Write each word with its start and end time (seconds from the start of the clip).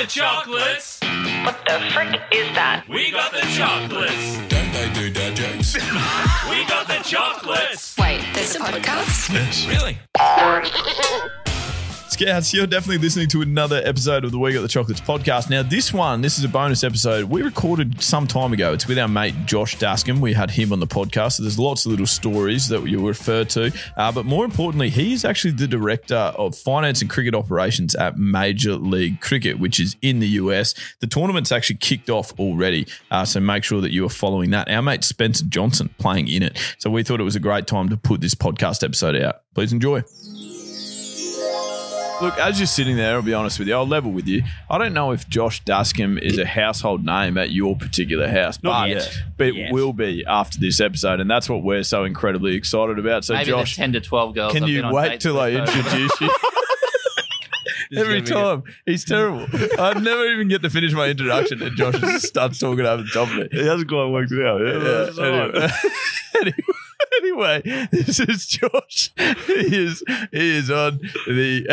The 0.00 0.06
chocolates. 0.06 0.98
What 1.44 1.60
the 1.66 1.78
frick 1.92 2.20
is 2.32 2.54
that? 2.54 2.84
We 2.88 3.10
got 3.10 3.32
the 3.32 3.40
chocolates. 3.54 4.38
Don't 4.48 4.72
they 4.72 4.90
do 4.94 5.10
dad 5.10 5.36
jokes? 5.36 5.74
We 6.48 6.64
got 6.66 6.88
the 6.88 7.02
chocolates. 7.04 7.98
Wait, 7.98 8.24
there's 8.32 8.56
a 8.56 8.60
podcast? 8.60 9.30
yes. 9.30 9.66
Really? 9.66 9.98
Scouts, 12.20 12.52
you're 12.52 12.66
definitely 12.66 12.98
listening 12.98 13.28
to 13.28 13.40
another 13.40 13.80
episode 13.82 14.26
of 14.26 14.30
the 14.30 14.38
We 14.38 14.52
Got 14.52 14.60
the 14.60 14.68
Chocolates 14.68 15.00
podcast. 15.00 15.48
Now, 15.48 15.62
this 15.62 15.90
one, 15.90 16.20
this 16.20 16.36
is 16.36 16.44
a 16.44 16.50
bonus 16.50 16.84
episode 16.84 17.24
we 17.24 17.40
recorded 17.40 18.02
some 18.02 18.26
time 18.26 18.52
ago. 18.52 18.74
It's 18.74 18.86
with 18.86 18.98
our 18.98 19.08
mate 19.08 19.34
Josh 19.46 19.78
Dascombe. 19.78 20.20
We 20.20 20.34
had 20.34 20.50
him 20.50 20.70
on 20.70 20.80
the 20.80 20.86
podcast. 20.86 21.36
So 21.36 21.44
there's 21.44 21.58
lots 21.58 21.86
of 21.86 21.92
little 21.92 22.06
stories 22.06 22.68
that 22.68 22.84
you'll 22.84 23.06
refer 23.06 23.44
to. 23.44 23.72
Uh, 23.96 24.12
but 24.12 24.26
more 24.26 24.44
importantly, 24.44 24.90
he's 24.90 25.24
actually 25.24 25.52
the 25.52 25.66
director 25.66 26.14
of 26.14 26.54
finance 26.54 27.00
and 27.00 27.08
cricket 27.08 27.34
operations 27.34 27.94
at 27.94 28.18
Major 28.18 28.74
League 28.74 29.22
Cricket, 29.22 29.58
which 29.58 29.80
is 29.80 29.96
in 30.02 30.18
the 30.18 30.28
US. 30.28 30.74
The 30.98 31.06
tournament's 31.06 31.50
actually 31.50 31.76
kicked 31.76 32.10
off 32.10 32.38
already. 32.38 32.86
Uh, 33.10 33.24
so 33.24 33.40
make 33.40 33.64
sure 33.64 33.80
that 33.80 33.92
you 33.92 34.04
are 34.04 34.10
following 34.10 34.50
that. 34.50 34.68
Our 34.68 34.82
mate 34.82 35.04
Spencer 35.04 35.46
Johnson 35.46 35.88
playing 35.96 36.28
in 36.28 36.42
it. 36.42 36.58
So 36.76 36.90
we 36.90 37.02
thought 37.02 37.18
it 37.20 37.24
was 37.24 37.36
a 37.36 37.40
great 37.40 37.66
time 37.66 37.88
to 37.88 37.96
put 37.96 38.20
this 38.20 38.34
podcast 38.34 38.84
episode 38.84 39.16
out. 39.16 39.40
Please 39.54 39.72
enjoy. 39.72 40.02
Look, 42.22 42.36
as 42.38 42.58
you're 42.60 42.66
sitting 42.66 42.96
there, 42.96 43.14
I'll 43.14 43.22
be 43.22 43.32
honest 43.32 43.58
with 43.58 43.66
you, 43.68 43.74
I'll 43.74 43.86
level 43.86 44.10
with 44.12 44.26
you. 44.26 44.42
I 44.68 44.76
don't 44.76 44.92
know 44.92 45.10
if 45.12 45.26
Josh 45.28 45.64
Dascombe 45.64 46.18
is 46.18 46.36
a 46.36 46.44
household 46.44 47.02
name 47.04 47.38
at 47.38 47.50
your 47.50 47.76
particular 47.76 48.28
house, 48.28 48.62
Not 48.62 48.82
but, 48.82 48.88
yet. 48.90 49.18
but 49.38 49.46
it 49.48 49.54
Yet. 49.54 49.72
will 49.72 49.94
be 49.94 50.22
after 50.26 50.58
this 50.60 50.80
episode, 50.80 51.20
and 51.20 51.30
that's 51.30 51.48
what 51.48 51.62
we're 51.62 51.82
so 51.82 52.04
incredibly 52.04 52.56
excited 52.56 52.98
about. 52.98 53.24
So, 53.24 53.32
Maybe 53.34 53.46
Josh, 53.50 53.74
the 53.76 53.80
10 53.82 53.92
to 53.94 54.00
12 54.02 54.34
girls. 54.34 54.52
can 54.52 54.64
I've 54.64 54.68
you 54.68 54.78
been 54.78 54.84
on 54.86 54.94
wait 54.94 55.08
dates 55.08 55.22
till 55.22 55.40
I 55.40 55.50
with 55.52 55.60
over- 55.68 55.78
introduce 55.78 56.20
you? 56.20 56.30
Every 57.96 58.22
time. 58.22 58.62
He's 58.86 59.04
terrible. 59.04 59.46
I 59.78 59.94
never 59.98 60.24
even 60.26 60.46
get 60.48 60.62
to 60.62 60.70
finish 60.70 60.92
my 60.92 61.06
introduction, 61.08 61.60
and 61.62 61.74
Josh 61.76 61.98
just 61.98 62.26
starts 62.26 62.58
talking 62.58 62.84
over 62.86 63.02
the 63.02 63.08
top 63.08 63.28
of 63.30 63.38
it. 63.38 63.52
He 63.52 63.66
hasn't 63.66 63.88
quite 63.88 64.06
worked 64.10 64.30
it 64.30 64.46
out. 64.46 64.60
Yeah, 64.60 64.74
Yeah, 64.74 65.24
uh, 65.24 65.24
anyway, 65.24 65.68
anyway, 66.36 66.56
anyway, 67.22 67.62
this 67.90 68.20
is 68.20 68.46
Josh. 68.46 69.10
He 69.46 69.84
is 69.84 70.02
he 70.32 70.56
is 70.56 70.70
on 70.70 70.98
the 71.26 71.66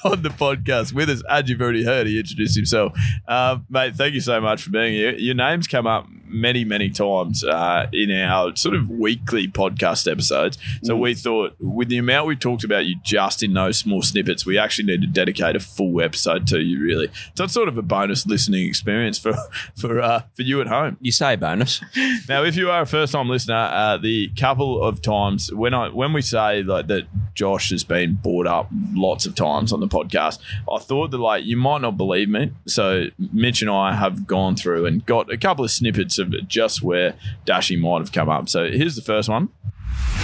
on 0.04 0.22
the 0.22 0.30
podcast 0.30 0.92
with 0.92 1.10
us. 1.10 1.22
As 1.28 1.48
you've 1.48 1.60
already 1.60 1.84
heard, 1.84 2.06
he 2.06 2.18
introduced 2.18 2.56
himself, 2.56 2.96
uh, 3.28 3.58
mate. 3.68 3.94
Thank 3.94 4.14
you 4.14 4.20
so 4.20 4.40
much 4.40 4.62
for 4.62 4.70
being 4.70 4.94
here. 4.94 5.12
Your 5.12 5.34
name's 5.34 5.66
come 5.66 5.86
up 5.86 6.06
many 6.26 6.64
many 6.64 6.90
times 6.90 7.44
uh, 7.44 7.86
in 7.92 8.10
our 8.10 8.54
sort 8.56 8.74
of 8.74 8.90
weekly 8.90 9.46
podcast 9.46 10.10
episodes. 10.10 10.58
So 10.82 10.96
we 10.96 11.14
thought, 11.14 11.54
with 11.60 11.88
the 11.88 11.98
amount 11.98 12.26
we've 12.26 12.38
talked 12.38 12.64
about 12.64 12.86
you 12.86 12.96
just 13.02 13.42
in 13.42 13.54
those 13.54 13.78
small 13.78 14.02
snippets, 14.02 14.44
we 14.44 14.58
actually 14.58 14.86
need 14.86 15.00
to 15.02 15.06
dedicate 15.06 15.56
a 15.56 15.60
full 15.60 16.00
episode 16.00 16.46
to 16.48 16.60
you. 16.60 16.80
Really, 16.80 17.10
so 17.34 17.44
it's 17.44 17.54
sort 17.54 17.68
of 17.68 17.78
a 17.78 17.82
bonus 17.82 18.26
listening 18.26 18.66
experience 18.66 19.18
for 19.18 19.34
for 19.76 20.00
uh, 20.00 20.22
for 20.34 20.42
you 20.42 20.60
at 20.60 20.66
home. 20.66 20.96
You 21.00 21.12
say 21.12 21.36
bonus. 21.36 21.82
Now, 22.28 22.44
if 22.44 22.56
you 22.56 22.70
are 22.70 22.82
a 22.82 22.86
first 22.86 23.12
time 23.12 23.28
listener, 23.28 23.54
uh, 23.54 23.96
the 23.98 24.30
couple 24.36 24.63
of 24.82 25.02
times 25.02 25.52
when 25.52 25.74
I 25.74 25.88
when 25.88 26.12
we 26.12 26.22
say 26.22 26.62
like 26.62 26.86
that 26.88 27.04
Josh 27.34 27.70
has 27.70 27.84
been 27.84 28.14
brought 28.14 28.46
up 28.46 28.68
lots 28.92 29.26
of 29.26 29.34
times 29.34 29.72
on 29.72 29.80
the 29.80 29.88
podcast, 29.88 30.38
I 30.70 30.78
thought 30.78 31.10
that 31.10 31.18
like 31.18 31.44
you 31.44 31.56
might 31.56 31.80
not 31.80 31.96
believe 31.96 32.28
me. 32.28 32.52
So 32.66 33.06
Mitch 33.18 33.62
and 33.62 33.70
I 33.70 33.94
have 33.94 34.26
gone 34.26 34.56
through 34.56 34.86
and 34.86 35.04
got 35.06 35.32
a 35.32 35.36
couple 35.36 35.64
of 35.64 35.70
snippets 35.70 36.18
of 36.18 36.32
just 36.48 36.82
where 36.82 37.14
Dashy 37.44 37.76
might 37.76 37.98
have 37.98 38.12
come 38.12 38.28
up. 38.28 38.48
So 38.48 38.70
here's 38.70 38.96
the 38.96 39.02
first 39.02 39.28
one. 39.28 39.50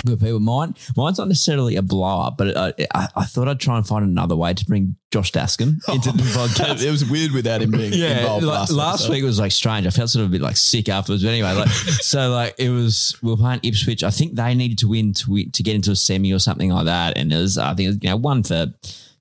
Good 0.07 0.21
people. 0.21 0.41
Mine, 0.41 0.75
mine's 0.97 1.19
not 1.19 1.29
necessarily 1.29 1.77
a 1.77 1.83
blow 1.83 2.23
up, 2.23 2.37
but 2.39 2.57
uh, 2.57 2.73
I, 2.95 3.09
I 3.17 3.25
thought 3.25 3.49
I'd 3.49 3.61
try 3.61 3.77
and 3.77 3.87
find 3.87 4.05
another 4.05 4.37
way 4.37 4.55
to 4.55 4.65
bring 4.65 4.97
Josh 5.11 5.33
Dascombe 5.33 5.81
into 5.93 6.13
the 6.13 6.23
podcast. 6.23 6.83
it 6.85 6.91
was 6.91 7.05
weird 7.09 7.33
without 7.33 7.63
him 7.63 7.73
being 7.73 7.93
Yeah, 7.95 8.21
involved 8.21 8.45
like, 8.45 8.59
last, 8.59 8.73
last, 8.73 9.09
week 9.09 9.25
was 9.25 9.39
like 9.39 9.53
strange. 9.53 9.87
I 9.87 9.91
felt 9.91 10.11
sort 10.11 10.25
of 10.25 10.31
a 10.31 10.33
bit 10.33 10.41
like 10.41 10.57
sick 10.57 10.89
afterwards. 10.89 11.23
But 11.23 11.31
anyway, 11.31 11.53
like 11.53 11.69
so, 12.01 12.31
like 12.31 12.55
it 12.59 12.71
was 12.71 13.17
we 13.23 13.31
were 13.31 13.37
playing 13.37 13.61
Ipswich. 13.63 14.03
I 14.05 14.11
think 14.11 14.35
they 14.35 14.55
needed 14.55 14.79
to 14.79 14.89
win 14.89 15.13
to 15.15 15.31
win, 15.31 15.51
to 15.51 15.63
get 15.63 15.75
into 15.75 15.91
a 15.91 15.97
semi 15.97 16.33
or 16.33 16.39
something 16.39 16.71
like 16.71 16.87
that. 16.87 17.17
And 17.17 17.33
it 17.33 17.37
was 17.37 17.59
I 17.59 17.75
think 17.75 17.87
it 17.87 17.89
was, 17.89 17.99
you 18.03 18.11
know 18.11 18.17
one 18.17 18.43
for 18.43 18.67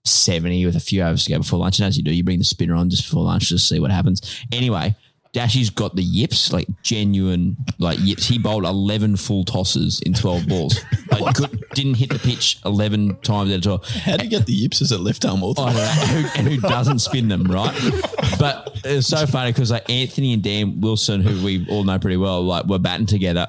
seventy 0.05 0.65
with 0.65 0.75
a 0.75 0.79
few 0.79 1.03
hours 1.03 1.23
to 1.25 1.31
go 1.31 1.39
before 1.39 1.59
lunch. 1.59 1.79
And 1.79 1.87
as 1.87 1.97
you 1.97 2.03
do, 2.03 2.13
you 2.13 2.23
bring 2.23 2.39
the 2.39 2.45
spinner 2.45 2.75
on 2.75 2.89
just 2.89 3.03
before 3.03 3.23
lunch 3.23 3.49
to 3.49 3.57
see 3.57 3.79
what 3.79 3.91
happens. 3.91 4.21
Anyway. 4.51 4.95
Dashy's 5.33 5.69
got 5.69 5.95
the 5.95 6.01
yips, 6.01 6.51
like 6.51 6.67
genuine, 6.81 7.57
like 7.77 7.99
yips. 7.99 8.27
He 8.27 8.39
bowled 8.39 8.65
eleven 8.65 9.15
full 9.15 9.43
tosses 9.43 10.01
in 10.01 10.13
twelve 10.13 10.47
balls. 10.47 10.79
Like, 11.19 11.35
could, 11.35 11.65
didn't 11.73 11.95
hit 11.95 12.11
the 12.11 12.19
pitch 12.19 12.59
eleven 12.63 13.17
times 13.21 13.51
at 13.51 13.57
a 13.57 13.61
time. 13.61 13.79
How 14.03 14.15
do 14.15 14.23
you 14.23 14.29
get 14.29 14.45
the 14.45 14.53
yips 14.53 14.81
as 14.81 14.93
a 14.93 14.97
left 14.97 15.25
arm 15.25 15.43
oh, 15.43 15.53
don't 15.53 15.73
know, 15.73 16.29
and 16.37 16.47
who 16.47 16.61
doesn't 16.61 16.99
spin 16.99 17.27
them, 17.27 17.43
right? 17.43 17.75
But 18.39 18.79
it's 18.85 19.07
so 19.07 19.25
funny 19.25 19.51
because 19.51 19.71
like 19.71 19.89
Anthony 19.89 20.33
and 20.33 20.41
Dan 20.41 20.79
Wilson, 20.79 21.19
who 21.19 21.43
we 21.43 21.67
all 21.67 21.83
know 21.83 21.99
pretty 21.99 22.15
well, 22.15 22.41
like 22.43 22.65
were 22.67 22.79
batting 22.79 23.05
together. 23.05 23.47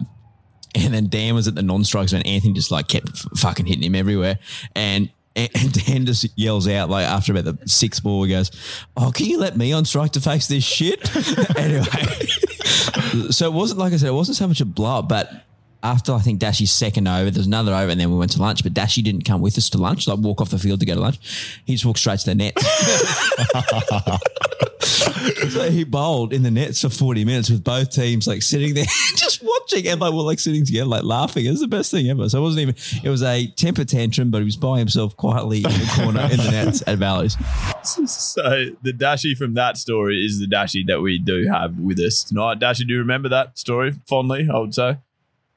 And 0.75 0.95
then 0.95 1.09
Dan 1.09 1.35
was 1.35 1.49
at 1.49 1.55
the 1.55 1.63
non-strikes 1.63 2.13
and 2.13 2.27
Anthony 2.27 2.55
just 2.55 2.71
like 2.71 2.89
kept 2.89 3.09
f- 3.09 3.27
fucking 3.39 3.67
hitting 3.67 3.83
him 3.83 3.95
everywhere. 3.95 4.39
And 4.75 5.11
and 5.55 5.73
Dan 5.73 6.07
just 6.07 6.27
yells 6.37 6.69
out 6.69 6.91
like 6.91 7.07
after 7.07 7.33
about 7.33 7.45
the 7.45 7.69
sixth 7.69 8.03
ball, 8.03 8.25
he 8.25 8.31
goes, 8.31 8.51
"Oh, 8.97 9.11
can 9.13 9.27
you 9.27 9.39
let 9.39 9.57
me 9.57 9.73
on 9.73 9.85
strike 9.85 10.13
to 10.13 10.21
face 10.21 10.49
this 10.49 10.65
shit?" 10.65 11.01
anyway, 11.57 11.85
so 13.31 13.47
it 13.47 13.53
wasn't 13.53 13.81
like 13.81 13.93
I 13.93 13.97
said, 13.97 14.09
it 14.09 14.15
wasn't 14.15 14.37
so 14.37 14.49
much 14.49 14.61
a 14.61 14.65
blow 14.65 15.03
but 15.03 15.45
after 15.83 16.13
I 16.13 16.19
think 16.19 16.41
Dashy's 16.41 16.71
second 16.71 17.09
over, 17.09 17.31
there's 17.31 17.47
another 17.47 17.73
over, 17.73 17.91
and 17.91 18.01
then 18.01 18.11
we 18.11 18.19
went 18.19 18.33
to 18.33 18.41
lunch. 18.41 18.63
But 18.63 18.75
Dashy 18.75 19.03
didn't 19.03 19.25
come 19.25 19.41
with 19.41 19.57
us 19.59 19.71
to 19.71 19.79
lunch, 19.79 20.07
like 20.07 20.19
walk 20.19 20.41
off 20.41 20.51
the 20.51 20.59
field 20.59 20.81
to 20.81 20.87
go 20.87 20.95
to 20.95 21.01
lunch. 21.01 21.19
He 21.65 21.75
just 21.75 21.85
walked 21.85 21.99
straight 21.99 22.21
to 22.21 22.27
the 22.27 22.35
net. 22.35 22.59
so 25.51 25.71
he 25.71 25.85
bowled 25.85 26.33
in 26.33 26.43
the 26.43 26.51
nets 26.51 26.81
for 26.81 26.89
40 26.89 27.25
minutes 27.25 27.51
with 27.51 27.63
both 27.63 27.91
teams 27.91 28.27
like 28.27 28.43
sitting 28.43 28.75
there 28.75 28.85
just 29.17 29.43
watching 29.43 29.87
and 29.87 30.01
like 30.01 30.13
we're 30.13 30.23
like 30.23 30.39
sitting 30.39 30.65
together 30.65 30.87
like 30.87 31.05
laughing. 31.05 31.47
It 31.47 31.51
was 31.51 31.61
the 31.61 31.69
best 31.69 31.91
thing 31.91 32.09
ever. 32.09 32.29
So 32.29 32.39
it 32.39 32.43
wasn't 32.43 32.63
even 32.63 32.75
it 33.03 33.09
was 33.09 33.23
a 33.23 33.47
temper 33.49 33.85
tantrum, 33.85 34.31
but 34.31 34.39
he 34.39 34.45
was 34.45 34.57
by 34.57 34.79
himself 34.79 35.17
quietly 35.17 35.59
in 35.59 35.65
the 35.65 35.93
corner 35.97 36.23
in 36.23 36.39
the 36.39 36.51
nets 36.51 36.83
at 36.87 36.99
Valleys. 36.99 37.37
So 37.83 38.67
the 38.83 38.93
Dashy 38.93 39.35
from 39.35 39.55
that 39.55 39.77
story 39.77 40.25
is 40.25 40.39
the 40.39 40.47
Dashy 40.47 40.85
that 40.87 41.01
we 41.01 41.19
do 41.19 41.47
have 41.47 41.79
with 41.79 41.99
us 41.99 42.25
tonight. 42.25 42.59
Dashy, 42.59 42.85
do 42.85 42.93
you 42.93 43.01
remember 43.01 43.29
that 43.29 43.59
story 43.59 43.95
fondly? 44.07 44.49
I 44.53 44.59
would 44.59 44.75
say. 44.75 44.99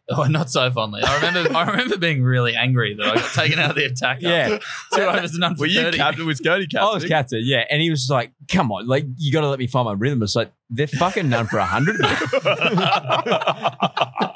Oh, 0.09 0.25
not 0.25 0.49
so 0.49 0.69
fondly. 0.69 1.01
I 1.01 1.15
remember 1.15 1.55
I 1.55 1.65
remember 1.65 1.97
being 1.97 2.23
really 2.23 2.55
angry 2.57 2.93
that 2.93 3.07
I 3.07 3.15
got 3.15 3.31
taken 3.33 3.57
out 3.57 3.69
of 3.69 3.77
the 3.77 3.85
attack. 3.85 4.21
Yeah. 4.21 4.57
Two 4.93 5.01
overs 5.01 5.31
and 5.31 5.39
none 5.39 5.55
for 5.55 5.61
Were 5.61 5.67
you 5.67 5.81
30. 5.81 5.97
captain? 5.97 6.25
Was 6.25 6.41
Cody 6.41 6.67
captain? 6.67 6.79
I 6.89 6.93
was 6.93 7.05
captain, 7.05 7.41
yeah. 7.43 7.63
And 7.69 7.81
he 7.81 7.89
was 7.89 8.09
like, 8.09 8.33
come 8.51 8.69
on, 8.73 8.85
like, 8.85 9.05
you 9.17 9.31
got 9.31 9.41
to 9.41 9.47
let 9.49 9.59
me 9.59 9.67
find 9.67 9.85
my 9.85 9.93
rhythm. 9.93 10.21
It's 10.21 10.35
like, 10.35 10.51
they're 10.69 10.87
fucking 10.87 11.29
none 11.29 11.47
for 11.47 11.57
a 11.57 11.61
100. 11.61 12.01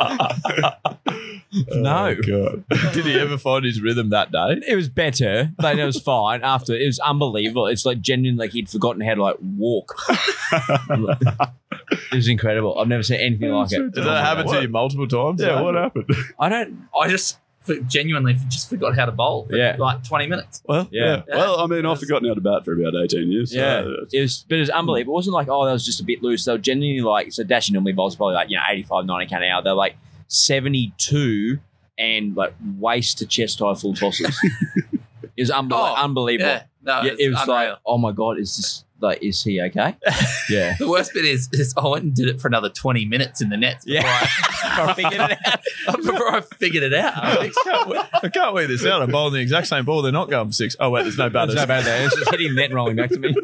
no. 1.71 2.07
Oh, 2.07 2.15
God. 2.15 2.63
Did 2.93 3.05
he 3.05 3.19
ever 3.19 3.37
find 3.37 3.65
his 3.65 3.81
rhythm 3.81 4.09
that 4.09 4.31
day? 4.31 4.61
It 4.67 4.75
was 4.75 4.89
better, 4.89 5.51
but 5.57 5.77
it 5.79 5.85
was 5.85 5.99
fine. 5.99 6.43
After 6.43 6.73
it 6.75 6.85
was 6.85 6.99
unbelievable. 6.99 7.67
It's 7.67 7.85
like 7.85 8.01
genuinely 8.01 8.45
like 8.45 8.51
he'd 8.51 8.69
forgotten 8.69 9.01
how 9.01 9.15
to 9.15 9.21
like 9.23 9.37
walk. 9.41 9.95
it 10.51 12.13
was 12.13 12.27
incredible. 12.27 12.77
I've 12.79 12.87
never 12.87 13.03
seen 13.03 13.19
anything 13.19 13.51
like 13.51 13.71
it. 13.71 13.93
Did 13.93 14.03
that 14.03 14.25
happen 14.25 14.47
to 14.47 14.61
you 14.61 14.67
multiple 14.69 15.07
times? 15.07 15.41
Yeah, 15.41 15.61
what 15.61 15.75
happened? 15.75 16.09
I 16.39 16.49
don't. 16.49 16.87
I 16.99 17.07
just 17.09 17.39
genuinely 17.87 18.33
just 18.47 18.69
forgot 18.69 18.95
how 18.95 19.05
to 19.05 19.11
bowl 19.11 19.45
for 19.45 19.53
Yeah. 19.57 19.75
like 19.77 20.01
20 20.01 20.27
minutes. 20.27 20.61
Well, 20.65 20.87
Yeah. 20.89 21.23
yeah. 21.27 21.35
Well, 21.35 21.59
I 21.59 21.65
mean, 21.65 21.85
I've 21.85 21.99
forgotten 21.99 22.25
how 22.29 22.33
to 22.33 22.39
bat 22.39 22.63
for 22.63 22.71
about 22.71 22.95
18 22.95 23.29
years. 23.29 23.51
so 23.51 23.57
Yeah, 23.59 23.79
it's- 23.81 24.13
it 24.13 24.21
was, 24.21 24.45
but 24.47 24.55
it 24.55 24.59
was 24.61 24.69
unbelievable. 24.69 25.15
It 25.15 25.15
wasn't 25.15 25.33
like 25.33 25.49
oh, 25.49 25.65
that 25.65 25.73
was 25.73 25.85
just 25.85 25.99
a 25.99 26.03
bit 26.05 26.23
loose. 26.23 26.45
They 26.45 26.53
were 26.53 26.57
genuinely 26.59 27.01
like 27.01 27.33
so. 27.33 27.43
Dashy 27.43 27.73
normally 27.73 27.91
bowls 27.93 28.15
probably 28.15 28.35
like 28.35 28.49
you 28.49 28.55
know 28.57 28.63
85, 28.69 29.05
90 29.05 29.25
k 29.25 29.35
an 29.35 29.43
hour. 29.43 29.61
They're 29.61 29.73
like 29.73 29.97
seventy 30.27 30.93
two 30.97 31.59
and 31.97 32.35
like 32.35 32.53
waist 32.77 33.17
to 33.19 33.25
chest 33.25 33.59
high 33.59 33.73
full 33.73 33.93
tosses. 33.93 34.37
it 34.93 35.41
was 35.41 35.49
unbe- 35.51 35.71
Oh, 35.73 35.95
unbelievable. 35.95 36.49
Yeah, 36.49 36.63
no, 36.83 37.01
Yeah, 37.01 37.11
it's 37.13 37.21
it 37.21 37.29
was 37.29 37.41
unreal. 37.41 37.55
like, 37.69 37.77
oh 37.85 37.97
my 37.97 38.11
god, 38.11 38.39
is 38.39 38.55
this 38.57 38.83
like, 38.99 39.21
is 39.21 39.43
he 39.43 39.61
okay? 39.61 39.95
yeah. 40.49 40.75
The 40.79 40.87
worst 40.89 41.13
bit 41.13 41.23
is, 41.23 41.49
is 41.53 41.71
I 41.77 41.87
went 41.87 42.03
and 42.03 42.15
did 42.15 42.27
it 42.29 42.41
for 42.41 42.47
another 42.47 42.69
20 42.69 43.05
minutes 43.05 43.41
in 43.41 43.49
the 43.49 43.57
nets 43.57 43.85
before, 43.85 44.01
Yeah. 44.01 44.27
I, 44.63 44.93
figured 44.95 45.13
it 45.13 45.37
out. 45.45 45.97
before 45.97 46.33
I 46.35 46.41
figured 46.41 46.81
it 46.83 46.93
out. 46.95 47.13
I 47.15 47.51
can't, 47.63 47.89
wait, 47.89 48.01
I 48.23 48.29
can't 48.29 48.53
wait 48.55 48.65
this 48.67 48.83
out. 48.87 49.03
I'm 49.03 49.11
bowling 49.11 49.33
the 49.35 49.39
exact 49.39 49.67
same 49.67 49.85
ball. 49.85 50.01
They're 50.01 50.11
not 50.11 50.31
going 50.31 50.47
for 50.47 50.53
six. 50.53 50.75
Oh, 50.79 50.89
wait, 50.89 51.03
there's 51.03 51.15
no 51.17 51.29
batters. 51.29 51.53
There's 51.53 51.67
no 51.67 51.73
bad 51.75 51.85
there. 51.85 52.05
It's 52.07 52.15
just 52.15 52.31
hitting 52.31 52.55
net 52.55 52.65
and 52.65 52.73
rolling 52.73 52.95
back 52.95 53.09
to 53.11 53.19
me. 53.19 53.35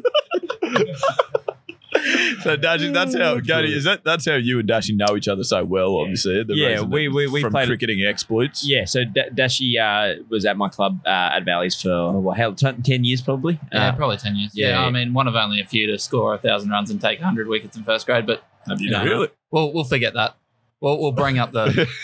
So 2.41 2.55
Dashy, 2.57 2.91
that's 2.93 3.15
how 3.15 3.39
Gody 3.39 3.73
is 3.73 3.83
that 3.83 4.03
that's 4.03 4.25
how 4.25 4.35
you 4.35 4.59
and 4.59 4.67
Dashy 4.67 4.95
know 4.95 5.15
each 5.15 5.27
other 5.27 5.43
so 5.43 5.63
well, 5.63 5.97
obviously. 5.97 6.43
The 6.43 6.55
Yeah, 6.55 6.67
reason 6.69 6.89
we- 6.89 7.07
that- 7.07 7.13
we- 7.13 7.27
we 7.27 7.41
from 7.41 7.51
played- 7.51 7.67
cricketing 7.67 8.03
exploits. 8.05 8.67
Yeah, 8.67 8.85
so 8.85 9.03
D- 9.05 9.21
Dashy 9.33 9.77
uh, 9.79 10.23
was 10.29 10.45
at 10.45 10.57
my 10.57 10.69
club 10.69 11.01
uh, 11.05 11.09
at 11.35 11.45
Valleys 11.45 11.79
for 11.81 12.19
well, 12.19 12.35
hell, 12.35 12.53
t- 12.53 12.71
ten 12.83 13.03
years 13.03 13.21
probably. 13.21 13.59
Yeah, 13.71 13.89
Uh, 13.89 13.95
probably 13.95 14.17
10 14.17 14.35
years. 14.35 14.51
yeah, 14.53 14.67
Yeah, 14.69 14.81
yeah. 14.81 14.87
I 14.87 14.89
mean, 14.91 15.13
one 15.13 15.27
of 15.27 15.35
only 15.35 15.59
a 15.61 15.65
few 15.65 15.87
to 15.87 15.99
score 15.99 16.33
a 16.33 16.37
1,000 16.37 16.69
runs 16.69 16.89
and 16.89 16.99
take 16.99 17.19
100 17.19 17.47
wickets 17.47 17.77
in 17.77 17.83
first 17.83 18.05
grade, 18.05 18.25
but 18.25 18.43
Have 18.67 18.79
you 18.81 18.87
you 18.87 18.91
know, 18.91 19.03
really? 19.03 19.27
we'll, 19.51 19.73
we'll 19.73 19.83
forget 19.83 20.13
that. 20.15 20.35
We'll, 20.81 20.99
we'll 20.99 21.11
bring 21.11 21.39
up 21.39 21.51
the. 21.51 21.87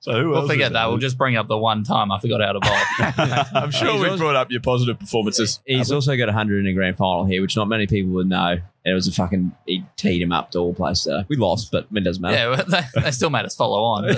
So 0.00 0.12
who 0.20 0.30
we'll 0.30 0.38
else 0.40 0.50
forget 0.50 0.72
that. 0.72 0.88
We'll 0.88 0.98
just 0.98 1.18
bring 1.18 1.36
up 1.36 1.46
the 1.48 1.58
one 1.58 1.84
time 1.84 2.10
I 2.10 2.18
forgot 2.20 2.40
how 2.40 2.52
to 2.52 2.60
bowl. 2.60 3.54
I'm 3.62 3.70
sure 3.70 3.92
He's 3.92 4.00
we 4.00 4.08
also- 4.08 4.16
brought 4.18 4.36
up 4.36 4.50
your 4.50 4.60
positive 4.60 4.98
performances. 4.98 5.60
He's 5.66 5.92
also 5.92 6.16
got 6.16 6.26
100 6.26 6.60
in 6.60 6.66
a 6.66 6.72
grand 6.72 6.96
final 6.96 7.24
here, 7.24 7.42
which 7.42 7.56
not 7.56 7.66
many 7.68 7.86
people 7.86 8.12
would 8.12 8.28
know. 8.28 8.58
And 8.82 8.92
It 8.92 8.94
was 8.94 9.06
a 9.06 9.12
fucking, 9.12 9.52
he 9.66 9.84
teed 9.96 10.22
him 10.22 10.32
up 10.32 10.52
to 10.52 10.58
all 10.58 10.72
place. 10.72 11.00
So 11.02 11.16
uh, 11.16 11.24
we 11.28 11.36
lost, 11.36 11.70
but 11.70 11.86
it 11.94 12.00
doesn't 12.00 12.22
matter. 12.22 12.36
yeah, 12.36 12.48
well, 12.48 12.64
they, 12.66 13.00
they 13.02 13.10
still 13.10 13.28
made 13.28 13.44
us 13.44 13.54
follow 13.54 13.82
on. 13.82 14.04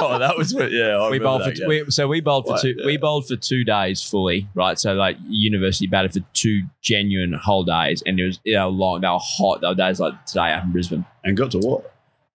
oh, 0.00 0.18
that 0.18 0.34
was 0.36 0.52
what, 0.52 0.72
yeah. 0.72 0.96
I 0.98 1.10
we 1.10 1.18
bowled 1.20 1.42
for 1.42 1.50
that 1.50 1.54
t- 1.54 1.60
game. 1.60 1.68
we, 1.68 1.84
so 1.90 2.08
we 2.08 2.20
bowled 2.20 2.46
for 2.46 2.52
Right, 2.54 2.60
two 2.62 2.74
yeah. 2.78 2.86
we 2.86 2.96
bowled 2.96 3.28
for 3.28 3.36
two 3.36 3.62
days 3.62 4.02
fully 4.02 4.48
right 4.54 4.78
so 4.78 4.94
like 4.94 5.16
university 5.28 5.86
batted 5.86 6.12
for 6.12 6.20
two 6.32 6.62
genuine 6.80 7.32
whole 7.34 7.62
days 7.64 8.02
and 8.04 8.18
it 8.18 8.26
was 8.26 8.40
you 8.44 8.54
know 8.54 8.68
long 8.68 9.00
they 9.02 9.08
were 9.08 9.18
hot 9.20 9.60
they 9.60 9.68
were 9.68 9.74
days 9.76 10.00
like 10.00 10.26
today 10.26 10.52
up 10.52 10.64
in 10.64 10.72
Brisbane 10.72 11.04
And 11.24 11.36
got 11.36 11.52
to 11.52 11.58
what? 11.58 11.91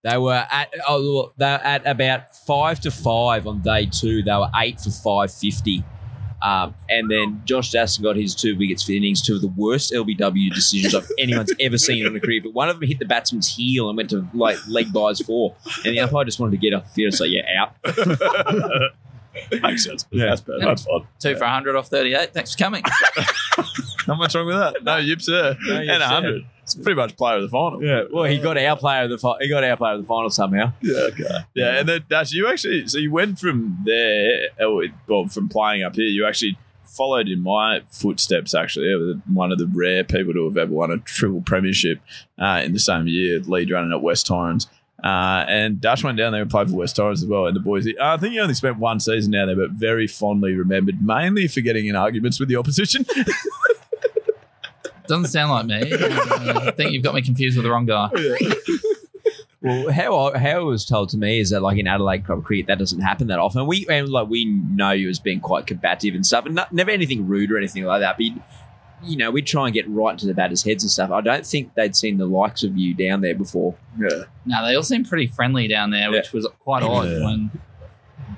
They 0.07 0.17
were 0.17 0.47
at 0.49 0.73
oh 0.87 1.33
they 1.35 1.45
were 1.45 1.61
at 1.63 1.85
about 1.85 2.33
five 2.33 2.79
to 2.81 2.91
five 2.91 3.45
on 3.45 3.61
day 3.61 3.87
two 3.87 4.23
they 4.23 4.31
were 4.31 4.49
eight 4.55 4.79
for 4.79 4.89
five 4.89 5.33
fifty 5.33 5.83
um, 6.41 6.75
and 6.87 7.09
then 7.09 7.41
Josh 7.45 7.71
Dasson 7.71 8.03
got 8.03 8.15
his 8.15 8.35
two 8.35 8.55
wickets 8.57 8.83
for 8.83 8.91
innings, 8.91 9.21
two 9.21 9.35
of 9.35 9.41
the 9.41 9.47
worst 9.47 9.91
LBW 9.91 10.53
decisions 10.53 10.93
I've 10.93 11.09
anyone's 11.19 11.51
ever 11.59 11.77
seen 11.77 12.05
in 12.05 12.15
a 12.15 12.19
career. 12.19 12.41
But 12.43 12.53
one 12.53 12.69
of 12.69 12.79
them 12.79 12.87
hit 12.87 12.99
the 12.99 13.05
batsman's 13.05 13.55
heel 13.55 13.89
and 13.89 13.97
went 13.97 14.11
to 14.11 14.27
like 14.33 14.57
leg 14.67 14.93
byes 14.93 15.19
four, 15.19 15.55
and 15.83 15.95
the 15.95 15.99
umpire 15.99 16.25
just 16.25 16.39
wanted 16.39 16.51
to 16.51 16.57
get 16.57 16.73
off 16.73 16.83
the 16.83 16.89
field. 16.91 17.15
So 17.15 17.23
yeah, 17.23 17.41
out. 17.59 17.73
Makes 19.61 19.83
sense. 19.83 20.05
Yeah, 20.11 20.25
That's 20.27 20.41
better. 20.41 20.59
That's 20.59 20.83
fun. 20.83 21.07
Two 21.19 21.35
for 21.35 21.41
100 21.41 21.75
off 21.75 21.89
38. 21.89 22.33
Thanks 22.33 22.53
for 22.53 22.63
coming. 22.63 22.83
Not 24.07 24.17
much 24.17 24.35
wrong 24.35 24.45
with 24.47 24.55
that. 24.55 24.83
No 24.83 24.97
yips 24.97 25.25
there. 25.25 25.57
No 25.65 25.81
yips 25.81 25.93
and 25.93 26.03
a 26.03 26.07
hundred. 26.07 26.45
It's 26.63 26.75
pretty 26.75 26.95
much 26.95 27.15
player 27.15 27.37
of 27.37 27.43
the 27.43 27.49
final. 27.49 27.81
Yeah, 27.81 28.03
well, 28.11 28.25
he 28.25 28.39
got 28.39 28.57
our 28.57 28.75
player 28.75 29.03
of 29.03 29.09
the 29.09 29.17
fi- 29.17 29.37
he 29.39 29.47
got 29.47 29.63
our 29.63 29.77
player 29.77 29.93
of 29.93 30.01
the 30.01 30.07
final 30.07 30.29
somehow. 30.29 30.73
Yeah, 30.81 30.99
okay. 31.11 31.23
Yeah, 31.53 31.79
and 31.79 31.87
then 31.87 32.03
Dash, 32.09 32.33
you 32.33 32.47
actually 32.49 32.87
so 32.87 32.97
you 32.97 33.11
went 33.11 33.39
from 33.39 33.77
there, 33.85 34.47
oh, 34.59 34.83
well, 35.07 35.27
from 35.27 35.47
playing 35.47 35.83
up 35.83 35.95
here, 35.95 36.07
you 36.07 36.25
actually 36.25 36.57
followed 36.83 37.29
in 37.29 37.41
my 37.41 37.83
footsteps. 37.89 38.53
Actually, 38.53 39.21
one 39.31 39.51
of 39.51 39.59
the 39.59 39.67
rare 39.73 40.03
people 40.03 40.33
to 40.33 40.45
have 40.45 40.57
ever 40.57 40.73
won 40.73 40.91
a 40.91 40.97
triple 40.97 41.41
premiership 41.41 42.01
uh, 42.37 42.61
in 42.65 42.73
the 42.73 42.79
same 42.79 43.07
year. 43.07 43.39
Lead 43.39 43.71
running 43.71 43.93
at 43.93 44.01
West 44.01 44.27
Torrens. 44.27 44.67
Uh, 45.03 45.45
and 45.47 45.79
Dash 45.79 46.03
went 46.03 46.17
down 46.17 46.31
there 46.31 46.41
and 46.41 46.49
played 46.49 46.69
for 46.69 46.75
West 46.75 46.95
Torrens 46.95 47.21
as 47.21 47.29
well. 47.29 47.45
And 47.45 47.55
the 47.55 47.59
boys, 47.59 47.87
I 48.01 48.17
think 48.17 48.33
he 48.33 48.39
only 48.39 48.55
spent 48.55 48.77
one 48.77 48.99
season 48.99 49.31
down 49.31 49.47
there, 49.47 49.55
but 49.55 49.69
very 49.71 50.07
fondly 50.07 50.55
remembered, 50.55 51.05
mainly 51.05 51.47
for 51.47 51.61
getting 51.61 51.85
in 51.85 51.95
arguments 51.95 52.39
with 52.39 52.49
the 52.49 52.55
opposition. 52.55 53.05
Doesn't 55.07 55.27
sound 55.27 55.51
like 55.51 55.65
me. 55.65 55.93
Uh, 55.93 56.59
I 56.67 56.71
think 56.71 56.91
you've 56.91 57.03
got 57.03 57.15
me 57.15 57.21
confused 57.21 57.57
with 57.57 57.63
the 57.63 57.71
wrong 57.71 57.85
guy. 57.85 58.09
Well, 59.59 59.91
how 59.91 60.31
how 60.37 60.61
it 60.61 60.63
was 60.65 60.85
told 60.85 61.09
to 61.09 61.17
me 61.17 61.39
is 61.39 61.49
that 61.49 61.63
like 61.63 61.79
in 61.79 61.87
Adelaide 61.87 62.23
club 62.25 62.43
cricket 62.43 62.67
that 62.67 62.77
doesn't 62.77 63.01
happen 63.01 63.27
that 63.27 63.39
often. 63.39 63.65
We 63.65 63.87
and 63.89 64.07
like 64.07 64.29
we 64.29 64.45
know 64.45 64.91
you 64.91 65.09
as 65.09 65.17
being 65.19 65.39
quite 65.39 65.65
combative 65.65 66.13
and 66.13 66.23
stuff, 66.23 66.45
and 66.45 66.53
not, 66.53 66.71
never 66.71 66.91
anything 66.91 67.27
rude 67.27 67.51
or 67.51 67.57
anything 67.57 67.83
like 67.83 68.01
that. 68.01 68.17
But 68.17 68.25
you, 68.25 68.41
you 69.03 69.17
know, 69.17 69.31
we'd 69.31 69.47
try 69.47 69.65
and 69.65 69.73
get 69.73 69.89
right 69.89 70.11
into 70.11 70.27
the 70.27 70.35
batters' 70.35 70.63
heads 70.63 70.83
and 70.83 70.91
stuff. 70.91 71.09
I 71.09 71.21
don't 71.21 71.45
think 71.45 71.73
they'd 71.73 71.95
seen 71.95 72.19
the 72.19 72.27
likes 72.27 72.63
of 72.63 72.77
you 72.77 72.93
down 72.93 73.21
there 73.21 73.33
before. 73.33 73.75
yeah. 73.99 74.25
No, 74.45 74.63
they 74.63 74.75
all 74.75 74.83
seem 74.83 75.03
pretty 75.03 75.25
friendly 75.25 75.67
down 75.67 75.89
there, 75.89 76.11
which 76.11 76.31
was 76.33 76.47
quite 76.59 76.83
odd 76.83 77.07
Yeah. 77.09 77.25
when, 77.25 77.51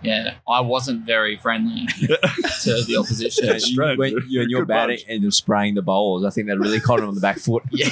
yeah, 0.02 0.36
I 0.48 0.62
wasn't 0.62 1.06
very 1.06 1.36
friendly 1.36 1.86
to 1.98 2.84
the 2.84 2.98
opposition. 2.98 3.46
You, 3.46 3.92
you, 3.92 3.98
when 3.98 4.12
you 4.28 4.42
and 4.42 4.50
your 4.52 4.62
Good 4.62 4.68
batting 4.68 5.00
and 5.08 5.22
you're 5.22 5.32
spraying 5.32 5.76
the 5.76 5.82
bowls. 5.82 6.26
I 6.26 6.30
think 6.30 6.48
that 6.48 6.58
really 6.58 6.80
caught 6.80 7.00
him 7.00 7.08
on 7.08 7.16
the 7.16 7.22
back 7.22 7.40
foot. 7.40 7.64
Yeah. 7.72 7.90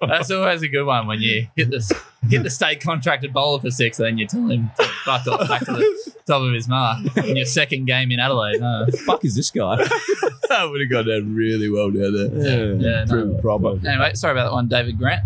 That's 0.06 0.30
always 0.30 0.62
a 0.62 0.68
good 0.68 0.84
one 0.84 1.06
when 1.06 1.20
you 1.20 1.48
hit 1.56 1.70
the 1.70 2.00
hit 2.28 2.42
the 2.42 2.50
state 2.50 2.80
contracted 2.80 3.32
bowler 3.32 3.60
for 3.60 3.70
six, 3.70 3.98
and 3.98 4.06
then 4.06 4.18
you 4.18 4.26
tell 4.26 4.46
him 4.48 4.70
to 4.78 4.84
fuck 5.04 5.26
off 5.26 5.48
back 5.48 5.64
to 5.64 5.72
the 5.72 6.12
top 6.26 6.42
of 6.42 6.52
his 6.52 6.68
mark 6.68 7.16
in 7.16 7.36
your 7.36 7.46
second 7.46 7.86
game 7.86 8.10
in 8.10 8.20
Adelaide. 8.20 8.60
No. 8.60 8.86
fuck 9.06 9.24
is 9.24 9.34
this 9.34 9.50
guy? 9.50 9.76
that 9.76 10.68
would 10.70 10.80
have 10.80 10.90
gone 10.90 11.06
down 11.06 11.34
really 11.34 11.70
well 11.70 11.90
down 11.90 12.14
there. 12.14 12.74
Yeah, 12.74 13.04
no. 13.04 13.38
Proper. 13.40 13.78
Anyway, 13.86 14.12
sorry 14.14 14.32
about 14.32 14.44
that 14.44 14.52
one, 14.52 14.68
David 14.68 14.98
Grant. 14.98 15.24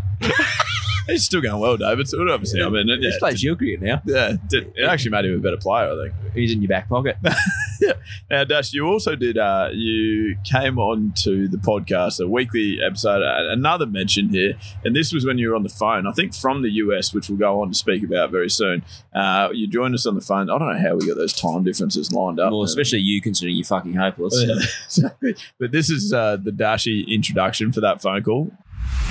He's 1.06 1.24
still 1.24 1.40
going 1.40 1.60
well, 1.60 1.76
David. 1.76 2.08
So 2.08 2.20
obviously, 2.28 2.62
I 2.62 2.68
mean, 2.68 2.88
it, 2.88 3.00
He 3.00 3.06
yeah, 3.06 3.12
plays 3.18 3.40
shield 3.40 3.58
cricket 3.58 3.80
now. 3.80 4.02
yeah, 4.04 4.36
it 4.50 4.72
it 4.76 4.84
actually 4.88 5.10
made 5.10 5.24
him 5.24 5.34
a 5.34 5.38
better 5.38 5.56
player, 5.56 5.90
I 5.90 6.04
think. 6.04 6.34
He's 6.34 6.52
in 6.52 6.62
your 6.62 6.68
back 6.68 6.88
pocket. 6.88 7.16
yeah. 7.80 7.94
Now, 8.30 8.44
Dash, 8.44 8.72
you 8.72 8.86
also 8.86 9.16
did. 9.16 9.38
Uh, 9.38 9.70
you 9.72 10.36
came 10.44 10.78
on 10.78 11.12
to 11.22 11.48
the 11.48 11.56
podcast, 11.56 12.20
a 12.22 12.28
weekly 12.28 12.78
episode. 12.84 13.22
Uh, 13.22 13.50
another 13.52 13.86
mention 13.86 14.28
here, 14.28 14.54
and 14.84 14.94
this 14.94 15.12
was 15.12 15.24
when 15.26 15.38
you 15.38 15.48
were 15.50 15.56
on 15.56 15.62
the 15.62 15.68
phone. 15.68 16.06
I 16.06 16.12
think 16.12 16.34
from 16.34 16.62
the 16.62 16.70
US, 16.70 17.12
which 17.12 17.28
we'll 17.28 17.38
go 17.38 17.60
on 17.62 17.68
to 17.68 17.74
speak 17.74 18.02
about 18.02 18.30
very 18.30 18.50
soon. 18.50 18.84
Uh, 19.14 19.48
you 19.52 19.66
joined 19.66 19.94
us 19.94 20.06
on 20.06 20.14
the 20.14 20.20
phone. 20.20 20.50
I 20.50 20.58
don't 20.58 20.72
know 20.72 20.78
how 20.80 20.96
we 20.96 21.06
got 21.06 21.16
those 21.16 21.32
time 21.32 21.64
differences 21.64 22.12
lined 22.12 22.38
up. 22.38 22.52
Well, 22.52 22.62
especially 22.62 23.00
you 23.00 23.20
considering 23.20 23.56
you're 23.56 23.64
fucking 23.64 23.94
hopeless. 23.94 24.40
Yeah. 25.22 25.32
But 25.58 25.72
this 25.72 25.88
is 25.90 26.12
uh, 26.12 26.36
the 26.36 26.50
Dashy 26.52 27.04
introduction 27.14 27.72
for 27.72 27.80
that 27.80 28.02
phone 28.02 28.22
call. 28.22 28.50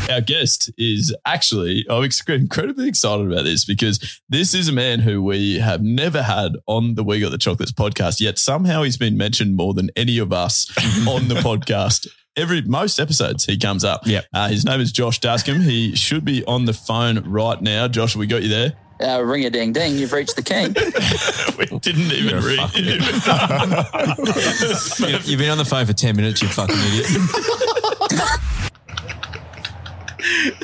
Our 0.09 0.21
guest 0.21 0.71
is 0.77 1.13
actually, 1.25 1.85
I'm 1.89 2.09
incredibly 2.27 2.87
excited 2.87 3.31
about 3.31 3.43
this 3.43 3.63
because 3.65 4.19
this 4.27 4.53
is 4.55 4.67
a 4.67 4.71
man 4.73 4.99
who 5.01 5.21
we 5.21 5.59
have 5.59 5.83
never 5.83 6.23
had 6.23 6.53
on 6.65 6.95
the 6.95 7.03
We 7.03 7.19
Got 7.19 7.29
the 7.31 7.37
Chocolates 7.37 7.71
podcast, 7.71 8.19
yet 8.19 8.39
somehow 8.39 8.81
he's 8.83 8.97
been 8.97 9.17
mentioned 9.17 9.55
more 9.55 9.73
than 9.75 9.91
any 9.95 10.17
of 10.17 10.33
us 10.33 10.67
on 11.07 11.27
the 11.27 11.35
podcast. 11.35 12.07
Every 12.35 12.61
most 12.61 12.99
episodes 12.99 13.45
he 13.45 13.57
comes 13.57 13.83
up. 13.83 14.05
Yep. 14.07 14.25
Uh, 14.33 14.49
his 14.49 14.65
name 14.65 14.81
is 14.81 14.91
Josh 14.91 15.19
Dascombe. 15.19 15.61
He 15.61 15.95
should 15.95 16.25
be 16.25 16.43
on 16.45 16.65
the 16.65 16.73
phone 16.73 17.19
right 17.29 17.61
now. 17.61 17.87
Josh, 17.87 18.15
we 18.15 18.25
got 18.27 18.41
you 18.43 18.49
there. 18.49 18.73
Uh, 19.01 19.21
ring 19.23 19.45
a 19.45 19.49
ding 19.49 19.71
ding, 19.71 19.97
you've 19.97 20.11
reached 20.11 20.35
the 20.35 20.41
king. 20.41 20.73
we 21.57 21.65
didn't 21.79 22.11
even 22.11 22.29
You're 22.29 22.39
a 22.39 22.41
read. 22.41 22.59
You- 24.99 25.19
You've 25.31 25.39
been 25.39 25.49
on 25.51 25.57
the 25.57 25.63
phone 25.65 25.85
for 25.85 25.93
10 25.93 26.17
minutes, 26.17 26.41
you 26.41 26.49
fucking 26.49 26.75
idiot. 26.77 27.07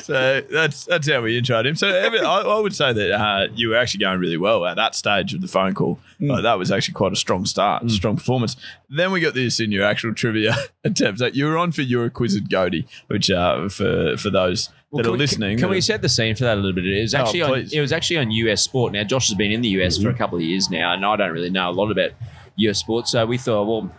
So 0.06 0.40
that's 0.42 0.84
that's 0.84 1.10
how 1.10 1.20
we 1.22 1.40
introed 1.40 1.66
him. 1.66 1.74
So 1.74 1.88
every, 1.88 2.20
I, 2.20 2.40
I 2.42 2.60
would 2.60 2.74
say 2.74 2.92
that 2.92 3.10
uh, 3.12 3.48
you 3.54 3.70
were 3.70 3.76
actually 3.76 4.00
going 4.00 4.20
really 4.20 4.36
well 4.36 4.64
at 4.64 4.76
that 4.76 4.94
stage 4.94 5.34
of 5.34 5.40
the 5.40 5.48
phone 5.48 5.74
call. 5.74 5.98
Like, 6.20 6.44
that 6.44 6.58
was 6.58 6.70
actually 6.70 6.94
quite 6.94 7.12
a 7.12 7.16
strong 7.16 7.44
start, 7.44 7.90
strong 7.90 8.16
performance. 8.16 8.56
Then 8.88 9.10
we 9.10 9.20
got 9.20 9.34
this 9.34 9.58
in 9.58 9.72
your 9.72 9.84
actual 9.84 10.14
trivia 10.14 10.54
attempt. 10.84 11.20
Like, 11.20 11.34
you 11.34 11.46
were 11.46 11.58
on 11.58 11.72
for 11.72 11.82
your 11.82 12.08
quizzed 12.08 12.48
Goaty, 12.48 12.86
which 13.08 13.30
uh, 13.30 13.68
for 13.68 14.16
for 14.16 14.30
those 14.30 14.70
Well, 14.92 15.02
that 15.02 15.08
are 15.08 15.12
we- 15.12 15.18
listening, 15.18 15.58
Can, 15.58 15.68
we 15.70 15.78
uh, 15.78 15.80
set 15.80 16.02
the 16.02 16.08
scene 16.08 16.36
for 16.36 16.44
that 16.44 16.54
a 16.56 16.60
little 16.60 16.72
bit? 16.72 16.86
It 16.86 17.02
was 17.02 17.14
Oh, 17.14 17.18
actually 17.18 17.42
on, 17.42 17.68
it 17.72 17.80
was 17.80 17.92
actually 17.92 18.18
on 18.18 18.30
US 18.30 18.62
Sport. 18.62 18.92
Now 18.92 19.02
Josh 19.02 19.26
has 19.28 19.36
been 19.36 19.50
in 19.50 19.60
the 19.60 19.70
US 19.80 19.98
for 19.98 20.08
a 20.08 20.14
couple 20.14 20.38
of 20.38 20.44
years 20.44 20.70
now, 20.70 20.92
and 20.94 21.04
I 21.04 21.16
don't 21.16 21.32
really 21.32 21.50
know 21.50 21.68
a 21.68 21.72
lot 21.72 21.90
about 21.90 22.12
US 22.56 22.78
Sport. 22.78 23.08
So 23.08 23.26
we 23.26 23.38
thought, 23.38 23.64
well, 23.66 23.90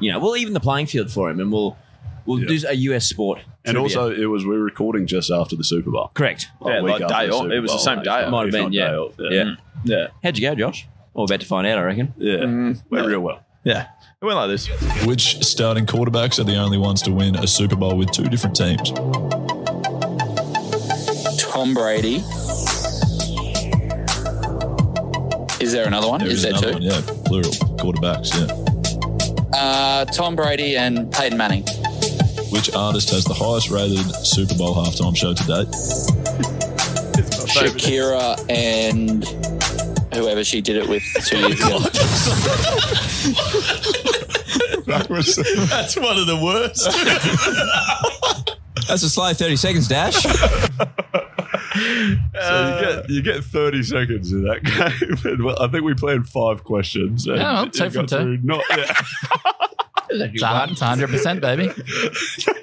you 0.00 0.10
know, 0.10 0.18
we'll 0.18 0.36
even 0.36 0.54
the 0.54 0.60
playing 0.60 0.86
field 0.86 1.10
for 1.10 1.28
him, 1.28 1.40
and 1.40 1.52
we'll 1.52 1.76
we'll 2.26 2.40
Yeah. 2.40 2.48
do 2.48 2.66
a 2.68 2.74
US 2.74 3.06
Sport. 3.06 3.40
And 3.64 3.76
trivia. 3.76 3.98
also, 3.98 4.10
it 4.14 4.26
was 4.26 4.44
we 4.44 4.50
were 4.56 4.64
recording 4.64 5.06
just 5.06 5.30
after 5.30 5.54
the 5.56 5.64
Super 5.64 5.90
Bowl. 5.90 6.10
correct. 6.14 6.48
Yeah, 6.66 6.80
like 6.80 6.98
day 7.06 7.26
the 7.28 7.34
on. 7.34 7.42
Super 7.44 7.54
It 7.54 7.60
was 7.60 7.72
the 7.72 7.78
same 7.78 7.98
day 8.02 8.10
not- 8.10 8.24
on. 8.24 8.30
Might 8.30 8.42
have 8.44 8.52
been, 8.52 8.62
not 8.62 8.72
yeah. 8.72 9.06
Yeah. 9.30 9.54
yeah, 9.84 10.06
How'd 10.22 10.36
you 10.38 10.48
go, 10.48 10.54
Josh? 10.54 10.86
Well, 11.14 11.24
about 11.24 11.40
to 11.40 11.46
find 11.46 11.66
out, 11.66 11.78
I 11.78 11.82
reckon. 11.82 12.14
Yeah. 12.16 12.40
Went 12.90 13.06
real 13.06 13.20
well. 13.20 13.40
yeah. 13.64 13.86
It 14.20 14.24
went 14.24 14.36
like 14.36 14.48
this. 14.50 14.66
Which 15.04 15.42
starting 15.44 15.84
quarterbacks 15.84 16.38
are 16.38 16.44
the 16.44 16.56
only 16.56 16.78
ones 16.78 17.02
to 17.02 17.10
win 17.12 17.34
a 17.36 17.46
Super 17.46 17.74
Bowl 17.76 17.96
with 17.96 18.10
two 18.12 18.24
different 18.24 18.54
teams? 18.56 18.90
Tom 21.40 21.74
Brady. 21.74 22.22
Is 25.60 25.70
there 25.72 25.86
another 25.86 26.08
one? 26.08 26.18
There 26.20 26.28
is 26.28 26.34
is 26.36 26.42
there 26.42 26.50
another 26.52 26.68
two? 26.68 26.72
one, 26.74 26.82
yeah, 26.82 27.00
plural 27.24 27.50
quarterbacks, 27.78 28.34
yeah. 28.34 29.58
Uh, 29.58 30.04
Tom 30.06 30.34
Brady 30.34 30.76
and 30.76 31.10
Peyton 31.12 31.36
Manning. 31.38 31.64
Which 32.52 32.72
artist 32.74 33.10
has 33.10 33.24
the 33.24 33.34
highest 33.34 33.70
rated 33.70 33.98
Super 34.26 34.54
Bowl 34.54 34.74
halftime 34.74 35.16
show 35.16 35.32
to 35.32 35.44
date? 35.44 35.68
Shakira 37.48 38.38
and 38.50 39.24
whoever 40.14 40.44
she 40.44 40.60
did 40.60 40.76
it 40.76 40.88
with 40.88 41.02
two 41.24 41.36
oh 41.38 41.48
years 41.48 41.60
ago. 41.60 41.78
backwards. 44.86 45.36
That's 45.70 45.96
one 45.96 46.18
of 46.18 46.26
the 46.26 46.36
worst. 46.42 46.84
That's 48.88 49.02
a 49.02 49.08
slow 49.08 49.32
30 49.32 49.56
seconds, 49.56 49.88
Dash. 49.88 50.26
So 51.74 51.78
you 52.66 52.80
get 52.84 53.10
you 53.10 53.22
get 53.22 53.44
30 53.44 53.82
seconds 53.82 54.30
in 54.32 54.42
that 54.44 54.62
game. 55.24 55.32
And 55.32 55.42
well, 55.44 55.56
I 55.60 55.68
think 55.68 55.84
we 55.84 55.94
played 55.94 56.26
five 56.26 56.64
questions. 56.64 57.26
and 57.26 57.38
Yeah, 57.38 57.52
well, 57.52 57.64
you 57.64 57.70
two 57.70 57.90
from 57.90 58.06
got 58.06 58.08
two. 58.10 58.16
through 58.24 58.38
Not, 58.42 58.62
yeah. 58.70 58.92
It's 60.20 60.42
100%, 60.42 61.40
baby. 61.40 61.70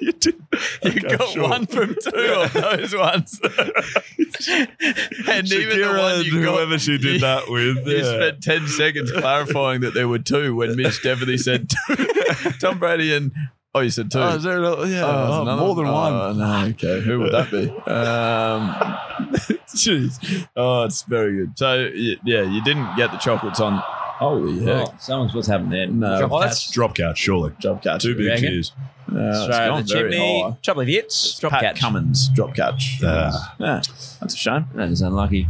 you 0.00 0.12
did. 0.12 0.34
You 0.82 0.90
Okay, 0.90 1.16
got 1.16 1.28
sure. 1.28 1.48
one 1.48 1.66
from 1.66 1.94
two 1.94 2.10
of 2.16 2.52
those 2.52 2.94
ones. 2.94 3.40
and 3.42 5.52
even 5.52 5.80
the 5.80 5.94
one 5.96 6.24
you 6.24 6.42
got, 6.42 6.54
whoever 6.54 6.78
she 6.78 6.98
did 6.98 7.20
that 7.22 7.48
with. 7.48 7.86
You 7.86 7.98
yeah. 7.98 8.02
spent 8.02 8.42
10 8.42 8.68
seconds 8.68 9.12
clarifying 9.12 9.80
that 9.82 9.94
there 9.94 10.08
were 10.08 10.18
two 10.18 10.54
when 10.56 10.76
Mitch 10.76 11.02
definitely 11.02 11.38
said 11.38 11.70
two. 11.70 11.96
Tom 12.60 12.78
Brady 12.78 13.14
and. 13.14 13.32
Oh, 13.72 13.80
you 13.80 13.90
said 13.90 14.10
two. 14.10 14.18
Oh, 14.18 14.34
is 14.34 14.42
there 14.42 14.60
yeah, 14.60 15.04
Oh, 15.04 15.44
oh, 15.46 15.56
more 15.56 15.74
than 15.76 15.86
one. 15.86 16.12
Oh, 16.12 16.32
no, 16.32 16.64
okay. 16.70 17.00
Who 17.02 17.20
would 17.20 17.32
that 17.32 17.52
be? 17.52 17.68
Um, 17.68 18.74
jeez. 19.68 20.48
Oh, 20.56 20.82
it's 20.84 21.02
very 21.02 21.36
good. 21.36 21.56
So, 21.56 21.88
yeah, 21.94 22.42
you 22.42 22.64
didn't 22.64 22.96
get 22.96 23.12
the 23.12 23.18
chocolates 23.18 23.60
on. 23.60 23.80
Holy 24.20 24.64
heck. 24.64 24.86
Oh, 24.88 24.94
someone's 24.98 25.34
what's 25.34 25.48
happened 25.48 25.72
there. 25.72 25.86
No. 25.86 26.18
Drop 26.28 26.42
catch. 26.42 26.70
Drop 26.72 26.94
catch, 26.94 27.18
surely. 27.18 27.52
Drop 27.58 27.82
catch. 27.82 28.02
Two 28.02 28.14
big 28.14 28.26
reckon? 28.28 28.42
cheers. 28.44 28.72
Uh, 29.10 29.16
it's 29.16 29.40
Straight 29.44 29.56
gone 29.66 29.80
up 29.80 29.86
the 29.86 29.94
very 29.94 30.10
chimney. 30.12 30.42
high. 30.42 30.56
Couple 30.64 30.82
of 30.82 30.88
hits. 30.88 31.38
Drop 31.40 31.52
Pat 31.52 31.62
catch. 31.62 31.80
Cummins, 31.80 32.28
drop 32.34 32.54
catch. 32.54 32.98
Yeah. 33.02 33.32
Yeah, 33.58 33.80
that's 34.20 34.34
a 34.34 34.36
shame. 34.36 34.66
That 34.74 34.90
is 34.90 35.00
unlucky. 35.00 35.48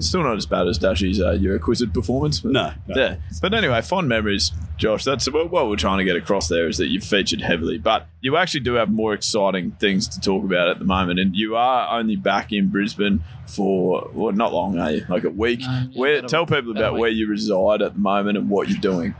Still 0.00 0.22
not 0.22 0.36
as 0.36 0.46
bad 0.46 0.66
as 0.66 0.78
Dashy's 0.78 1.20
uh, 1.20 1.32
Euroquizid 1.32 1.92
performance. 1.94 2.40
but- 2.40 2.52
No, 2.52 2.72
no. 2.88 2.94
Yeah. 2.96 3.16
But 3.42 3.54
anyway, 3.54 3.80
fond 3.82 4.08
memories, 4.08 4.52
Josh. 4.76 5.04
That's 5.04 5.30
what 5.30 5.50
what 5.50 5.68
we're 5.68 5.76
trying 5.76 5.98
to 5.98 6.04
get 6.04 6.16
across 6.16 6.48
there 6.48 6.66
is 6.68 6.78
that 6.78 6.88
you've 6.88 7.04
featured 7.04 7.40
heavily, 7.42 7.78
but 7.78 8.06
you 8.20 8.36
actually 8.36 8.60
do 8.60 8.74
have 8.74 8.90
more 8.90 9.12
exciting 9.14 9.72
things 9.72 10.08
to 10.08 10.20
talk 10.20 10.44
about 10.44 10.68
at 10.68 10.78
the 10.78 10.84
moment. 10.84 11.20
And 11.20 11.36
you 11.36 11.56
are 11.56 11.98
only 11.98 12.16
back 12.16 12.52
in 12.52 12.68
Brisbane 12.68 13.22
for, 13.46 14.08
well, 14.14 14.32
not 14.32 14.52
long, 14.52 14.78
are 14.78 14.90
you? 14.90 15.04
Like 15.08 15.24
a 15.24 15.30
week. 15.30 15.60
No, 15.60 15.88
where, 15.94 16.16
a- 16.16 16.22
tell 16.22 16.46
people 16.46 16.70
about 16.72 16.80
about 16.80 16.92
week. 16.94 17.00
where 17.02 17.10
you 17.10 17.28
reside 17.28 17.82
at 17.82 17.92
the 17.94 18.00
moment 18.00 18.38
and 18.38 18.48
what 18.48 18.68
you're 18.68 18.78
doing. 18.80 19.14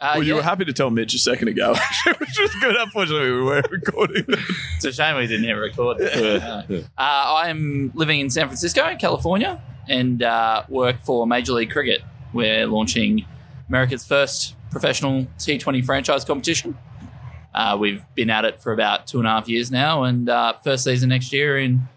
Uh, 0.00 0.12
well, 0.14 0.22
you 0.22 0.30
yeah. 0.30 0.36
were 0.36 0.42
happy 0.42 0.64
to 0.64 0.72
tell 0.72 0.90
Mitch 0.90 1.12
a 1.14 1.18
second 1.18 1.48
ago, 1.48 1.74
which 2.06 2.38
was 2.38 2.54
good. 2.60 2.76
Unfortunately, 2.76 3.32
we 3.32 3.42
were 3.42 3.62
recording. 3.70 4.24
It's 4.76 4.84
a 4.84 4.92
shame 4.92 5.16
we 5.16 5.26
didn't 5.26 5.44
hit 5.44 5.52
record. 5.52 6.00
Uh, 6.00 6.82
I'm 6.96 7.90
living 7.94 8.20
in 8.20 8.30
San 8.30 8.46
Francisco, 8.46 8.94
California, 8.96 9.60
and 9.88 10.22
uh, 10.22 10.62
work 10.68 11.00
for 11.04 11.26
Major 11.26 11.52
League 11.52 11.70
Cricket. 11.70 12.02
We're 12.32 12.66
launching 12.66 13.24
America's 13.68 14.06
first 14.06 14.54
professional 14.70 15.26
T20 15.38 15.84
franchise 15.84 16.24
competition. 16.24 16.78
Uh, 17.52 17.76
we've 17.80 18.04
been 18.14 18.30
at 18.30 18.44
it 18.44 18.62
for 18.62 18.72
about 18.72 19.08
two 19.08 19.18
and 19.18 19.26
a 19.26 19.30
half 19.30 19.48
years 19.48 19.70
now, 19.72 20.04
and 20.04 20.28
uh, 20.28 20.52
first 20.62 20.84
season 20.84 21.08
next 21.08 21.32
year 21.32 21.58
in 21.58 21.88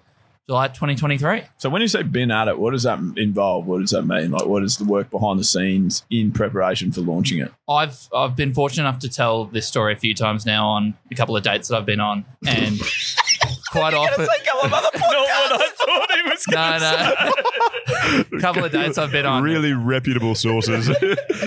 July 0.47 0.67
2023. 0.67 1.43
So 1.57 1.69
when 1.69 1.81
you 1.81 1.87
say 1.87 2.03
been 2.03 2.31
at 2.31 2.47
it, 2.47 2.59
what 2.59 2.71
does 2.71 2.83
that 2.83 2.99
involve? 3.15 3.65
What 3.67 3.79
does 3.81 3.91
that 3.91 4.03
mean? 4.03 4.31
Like, 4.31 4.45
what 4.47 4.63
is 4.63 4.77
the 4.77 4.83
work 4.85 5.09
behind 5.09 5.39
the 5.39 5.43
scenes 5.43 6.03
in 6.09 6.31
preparation 6.31 6.91
for 6.91 7.01
launching 7.01 7.39
it? 7.39 7.51
I've 7.69 8.07
I've 8.13 8.35
been 8.35 8.53
fortunate 8.53 8.83
enough 8.89 8.99
to 8.99 9.09
tell 9.09 9.45
this 9.45 9.67
story 9.67 9.93
a 9.93 9.95
few 9.95 10.13
times 10.13 10.45
now 10.45 10.67
on 10.67 10.95
a 11.11 11.15
couple 11.15 11.37
of 11.37 11.43
dates 11.43 11.67
that 11.69 11.77
I've 11.77 11.85
been 11.85 11.99
on, 12.01 12.25
and 12.45 12.79
quite 13.71 13.93
often. 13.93 14.25
Not 14.61 14.69
what 14.69 15.61
I 15.61 15.69
thought 15.75 16.11
he 16.11 16.29
was 16.29 16.47
No, 16.49 16.77
no. 16.77 18.37
a 18.37 18.41
couple 18.41 18.63
of 18.63 18.71
dates 18.71 18.97
I've 18.97 19.11
been 19.11 19.25
on. 19.25 19.43
Really 19.43 19.73
reputable 19.73 20.35
sources. 20.35 20.89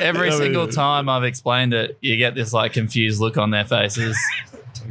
Every 0.00 0.28
I 0.28 0.30
mean- 0.30 0.38
single 0.38 0.68
time 0.68 1.08
I've 1.08 1.24
explained 1.24 1.74
it, 1.74 1.98
you 2.00 2.16
get 2.16 2.34
this 2.34 2.52
like 2.52 2.72
confused 2.72 3.20
look 3.20 3.36
on 3.36 3.50
their 3.50 3.64
faces, 3.64 4.16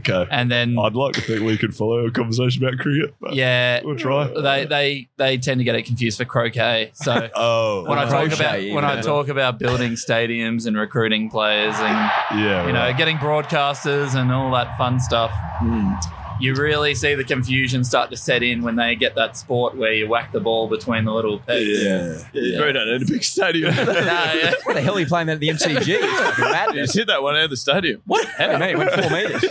okay. 0.09 0.27
and 0.31 0.51
then 0.51 0.77
I'd 0.77 0.93
like 0.95 1.13
to 1.15 1.21
think 1.21 1.41
we 1.43 1.57
could 1.57 1.75
follow 1.75 2.05
a 2.05 2.11
conversation 2.11 2.63
about 2.65 2.79
cricket. 2.79 3.13
But 3.19 3.33
yeah, 3.35 3.81
We'll 3.83 3.95
try. 3.95 4.27
They 4.27 4.65
they 4.65 5.07
they 5.17 5.37
tend 5.37 5.59
to 5.59 5.63
get 5.63 5.75
it 5.75 5.83
confused 5.83 6.17
for 6.17 6.25
croquet. 6.25 6.91
So 6.95 7.29
Oh. 7.35 7.83
when 7.87 7.97
I 7.97 8.03
talk 8.03 8.27
crochet, 8.27 8.35
about 8.43 8.59
even 8.59 8.75
when 8.75 8.85
I 8.85 9.01
talk 9.01 9.27
about 9.27 9.59
building 9.59 9.93
stadiums 9.93 10.65
and 10.67 10.77
recruiting 10.77 11.29
players 11.29 11.75
and 11.75 12.39
yeah. 12.39 12.67
you 12.67 12.73
know 12.73 12.93
getting 12.97 13.17
broadcasters 13.17 14.15
and 14.15 14.31
all 14.31 14.51
that 14.51 14.77
fun 14.77 14.99
stuff. 14.99 15.31
Hmm. 15.59 15.93
You 16.39 16.55
really 16.55 16.95
see 16.95 17.13
the 17.13 17.23
confusion 17.23 17.83
start 17.83 18.09
to 18.09 18.17
set 18.17 18.41
in 18.43 18.63
when 18.63 18.75
they 18.75 18.95
get 18.95 19.13
that 19.15 19.37
sport 19.37 19.77
where 19.77 19.93
you 19.93 20.09
whack 20.09 20.31
the 20.33 20.39
ball 20.41 20.67
between 20.67 21.05
the 21.05 21.11
little 21.13 21.39
pegs. 21.39 21.83
Yeah. 21.83 22.17
yeah. 22.33 22.41
You 22.41 22.55
probably 22.57 22.73
don't 22.73 22.87
need 22.91 23.01
a 23.03 23.05
big 23.13 23.23
stadium. 23.23 23.73
No, 23.85 23.91
yeah. 23.93 24.53
What 24.63 24.73
the 24.73 24.81
hell 24.81 24.95
are 24.97 24.99
you 24.99 25.05
playing 25.05 25.27
that 25.27 25.33
at 25.33 25.39
the 25.39 25.49
MCG? 25.49 25.87
It's 25.87 26.19
fucking 26.21 26.43
You 26.45 26.51
madness. 26.51 26.93
hit 26.95 27.07
that 27.07 27.21
one 27.21 27.35
out 27.35 27.43
of 27.45 27.49
the 27.51 27.55
stadium. 27.55 28.01
What? 28.05 28.27
Hey, 28.27 28.57
mate, 28.57 28.71
it 28.71 28.77
went 28.77 28.91
four 28.91 29.09
metres. 29.11 29.45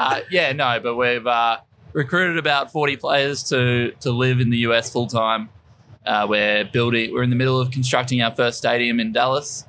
Uh, 0.00 0.20
yeah, 0.30 0.50
no, 0.52 0.80
but 0.80 0.96
we've 0.96 1.26
uh, 1.26 1.58
recruited 1.92 2.38
about 2.38 2.72
40 2.72 2.96
players 2.96 3.42
to 3.50 3.92
to 4.00 4.10
live 4.10 4.40
in 4.40 4.48
the 4.48 4.56
US 4.68 4.90
full 4.90 5.06
time. 5.06 5.50
Uh, 6.06 6.26
we're 6.26 6.64
building. 6.64 7.12
We're 7.12 7.22
in 7.22 7.28
the 7.28 7.36
middle 7.36 7.60
of 7.60 7.70
constructing 7.70 8.22
our 8.22 8.30
first 8.34 8.56
stadium 8.56 8.98
in 8.98 9.12
Dallas, 9.12 9.66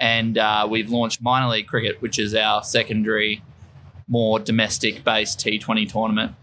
and 0.00 0.36
uh, 0.36 0.66
we've 0.68 0.90
launched 0.90 1.22
minor 1.22 1.46
league 1.46 1.68
cricket, 1.68 2.02
which 2.02 2.18
is 2.18 2.34
our 2.34 2.64
secondary, 2.64 3.44
more 4.08 4.40
domestic 4.40 5.04
based 5.04 5.38
T20 5.38 5.88
tournament 5.88 6.34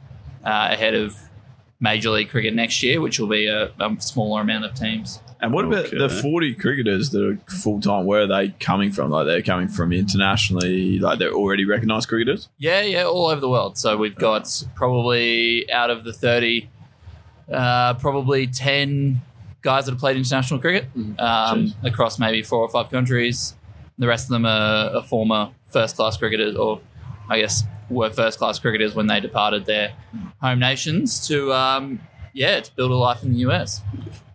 uh, 0.46 0.70
ahead 0.72 0.94
of 0.94 1.18
Major 1.82 2.12
League 2.12 2.30
Cricket 2.30 2.54
next 2.54 2.82
year, 2.82 3.02
which 3.02 3.20
will 3.20 3.28
be 3.28 3.48
a, 3.48 3.74
a 3.78 3.96
smaller 4.00 4.40
amount 4.40 4.64
of 4.64 4.74
teams. 4.74 5.20
And 5.40 5.54
what 5.54 5.66
about 5.66 5.90
the 5.92 6.10
40 6.10 6.56
cricketers 6.56 7.12
that 7.12 7.24
are 7.24 7.52
full 7.52 7.80
time? 7.80 8.06
Where 8.06 8.22
are 8.22 8.28
they 8.28 8.50
coming 8.60 8.92
from? 8.92 9.12
Like 9.12 9.28
they're 9.28 9.42
coming 9.42 9.68
from 9.68 9.94
internationally, 9.94 11.00
like 11.00 11.20
they're 11.20 11.34
already 11.34 11.66
recognised 11.66 12.10
cricketers? 12.10 12.50
Yeah, 12.58 12.82
yeah, 12.82 13.04
all 13.04 13.28
over 13.28 13.40
the 13.40 13.50
world. 13.50 13.78
So 13.78 13.98
we've 13.98 14.16
got 14.16 14.64
probably 14.76 15.72
out 15.72 15.90
of 15.90 16.04
the 16.04 16.14
30, 16.14 16.70
uh, 17.52 17.94
probably 17.96 18.48
10 18.48 19.22
guys 19.62 19.86
that 19.86 19.92
have 19.92 20.00
played 20.00 20.18
international 20.18 20.60
cricket 20.60 20.86
um, 21.20 21.74
across 21.84 22.18
maybe 22.18 22.42
four 22.42 22.60
or 22.60 22.70
five 22.70 22.90
countries. 22.90 23.56
The 23.98 24.08
rest 24.08 24.26
of 24.26 24.30
them 24.30 24.46
are, 24.46 24.96
are 24.96 25.04
former 25.04 25.52
first 25.68 25.98
class 25.98 26.18
cricketers, 26.18 26.56
or 26.56 26.80
I 27.30 27.40
guess 27.40 27.64
were 27.90 28.10
first 28.10 28.38
class 28.40 28.60
cricketers 28.60 28.96
when 28.96 29.08
they 29.08 29.20
departed 29.20 29.66
their 29.66 29.94
home 30.42 30.60
nations 30.60 31.28
to, 31.28 31.54
um, 31.54 32.00
yeah, 32.34 32.60
to 32.60 32.76
build 32.76 32.92
a 32.92 32.96
life 32.96 33.24
in 33.24 33.34
the 33.34 33.40
US. 33.40 33.82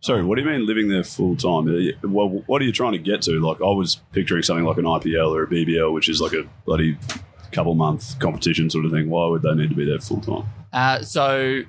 Sorry, 0.03 0.25
what 0.25 0.35
do 0.37 0.43
you 0.43 0.49
mean 0.49 0.67
living 0.67 0.89
there 0.89 1.05
full 1.05 1.37
time? 1.37 1.67
What, 2.03 2.49
what 2.49 2.61
are 2.61 2.65
you 2.65 2.73
trying 2.73 2.93
to 2.93 2.99
get 2.99 3.23
to? 3.23 3.39
Like, 3.39 3.59
I 3.63 3.71
was 3.71 4.01
picturing 4.11 4.43
something 4.43 4.65
like 4.65 4.77
an 4.77 4.85
IPL 4.85 5.31
or 5.31 5.45
a 5.45 5.47
BBL, 5.47 5.93
which 5.95 6.09
is 6.09 6.21
like 6.21 6.33
a 6.33 6.43
bloody 6.67 6.99
couple 7.53 7.77
month 7.77 8.19
competition 8.19 8.69
sort 8.69 8.85
of 8.85 8.91
thing. 8.91 9.09
Why 9.09 9.29
would 9.29 9.43
they 9.43 9.55
need 9.55 9.71
to 9.71 9.77
be 9.77 9.85
there 9.85 10.01
full 10.01 10.21
time? 10.21 10.45
Uh, 10.73 11.03
so 11.03 11.63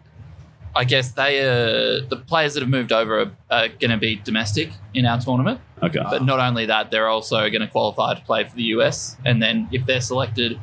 I 0.75 0.83
guess 0.83 1.11
they 1.11 1.41
uh, 1.41 2.07
the 2.09 2.23
players 2.25 2.55
that 2.55 2.61
have 2.61 2.69
moved 2.69 2.91
over 2.91 3.19
are, 3.19 3.31
are 3.51 3.67
going 3.67 3.91
to 3.91 3.97
be 3.97 4.15
domestic 4.15 4.71
in 4.95 5.05
our 5.05 5.19
tournament. 5.19 5.61
Okay. 5.83 6.01
But 6.01 6.23
not 6.23 6.39
only 6.39 6.65
that, 6.65 6.89
they're 6.89 7.09
also 7.09 7.37
going 7.49 7.61
to 7.61 7.67
qualify 7.67 8.15
to 8.15 8.21
play 8.21 8.45
for 8.45 8.55
the 8.55 8.63
US. 8.63 9.15
And 9.23 9.43
then 9.43 9.69
if 9.71 9.85
they're 9.85 10.01
selected 10.01 10.59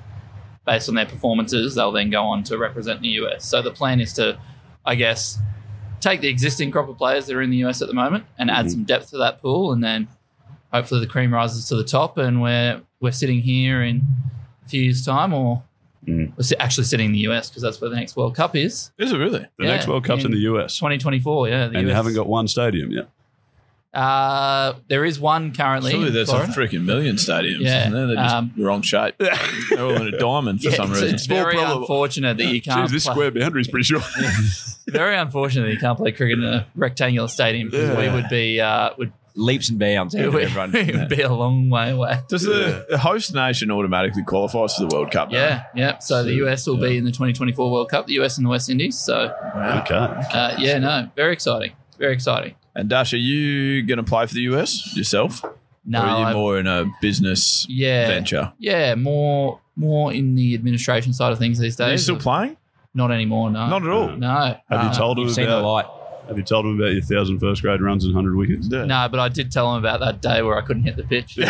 based 0.66 0.88
on 0.88 0.96
their 0.96 1.06
performances, 1.06 1.76
they'll 1.76 1.92
then 1.92 2.10
go 2.10 2.24
on 2.24 2.42
to 2.44 2.58
represent 2.58 3.00
the 3.02 3.10
US. 3.20 3.44
So 3.44 3.62
the 3.62 3.70
plan 3.70 4.00
is 4.00 4.12
to, 4.14 4.40
I 4.84 4.96
guess, 4.96 5.38
take 6.00 6.20
the 6.20 6.28
existing 6.28 6.70
crop 6.70 6.88
of 6.88 6.96
players 6.98 7.26
that 7.26 7.36
are 7.36 7.42
in 7.42 7.50
the 7.50 7.58
US 7.64 7.80
at 7.82 7.88
the 7.88 7.94
moment 7.94 8.24
and 8.38 8.50
add 8.50 8.70
some 8.70 8.84
depth 8.84 9.10
to 9.10 9.18
that 9.18 9.40
pool. 9.42 9.72
And 9.72 9.82
then 9.84 10.08
hopefully 10.72 11.00
the 11.00 11.06
cream 11.06 11.32
rises 11.32 11.68
to 11.68 11.76
the 11.76 11.84
top 11.84 12.16
and 12.18 12.40
we're, 12.42 12.80
we're 13.00 13.12
sitting 13.12 13.40
here 13.40 13.82
in 13.82 14.02
a 14.64 14.68
few 14.68 14.82
years' 14.82 15.04
time 15.04 15.32
or 15.32 15.62
Mm. 16.08 16.32
we're 16.34 16.56
actually 16.58 16.84
sitting 16.84 17.04
in 17.08 17.12
the 17.12 17.18
US 17.28 17.50
because 17.50 17.62
that's 17.62 17.78
where 17.78 17.90
the 17.90 17.96
next 17.96 18.16
World 18.16 18.34
Cup 18.34 18.56
is. 18.56 18.90
Is 18.96 19.12
it 19.12 19.18
really? 19.18 19.40
The 19.58 19.64
Yeah, 19.66 19.66
next 19.72 19.86
World 19.86 20.02
Cup's 20.02 20.20
in, 20.24 20.28
in 20.28 20.32
the 20.32 20.38
US. 20.54 20.74
2024, 20.78 21.48
yeah. 21.48 21.66
The 21.68 21.76
and 21.76 21.82
you 21.86 21.88
US. 21.92 21.94
haven't 21.96 22.14
got 22.14 22.26
one 22.26 22.48
stadium 22.48 22.90
yet. 22.90 23.06
Uh, 23.92 24.74
there 24.88 25.04
is 25.04 25.18
one 25.18 25.52
currently. 25.52 25.90
Surely 25.90 26.08
in 26.08 26.14
there's 26.14 26.30
a 26.30 26.44
freaking 26.46 26.84
million 26.84 27.16
stadiums. 27.16 27.60
Yeah, 27.60 27.80
isn't 27.80 27.92
there? 27.92 28.06
They're 28.06 28.16
just 28.16 28.34
um, 28.34 28.52
wrong 28.56 28.82
shape. 28.82 29.16
They're 29.18 29.84
all 29.84 30.00
in 30.00 30.14
a 30.14 30.18
diamond 30.18 30.62
for 30.62 30.70
Yeah, 30.70 30.76
some 30.76 30.92
it's, 30.92 31.00
reason. 31.00 31.14
it's 31.16 31.26
very 31.26 31.58
unfortunate 31.58 32.36
that 32.36 32.46
you 32.46 32.62
can't. 32.62 32.88
Jeez, 32.88 32.92
this 32.92 33.04
play, 33.04 33.30
square 33.30 33.58
is 33.58 33.68
pretty 33.68 33.84
short. 33.84 34.04
very 34.88 35.16
unfortunate 35.16 35.66
that 35.66 35.72
you 35.72 35.80
can't 35.80 35.98
play 35.98 36.12
cricket 36.12 36.38
in 36.38 36.44
a 36.44 36.66
rectangular 36.76 37.26
stadium 37.26 37.68
because 37.68 37.96
we 37.96 38.08
would 38.08 38.28
be 38.28 38.60
uh, 38.60 38.90
would 38.96 39.12
Leaps 39.36 39.68
and 39.68 39.78
bounds 39.78 40.14
out 40.14 40.20
it 40.24 40.32
would, 40.32 40.42
everyone. 40.42 40.74
it 40.74 40.94
would 40.94 41.08
be 41.08 41.22
a 41.22 41.32
long 41.32 41.70
way 41.70 41.90
away. 41.90 42.18
Does 42.28 42.42
the, 42.42 42.84
the 42.90 42.98
host 42.98 43.32
nation 43.32 43.70
automatically 43.70 44.24
qualify 44.24 44.66
for 44.66 44.88
the 44.88 44.94
World 44.94 45.12
Cup? 45.12 45.30
though? 45.30 45.36
Yeah, 45.36 45.64
yeah. 45.74 45.98
So 45.98 46.24
the 46.24 46.34
US 46.46 46.66
will 46.66 46.76
be 46.76 46.96
in 46.96 47.04
the 47.04 47.10
2024 47.12 47.70
World 47.70 47.88
Cup. 47.88 48.06
The 48.06 48.20
US 48.20 48.38
and 48.38 48.46
the 48.46 48.50
West 48.50 48.68
Indies. 48.68 48.98
So 48.98 49.32
okay. 49.54 49.94
uh, 49.94 50.56
yeah, 50.58 50.78
no, 50.78 51.10
very 51.14 51.32
exciting, 51.32 51.72
very 51.96 52.12
exciting. 52.12 52.54
And 52.74 52.88
Dash, 52.88 53.12
are 53.12 53.18
you 53.18 53.82
going 53.82 53.98
to 53.98 54.02
play 54.04 54.26
for 54.26 54.34
the 54.34 54.42
US 54.42 54.96
yourself? 54.96 55.44
No, 55.84 56.00
or 56.00 56.04
are 56.04 56.18
you 56.20 56.24
I'm- 56.26 56.36
more 56.36 56.58
in 56.58 56.66
a 56.66 56.84
business 57.00 57.66
yeah, 57.68 58.06
venture? 58.06 58.52
yeah, 58.58 58.94
more 58.94 59.60
more 59.76 60.12
in 60.12 60.34
the 60.34 60.54
administration 60.54 61.12
side 61.12 61.32
of 61.32 61.38
things 61.38 61.58
these 61.58 61.74
days. 61.76 61.88
Are 61.88 61.92
you 61.92 61.98
still 61.98 62.18
playing? 62.18 62.56
Not 62.92 63.10
anymore. 63.12 63.50
No, 63.50 63.66
Not 63.68 63.82
at 63.82 63.88
all. 63.88 64.08
No. 64.16 64.28
Have 64.28 64.58
you 64.70 64.76
Uh, 64.90 64.92
told 64.92 65.16
her 65.18 65.24
You've 65.24 65.32
seen 65.32 65.46
the 65.46 65.58
about? 65.58 65.64
light. 65.72 65.86
Have 66.28 66.38
you 66.38 66.44
told 66.44 66.64
them 66.64 66.78
about 66.80 66.92
your 66.92 67.02
thousand 67.02 67.40
first 67.40 67.60
grade 67.62 67.80
runs 67.80 68.04
and 68.04 68.14
hundred 68.14 68.36
wickets? 68.36 68.68
No, 68.68 69.08
but 69.10 69.18
I 69.18 69.28
did 69.28 69.50
tell 69.50 69.74
him 69.74 69.84
about 69.84 69.98
that 70.00 70.20
day 70.20 70.42
where 70.42 70.56
I 70.56 70.60
couldn't 70.60 70.84
hit 70.84 70.96
the 70.96 71.02
pitch. 71.04 71.38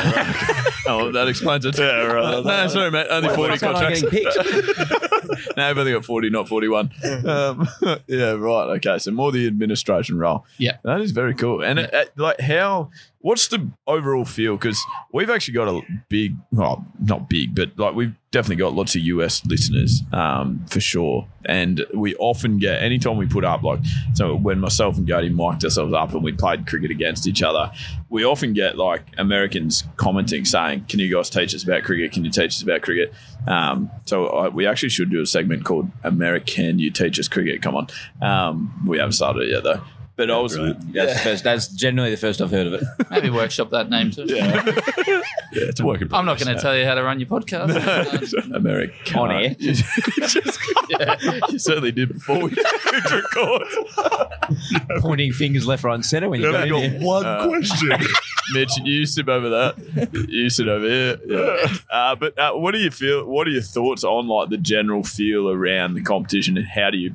Oh, 0.86 1.12
that 1.12 1.28
explains 1.28 1.66
it. 1.66 1.78
Yeah, 1.78 2.04
right. 2.06 2.42
no, 2.44 2.66
sorry, 2.68 2.90
mate. 2.90 3.06
Only 3.10 3.28
Wait, 3.28 3.36
40 3.36 3.50
what's 3.50 3.62
going 3.62 3.76
on 3.76 3.82
contracts. 3.82 4.02
getting 4.02 4.24
picked? 5.38 5.56
no, 5.58 5.68
I've 5.68 5.76
only 5.78 5.92
got 5.92 6.04
40, 6.06 6.30
not 6.30 6.48
41. 6.48 6.90
Um, 7.26 7.68
yeah, 8.06 8.30
right. 8.32 8.76
Okay. 8.78 8.98
So 8.98 9.10
more 9.10 9.30
the 9.30 9.46
administration 9.46 10.18
role. 10.18 10.46
Yeah. 10.56 10.78
That 10.82 11.02
is 11.02 11.10
very 11.12 11.34
cool. 11.34 11.62
And 11.62 11.78
it, 11.78 11.90
it- 11.92 12.12
like, 12.16 12.40
how, 12.40 12.90
what's 13.22 13.48
the 13.48 13.70
overall 13.86 14.24
feel? 14.24 14.56
Because 14.56 14.80
we've 15.12 15.30
actually 15.30 15.54
got 15.54 15.68
a 15.68 15.82
big, 16.08 16.36
well, 16.52 16.86
not 17.00 17.28
big, 17.28 17.54
but 17.54 17.78
like 17.78 17.94
we've 17.94 18.14
definitely 18.30 18.56
got 18.56 18.74
lots 18.74 18.94
of 18.94 19.02
US 19.02 19.44
listeners 19.44 20.02
um, 20.12 20.64
for 20.68 20.80
sure. 20.80 21.28
And 21.44 21.84
we 21.94 22.14
often 22.16 22.58
get, 22.58 22.82
anytime 22.82 23.16
we 23.16 23.26
put 23.26 23.44
up, 23.44 23.62
like, 23.62 23.80
so 24.14 24.34
when 24.36 24.58
myself 24.58 24.96
and 24.96 25.06
Gody 25.06 25.28
mic'd 25.28 25.64
ourselves 25.64 25.92
up 25.92 26.12
and 26.12 26.22
we 26.22 26.32
played 26.32 26.66
cricket 26.66 26.90
against 26.90 27.26
each 27.26 27.42
other, 27.42 27.70
we 28.08 28.24
often 28.24 28.52
get 28.52 28.78
like 28.78 29.02
Americans 29.18 29.84
commenting 29.96 30.44
saying, 30.44 30.86
Can 30.88 31.00
you 31.00 31.14
guys 31.14 31.28
teach 31.28 31.54
us 31.54 31.62
about 31.62 31.82
cricket? 31.82 32.12
Can 32.12 32.24
you 32.24 32.30
teach 32.30 32.52
us 32.52 32.62
about 32.62 32.82
cricket? 32.82 33.12
Um, 33.46 33.90
so 34.06 34.28
I, 34.28 34.48
we 34.48 34.66
actually 34.66 34.90
should 34.90 35.10
do 35.10 35.20
a 35.20 35.26
segment 35.26 35.64
called 35.64 35.90
American 36.04 36.78
You 36.78 36.90
Teach 36.90 37.18
Us 37.18 37.28
Cricket. 37.28 37.62
Come 37.62 37.76
on. 37.76 37.88
Um, 38.22 38.84
we 38.86 38.98
haven't 38.98 39.12
started 39.12 39.42
it 39.42 39.50
yet 39.50 39.62
though. 39.62 39.82
But 40.20 40.30
I 40.30 40.38
was, 40.38 40.54
brilliant. 40.54 40.92
That's, 40.92 41.14
the 41.14 41.18
first, 41.20 41.44
that's 41.44 41.68
generally 41.68 42.10
the 42.10 42.18
first 42.18 42.42
I've 42.42 42.50
heard 42.50 42.66
of 42.66 42.74
it. 42.74 42.84
Maybe 43.10 43.30
workshop 43.30 43.70
that 43.70 43.88
name 43.88 44.10
too. 44.10 44.26
Yeah, 44.28 44.62
it's 45.52 45.80
a 45.80 45.86
work 45.86 46.02
in 46.02 46.12
I'm 46.12 46.26
not 46.26 46.38
going 46.38 46.54
to 46.54 46.60
tell 46.60 46.76
you 46.76 46.84
how 46.84 46.94
to 46.94 47.02
run 47.02 47.18
your 47.20 47.26
podcast. 47.28 48.34
American. 48.54 49.18
On 49.18 49.30
air. 49.32 49.56
You, 49.58 49.72
just- 49.72 50.58
yeah, 50.90 51.16
you 51.48 51.58
certainly 51.58 51.90
did 51.92 52.12
before 52.12 52.38
we 52.42 52.50
clicked 52.50 53.10
record. 53.10 53.62
Pointing 54.98 55.32
fingers 55.32 55.66
left, 55.66 55.84
right, 55.84 55.94
and 55.94 56.04
centre 56.04 56.28
when 56.28 56.40
you 56.42 56.52
got 56.52 56.68
in 56.68 56.74
here. 56.74 57.00
one 57.00 57.24
Uh, 57.24 57.46
question. 57.48 57.92
Mitch, 58.52 58.76
you 58.84 59.06
sit 59.06 59.26
over 59.28 59.48
that. 59.48 60.28
You 60.28 60.50
sit 60.50 60.68
over 60.68 60.86
here. 60.86 61.18
Yeah. 61.26 61.66
Uh, 61.90 62.14
but 62.16 62.38
uh, 62.38 62.52
what 62.52 62.72
do 62.72 62.78
you 62.78 62.90
feel? 62.90 63.24
What 63.24 63.46
are 63.46 63.50
your 63.50 63.62
thoughts 63.62 64.04
on 64.04 64.28
like 64.28 64.50
the 64.50 64.58
general 64.58 65.02
feel 65.02 65.48
around 65.48 65.94
the 65.94 66.02
competition, 66.02 66.58
and 66.58 66.66
how 66.66 66.90
do 66.90 66.98
you, 66.98 67.14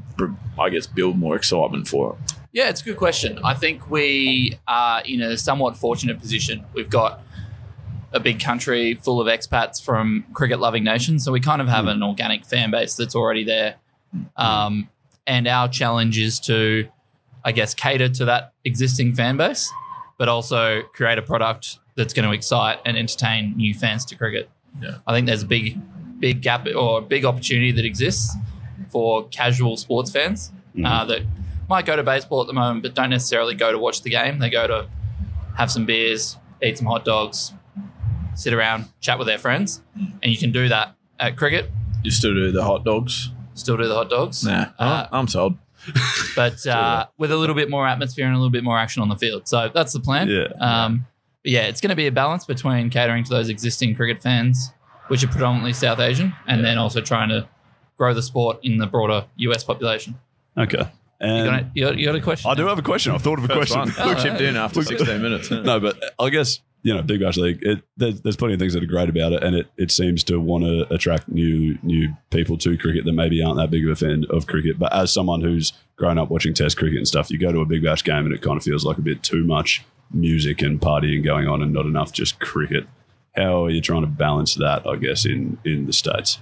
I 0.58 0.70
guess, 0.70 0.88
build 0.88 1.20
more 1.20 1.36
excitement 1.36 1.88
for 1.88 2.16
it? 2.16 2.35
Yeah, 2.56 2.70
it's 2.70 2.80
a 2.82 2.86
good 2.86 2.96
question. 2.96 3.38
I 3.44 3.54
think 3.54 3.92
we 3.92 4.58
are 4.66 5.02
in 5.02 5.22
a 5.22 5.38
somewhat 5.38 5.76
fortunate 5.76 6.22
position. 6.22 6.64
We've 6.74 6.90
got 6.90 7.22
a 8.14 8.20
big 8.22 8.40
country 8.40 8.94
full 8.94 9.20
of 9.20 9.28
expats 9.28 9.84
from 9.84 10.24
cricket 10.32 10.62
loving 10.62 10.86
nations. 10.86 11.26
So 11.26 11.34
we 11.34 11.42
kind 11.42 11.62
of 11.62 11.68
have 11.68 11.88
an 11.88 12.02
organic 12.02 12.46
fan 12.46 12.72
base 12.72 12.96
that's 12.96 13.14
already 13.14 13.44
there. 13.44 13.76
Um, 14.38 14.88
and 15.28 15.50
our 15.50 15.68
challenge 15.68 16.18
is 16.18 16.40
to, 16.42 16.88
I 17.44 17.52
guess, 17.52 17.74
cater 17.74 18.08
to 18.08 18.24
that 18.24 18.54
existing 18.64 19.16
fan 19.16 19.36
base, 19.36 19.70
but 20.18 20.30
also 20.30 20.82
create 20.94 21.18
a 21.18 21.22
product 21.22 21.80
that's 21.96 22.14
going 22.14 22.26
to 22.26 22.34
excite 22.34 22.80
and 22.86 22.96
entertain 22.96 23.58
new 23.58 23.74
fans 23.74 24.06
to 24.06 24.16
cricket. 24.16 24.50
Yeah. 24.82 25.00
I 25.06 25.14
think 25.14 25.28
there's 25.28 25.44
a 25.44 25.46
big, 25.48 25.78
big 26.22 26.42
gap 26.42 26.66
or 26.74 27.00
a 27.00 27.02
big 27.02 27.26
opportunity 27.26 27.74
that 27.74 27.84
exists 27.84 28.34
for 28.88 29.28
casual 29.28 29.76
sports 29.76 30.10
fans 30.10 30.54
uh, 30.86 31.04
that 31.04 31.24
might 31.70 31.86
go 31.86 31.96
to 31.96 32.04
baseball 32.04 32.42
at 32.42 32.48
the 32.48 32.54
moment, 32.54 32.84
but 32.84 32.94
don't 32.94 33.10
necessarily 33.10 33.56
go 33.56 33.72
to 33.72 33.78
watch 33.80 34.02
the 34.02 34.10
game. 34.10 34.40
They 34.40 34.50
go 34.50 34.68
to 34.68 34.88
have 35.58 35.72
some 35.72 35.86
beers, 35.86 36.38
eat 36.62 36.78
some 36.78 36.88
hot 36.88 37.06
dogs, 37.06 37.54
sit 38.36 38.54
around, 38.54 38.86
chat 39.02 39.18
with 39.18 39.28
their 39.28 39.38
friends, 39.38 39.82
and 39.96 40.32
you 40.32 40.38
can 40.38 40.52
do 40.52 40.68
that 40.70 40.96
at 41.20 41.38
cricket. 41.38 41.70
You 42.04 42.12
still 42.12 42.34
do 42.34 42.52
the 42.52 42.64
hot 42.64 42.84
dogs? 42.84 43.32
Still 43.54 43.78
do 43.78 43.88
the 43.88 43.96
hot 43.96 44.10
dogs, 44.10 44.44
Nah, 44.44 44.68
Uh, 44.78 45.08
I'm 45.12 45.28
sold. 45.28 45.58
but 46.36 46.66
uh, 46.68 47.06
with 47.18 47.32
a 47.32 47.38
little 47.38 47.56
bit 47.56 47.70
more 47.70 47.88
atmosphere 47.88 48.26
and 48.26 48.36
a 48.36 48.38
little 48.38 48.50
bit 48.52 48.64
more 48.64 48.78
action 48.78 49.02
on 49.02 49.10
the 49.10 49.16
field. 49.16 49.48
So 49.48 49.70
that's 49.74 49.94
the 49.94 50.00
plan. 50.00 50.28
Yeah. 50.28 50.48
Um, 50.60 51.06
but 51.44 51.52
yeah, 51.52 51.68
it's 51.68 51.80
going 51.80 51.92
to 51.92 51.96
be 51.96 52.08
a 52.08 52.12
balance 52.12 52.46
between 52.46 52.90
catering 52.90 53.24
to 53.24 53.30
those 53.30 53.50
existing 53.50 53.96
cricket 53.96 54.22
fans, 54.22 54.72
which 55.08 55.24
are 55.24 55.28
predominantly 55.28 55.74
South 55.74 56.00
Asian, 56.00 56.34
and 56.48 56.66
then 56.66 56.78
also 56.78 57.02
trying 57.02 57.30
to 57.30 57.48
grow 57.98 58.14
the 58.14 58.22
sport 58.24 58.60
in 58.64 58.78
the 58.78 58.88
broader 58.88 59.26
US 59.38 59.64
population. 59.64 60.16
Okay. 60.58 60.90
You 61.22 61.28
And 61.28 61.46
got, 61.50 61.62
a, 61.62 61.72
you, 61.74 61.84
got, 61.86 61.98
you 61.98 62.06
got 62.06 62.16
a 62.16 62.22
question? 62.22 62.52
I 62.52 62.56
do 62.56 62.68
have 62.68 62.80
a 62.80 62.84
question. 62.84 63.14
I've 63.14 63.22
thought 63.22 63.40
of 63.40 63.46
a 63.46 63.54
question. 63.54 63.80
Oh, 63.98 64.14
we 64.14 64.22
chipped 64.22 64.42
in 64.42 64.58
after 64.58 64.84
16 64.84 65.22
minutes. 65.22 65.50
no, 65.52 65.80
but 65.80 65.98
I 66.20 66.30
guess 66.30 66.60
you 66.86 66.94
know, 66.94 67.02
Big 67.02 67.20
Bash 67.20 67.36
League. 67.36 67.64
It, 67.64 67.82
there's, 67.98 68.22
there's 68.22 68.36
plenty 68.36 68.54
of 68.54 68.60
things 68.60 68.74
that 68.74 68.84
are 68.84 68.86
great 68.88 69.10
about 69.10 69.34
it, 69.34 69.42
and 69.42 69.56
it, 69.56 69.68
it 69.76 69.90
seems 69.90 70.24
to 70.26 70.40
want 70.40 70.66
to 70.66 70.94
attract 70.94 71.28
new 71.28 71.80
new 71.82 72.16
people 72.30 72.60
to 72.60 72.78
cricket 72.78 73.06
that 73.06 73.14
maybe 73.14 73.42
aren't 73.42 73.58
that 73.58 73.72
big 73.72 73.84
of 73.86 73.90
a 73.90 73.96
fan 73.96 74.24
of 74.30 74.46
cricket. 74.46 74.78
But 74.78 74.94
as 74.94 75.12
someone 75.12 75.42
who's 75.42 75.74
grown 75.96 76.20
up 76.20 76.30
watching 76.30 76.54
Test 76.54 76.78
cricket 76.78 76.98
and 76.98 77.08
stuff, 77.08 77.32
you 77.32 77.40
go 77.40 77.52
to 77.52 77.60
a 77.62 77.66
Big 77.66 77.84
Bash 77.84 78.04
game 78.04 78.26
and 78.26 78.34
it 78.36 78.44
kind 78.44 78.56
of 78.56 78.64
feels 78.64 78.86
like 78.86 79.00
a 79.00 79.02
bit 79.02 79.24
too 79.24 79.44
much 79.44 79.84
music 80.12 80.62
and 80.62 80.80
partying 80.80 81.24
going 81.24 81.48
on, 81.48 81.64
and 81.64 81.74
not 81.74 81.88
enough 81.88 82.14
just 82.14 82.40
cricket. 82.40 82.86
How 83.36 83.66
are 83.66 83.72
you 83.72 83.82
trying 83.82 84.02
to 84.02 84.08
balance 84.08 84.54
that? 84.54 84.86
I 84.86 84.96
guess 84.98 85.26
in 85.26 85.58
in 85.66 85.88
the 85.88 85.94
states. 85.94 86.38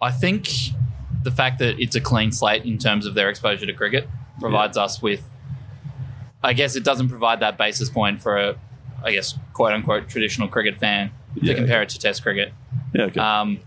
I 0.00 0.12
think 0.12 0.48
the 1.22 1.30
fact 1.30 1.58
that 1.58 1.78
it's 1.80 1.94
a 1.96 2.00
clean 2.00 2.32
slate 2.32 2.64
in 2.64 2.78
terms 2.78 3.06
of 3.06 3.14
their 3.14 3.28
exposure 3.28 3.66
to 3.66 3.72
cricket 3.72 4.08
provides 4.40 4.76
us 4.78 5.02
with, 5.02 5.22
I 6.42 6.52
guess 6.54 6.76
it 6.76 6.84
doesn't 6.84 7.08
provide 7.08 7.40
that 7.40 7.58
basis 7.58 7.90
point 7.90 8.22
for 8.22 8.36
a, 8.38 8.56
I 9.04 9.12
guess, 9.12 9.38
quote 9.52 9.72
unquote, 9.72 10.08
traditional 10.08 10.48
cricket 10.48 10.76
fan 10.78 11.10
to 11.34 11.40
Yeah, 11.46 11.54
compare 11.54 11.82
it 11.82 11.90
to 11.90 11.98
Test 11.98 12.22
cricket. 12.22 12.52
Yeah. 12.94 13.02
Okay. 13.04 13.20
Um, 13.20 13.60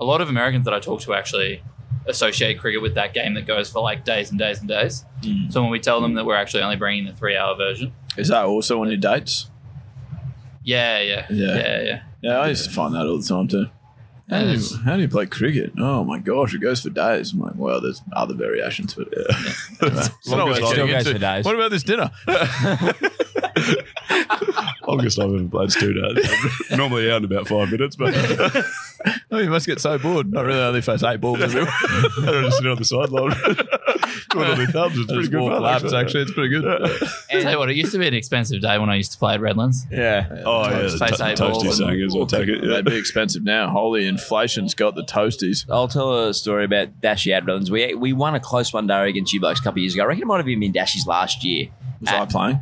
a 0.00 0.04
lot 0.04 0.20
of 0.20 0.28
Americans 0.28 0.64
that 0.64 0.74
I 0.74 0.80
talk 0.80 1.00
to 1.02 1.14
actually 1.14 1.62
associate 2.06 2.58
cricket 2.58 2.80
with 2.80 2.94
that 2.94 3.12
game 3.12 3.34
that 3.34 3.46
goes 3.46 3.68
for 3.70 3.82
like 3.82 4.04
days 4.04 4.30
and 4.30 4.38
days 4.38 4.60
and 4.60 4.68
days. 4.68 5.04
So 5.50 5.60
when 5.62 5.70
we 5.70 5.80
tell 5.80 6.00
them 6.00 6.14
that 6.14 6.24
we're 6.24 6.36
actually 6.36 6.62
only 6.62 6.76
bringing 6.76 7.04
the 7.04 7.12
three 7.12 7.36
hour 7.36 7.56
version, 7.56 7.92
Is 8.16 8.28
that 8.28 8.44
also 8.44 8.80
on 8.80 8.88
your 8.88 8.96
dates? 8.96 9.50
yeah, 10.64 11.00
yeah, 11.00 11.26
Yeah. 11.30 11.54
yeah, 11.56 11.82
yeah. 11.82 12.02
Yeah, 12.22 12.38
I 12.38 12.48
used 12.48 12.64
to 12.64 12.70
find 12.70 12.94
that 12.94 13.06
all 13.06 13.18
the 13.18 13.24
time 13.26 13.46
too. 13.48 13.66
How 14.28 14.40
do, 14.40 14.52
you, 14.52 14.76
how 14.78 14.96
do 14.96 15.02
you 15.02 15.08
play 15.08 15.26
cricket? 15.26 15.72
Oh 15.78 16.02
my 16.02 16.18
gosh, 16.18 16.52
it 16.52 16.58
goes 16.58 16.82
for 16.82 16.90
days. 16.90 17.32
I'm 17.32 17.38
like, 17.40 17.54
well, 17.54 17.80
there's 17.80 18.02
other 18.12 18.34
variations, 18.34 18.94
but 18.94 19.08
yeah. 19.16 19.22
It's 19.82 20.28
not 20.28 20.38
Longest 20.38 20.62
worth 20.62 20.72
still 20.72 20.88
goes 20.88 21.06
for 21.06 21.18
days. 21.18 21.44
What 21.44 21.54
about 21.54 21.70
this 21.70 21.84
dinner? 21.84 22.10
Longest 24.86 25.18
I've 25.18 25.32
ever 25.32 25.48
played 25.48 25.68
is 25.68 25.74
two 25.74 25.92
days. 25.92 26.30
Normally 26.76 27.10
out 27.10 27.18
in 27.18 27.24
about 27.24 27.48
five 27.48 27.70
minutes, 27.70 27.96
but 27.96 28.14
oh, 29.30 29.38
you 29.38 29.50
must 29.50 29.66
get 29.66 29.80
so 29.80 29.98
bored. 29.98 30.32
Not 30.32 30.44
really, 30.44 30.60
only 30.60 30.80
face 30.80 31.02
eight 31.02 31.20
balls 31.20 31.40
everywhere. 31.40 31.70
I 31.82 32.08
don't 32.24 32.44
just 32.44 32.58
sit 32.58 32.66
on 32.66 32.76
the 32.78 32.84
sideline. 32.84 33.32
Twiddle 34.30 34.56
my 34.56 34.66
thumbs. 34.66 34.98
It's 34.98 35.12
pretty 35.12 35.28
good 35.28 35.40
walk 35.40 35.52
fun, 35.52 35.62
laps, 35.62 35.92
actually. 35.92 36.22
It's 36.22 36.32
pretty 36.32 36.48
good. 36.50 36.64
I'll 36.66 37.40
tell 37.40 37.52
you 37.52 37.58
what, 37.58 37.70
it 37.70 37.76
used 37.76 37.92
to 37.92 37.98
be 37.98 38.06
an 38.06 38.14
expensive 38.14 38.60
day 38.60 38.78
when 38.78 38.90
I 38.90 38.96
used 38.96 39.12
to 39.12 39.18
play 39.18 39.34
at 39.34 39.40
Redlands. 39.40 39.86
Yeah. 39.90 40.42
Oh 40.44 40.62
yeah, 40.64 40.70
Toast- 40.70 40.98
the 40.98 41.06
face 41.06 41.16
to- 41.18 41.26
eight 41.28 41.38
balls 41.38 41.62
toasty 41.62 41.66
and- 41.66 41.74
sangers. 41.74 42.14
I'll 42.14 42.26
take 42.26 42.48
it. 42.48 42.62
Yeah. 42.62 42.74
They'd 42.74 42.84
be 42.84 42.96
expensive 42.96 43.44
now. 43.44 43.68
Holy 43.70 44.06
inflation's 44.06 44.74
got 44.74 44.94
the 44.94 45.04
toasties. 45.04 45.64
I'll 45.70 45.88
tell 45.88 46.26
a 46.28 46.34
story 46.34 46.64
about 46.64 47.00
Dashy 47.00 47.32
at 47.32 47.44
Redlands. 47.44 47.70
We 47.70 47.94
we 47.94 48.12
won 48.12 48.34
a 48.34 48.40
close 48.40 48.72
one 48.72 48.86
day 48.86 49.08
against 49.08 49.32
you 49.32 49.40
blokes 49.40 49.60
a 49.60 49.62
couple 49.62 49.78
of 49.78 49.82
years 49.82 49.94
ago. 49.94 50.02
I 50.02 50.06
reckon 50.06 50.22
it 50.22 50.26
might 50.26 50.38
have 50.38 50.48
even 50.48 50.60
been 50.60 50.72
Dashy's 50.72 51.06
last 51.06 51.44
year. 51.44 51.68
Was 52.00 52.10
I 52.10 52.24
playing? 52.26 52.60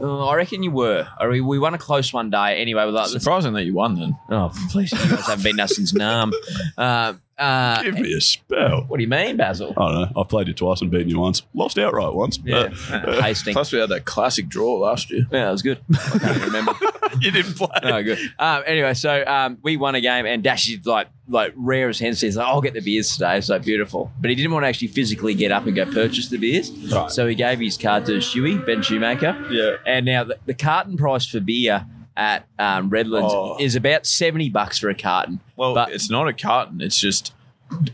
Uh, 0.00 0.26
I 0.28 0.34
reckon 0.36 0.62
you 0.62 0.70
were. 0.70 1.06
Or 1.20 1.28
we, 1.30 1.40
we 1.40 1.58
won 1.58 1.74
a 1.74 1.78
close 1.78 2.12
one 2.12 2.30
day. 2.30 2.60
Anyway, 2.60 2.84
we're 2.84 2.90
like, 2.90 3.08
Surprising 3.08 3.52
that 3.54 3.64
you 3.64 3.74
won 3.74 3.94
then. 3.98 4.18
oh, 4.30 4.52
please, 4.70 4.92
you 4.92 4.98
guys 4.98 5.26
haven't 5.26 5.44
beaten 5.44 5.60
us 5.60 5.74
since 5.76 5.92
Nam. 5.94 6.32
Uh, 6.76 7.14
uh, 7.38 7.82
Give 7.82 7.94
me 7.98 8.12
a 8.14 8.20
spell. 8.20 8.84
what 8.88 8.96
do 8.96 9.02
you 9.02 9.08
mean, 9.08 9.36
Basil? 9.36 9.74
I 9.76 9.92
don't 9.92 10.00
know. 10.14 10.20
I've 10.20 10.28
played 10.28 10.48
you 10.48 10.54
twice 10.54 10.80
and 10.80 10.90
beaten 10.90 11.08
you 11.08 11.18
once. 11.20 11.42
Lost 11.54 11.78
outright 11.78 12.14
once. 12.14 12.38
Yeah, 12.44 12.74
Uh, 12.90 13.20
Hastings. 13.22 13.54
Plus, 13.54 13.72
we 13.72 13.78
had 13.78 13.90
that 13.90 14.04
classic 14.04 14.48
draw 14.48 14.74
last 14.78 15.10
year. 15.10 15.26
Yeah, 15.30 15.48
it 15.48 15.52
was 15.52 15.62
good. 15.62 15.80
I 15.92 16.18
can't 16.18 16.44
remember. 16.44 16.72
you 17.20 17.30
didn't 17.30 17.54
play. 17.54 17.68
No, 17.82 18.02
good. 18.02 18.18
Um, 18.38 18.62
anyway, 18.66 18.94
so 18.94 19.24
um, 19.26 19.58
we 19.62 19.76
won 19.76 19.94
a 19.94 20.00
game, 20.00 20.26
and 20.26 20.42
Dashy's 20.42 20.86
like 20.86 21.08
like 21.28 21.52
rare 21.56 21.88
as 21.88 21.98
hen's 21.98 22.20
teeth. 22.20 22.36
Like, 22.36 22.46
I'll 22.46 22.60
get 22.60 22.74
the 22.74 22.80
beers 22.80 23.12
today. 23.12 23.38
It's 23.38 23.48
so 23.48 23.58
beautiful. 23.58 24.12
But 24.20 24.30
he 24.30 24.36
didn't 24.36 24.52
want 24.52 24.62
to 24.62 24.68
actually 24.68 24.88
physically 24.88 25.34
get 25.34 25.50
up 25.50 25.66
and 25.66 25.74
go 25.74 25.84
purchase 25.84 26.28
the 26.28 26.38
beers. 26.38 26.70
Right. 26.70 27.10
So 27.10 27.26
he 27.26 27.34
gave 27.34 27.58
his 27.58 27.76
card 27.76 28.06
to 28.06 28.12
Shuey, 28.18 28.64
Ben 28.64 28.80
Shoemaker. 28.82 29.46
Yeah. 29.50 29.76
And 29.84 30.06
now 30.06 30.22
the, 30.24 30.38
the 30.46 30.54
carton 30.54 30.96
price 30.96 31.26
for 31.26 31.40
beer 31.40 31.84
at 32.16 32.46
um, 32.58 32.88
Redlands 32.90 33.32
Oh. 33.34 33.56
is 33.60 33.76
about 33.76 34.06
seventy 34.06 34.48
bucks 34.48 34.78
for 34.78 34.88
a 34.88 34.94
carton. 34.94 35.40
Well, 35.56 35.74
But- 35.74 35.92
it's 35.92 36.10
not 36.10 36.28
a 36.28 36.32
carton. 36.32 36.80
It's 36.80 36.98
just 36.98 37.32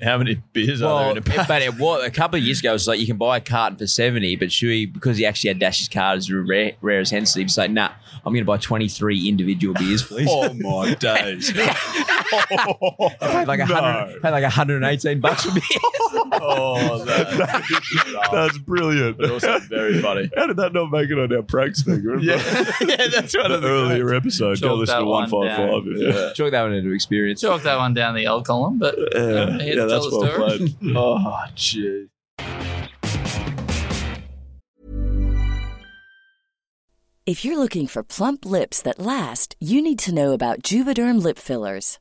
how 0.02 0.18
many 0.18 0.42
beers 0.52 0.82
are 0.82 1.02
there 1.02 1.10
in 1.12 1.18
a 1.18 1.22
pack? 1.22 1.48
but 1.48 1.62
it 1.62 1.78
was 1.78 2.04
a 2.04 2.10
couple 2.10 2.38
of 2.38 2.44
years 2.44 2.60
ago. 2.60 2.70
It 2.70 2.74
was 2.74 2.88
like 2.88 3.00
you 3.00 3.06
can 3.06 3.16
buy 3.16 3.38
a 3.38 3.40
carton 3.40 3.78
for 3.78 3.86
seventy, 3.86 4.36
but 4.36 4.48
Shuey, 4.48 4.92
because 4.92 5.16
he 5.16 5.26
actually 5.26 5.48
had 5.48 5.58
Dash's 5.58 5.88
card 5.88 6.18
as 6.18 6.30
rare, 6.32 6.72
rare 6.80 7.00
as 7.00 7.10
hen's 7.10 7.32
teeth, 7.32 7.42
he's 7.44 7.58
like, 7.58 7.70
"Nah, 7.70 7.90
I'm 8.24 8.32
going 8.32 8.44
to 8.44 8.46
buy 8.46 8.58
twenty 8.58 8.88
three 8.88 9.28
individual 9.28 9.74
beers, 9.74 10.02
please." 10.02 10.28
oh 10.30 10.52
my 10.54 10.94
days! 11.00 11.52
paid 11.52 13.46
like 13.46 13.60
a 13.60 13.66
hundred, 13.66 14.22
paid 14.22 14.30
like 14.30 14.44
hundred 14.44 14.76
and 14.76 14.84
eighteen 14.84 15.20
bucks 15.20 15.44
for 15.44 15.54
beer. 15.54 15.62
oh, 16.40 17.04
that, 17.04 18.28
That's 18.32 18.58
brilliant. 18.58 19.18
but 19.18 19.30
also 19.30 19.58
very 19.60 20.00
funny. 20.00 20.30
How 20.36 20.46
did 20.46 20.56
that 20.56 20.72
not 20.72 20.90
make 20.90 21.10
it 21.10 21.18
on 21.18 21.34
our 21.34 21.42
pranks 21.42 21.82
thing? 21.82 22.02
Yeah, 22.20 22.36
yeah, 22.80 23.08
that's 23.08 23.36
one 23.36 23.48
The 23.48 23.54
of 23.56 23.62
the 23.62 23.68
earlier 23.68 24.14
episode. 24.14 24.60
Go 24.60 24.68
Chalk 24.68 24.78
listen 24.78 24.98
to 25.00 25.04
155. 25.04 26.00
Yeah. 26.00 26.32
Chalk 26.34 26.50
that 26.52 26.62
one 26.62 26.72
into 26.72 26.90
experience. 26.92 27.40
Chalk 27.40 27.62
that 27.62 27.76
one 27.76 27.94
down 27.94 28.14
the 28.14 28.24
L 28.26 28.42
column, 28.42 28.78
but 28.78 28.98
uh, 29.16 29.58
here 29.62 29.76
yeah, 29.76 29.84
to 29.84 29.88
tell 29.88 30.10
the 30.10 30.18
well 30.20 30.50
story. 30.50 30.76
oh, 30.96 31.44
jeez. 31.56 32.08
If 37.24 37.44
you're 37.44 37.56
looking 37.56 37.86
for 37.86 38.02
plump 38.02 38.44
lips 38.44 38.82
that 38.82 38.98
last, 38.98 39.54
you 39.60 39.80
need 39.80 40.00
to 40.00 40.12
know 40.12 40.32
about 40.32 40.62
Juvederm 40.62 41.22
lip 41.22 41.38
fillers. 41.38 42.00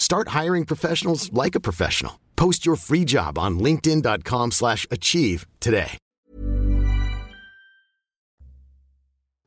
Start 0.00 0.28
hiring 0.28 0.64
professionals 0.64 1.30
like 1.32 1.54
a 1.54 1.60
professional. 1.60 2.18
Post 2.36 2.64
your 2.64 2.76
free 2.76 3.04
job 3.04 3.38
on 3.38 3.60
linkedin.com/achieve 3.60 4.52
slash 4.52 4.86
achieve 4.90 5.46
today. 5.60 5.98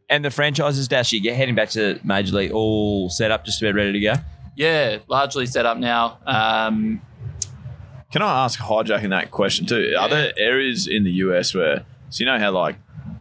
And 0.09 0.23
the 0.23 0.29
franchises, 0.29 0.87
Dash, 0.87 1.11
you 1.11 1.19
get 1.21 1.35
heading 1.35 1.55
back 1.55 1.71
to 1.71 1.99
Major 2.03 2.35
League, 2.35 2.51
all 2.51 3.09
set 3.09 3.31
up, 3.31 3.45
just 3.45 3.59
about 3.63 3.73
ready 3.73 3.93
to 3.93 3.99
go. 3.99 4.13
Yeah, 4.55 4.99
largely 5.07 5.47
set 5.47 5.65
up 5.65 5.79
now. 5.79 6.19
Um, 6.27 7.01
Can 8.11 8.21
I 8.21 8.45
ask 8.45 8.59
hijacking 8.59 9.09
that 9.09 9.31
question 9.31 9.65
too? 9.65 9.95
Are 9.97 10.07
there 10.07 10.31
areas 10.37 10.87
in 10.87 11.03
the 11.03 11.11
US 11.13 11.55
where 11.55 11.83
so 12.11 12.19
you 12.19 12.27
know 12.27 12.37
how 12.37 12.51
like 12.51 12.75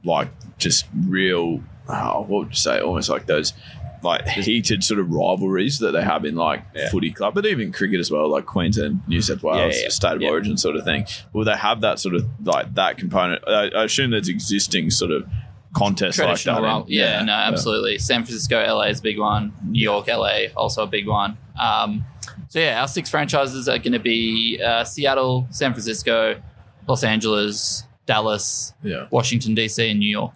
like 0.04 0.28
just 0.58 0.84
real 1.06 1.62
oh, 1.88 2.20
what 2.20 2.28
would 2.28 2.48
you 2.50 2.56
say 2.56 2.78
almost 2.78 3.08
like 3.08 3.24
those 3.24 3.54
like 4.02 4.26
heated 4.28 4.82
sort 4.84 5.00
of 5.00 5.10
rivalries 5.10 5.78
that 5.80 5.92
they 5.92 6.02
have 6.02 6.24
in 6.24 6.34
like 6.36 6.62
footy 6.90 7.10
club, 7.12 7.34
but 7.34 7.46
even 7.46 7.72
cricket 7.72 8.00
as 8.00 8.10
well, 8.10 8.28
like 8.28 8.46
Queensland, 8.46 9.00
New 9.06 9.20
South 9.22 9.42
Wales, 9.42 9.74
Yeah, 9.76 9.82
yeah, 9.84 9.88
state 9.88 10.12
of 10.14 10.22
yeah. 10.22 10.28
origin 10.30 10.56
sort 10.56 10.76
of 10.76 10.84
thing. 10.84 11.06
Will 11.32 11.44
they 11.44 11.56
have 11.56 11.80
that 11.82 11.98
sort 11.98 12.14
of 12.14 12.26
like 12.44 12.74
that 12.74 12.98
component? 12.98 13.42
I, 13.46 13.68
I 13.68 13.84
assume 13.84 14.10
there's 14.10 14.28
existing 14.28 14.90
sort 14.90 15.10
of 15.10 15.26
contests 15.74 16.18
like 16.18 16.26
that. 16.28 16.36
traditional 16.42 16.62
role. 16.62 16.84
Yeah, 16.88 17.22
no, 17.24 17.32
absolutely. 17.32 17.98
San 17.98 18.24
Francisco, 18.24 18.56
LA 18.62 18.82
is 18.88 19.00
a 19.00 19.02
big 19.02 19.18
one. 19.18 19.52
New 19.64 19.80
York, 19.82 20.06
LA, 20.08 20.46
also 20.56 20.82
a 20.82 20.86
big 20.86 21.06
one. 21.08 21.38
Um, 21.58 22.04
so 22.48 22.58
yeah, 22.58 22.80
our 22.80 22.88
six 22.88 23.08
franchises 23.08 23.68
are 23.68 23.78
going 23.78 23.92
to 23.92 23.98
be 23.98 24.60
uh, 24.62 24.84
Seattle, 24.84 25.46
San 25.50 25.72
Francisco, 25.72 26.40
Los 26.86 27.02
Angeles, 27.04 27.84
Dallas, 28.04 28.74
Yeah. 28.82 29.06
Washington 29.10 29.54
DC, 29.54 29.90
and 29.90 29.98
New 29.98 30.10
York, 30.10 30.32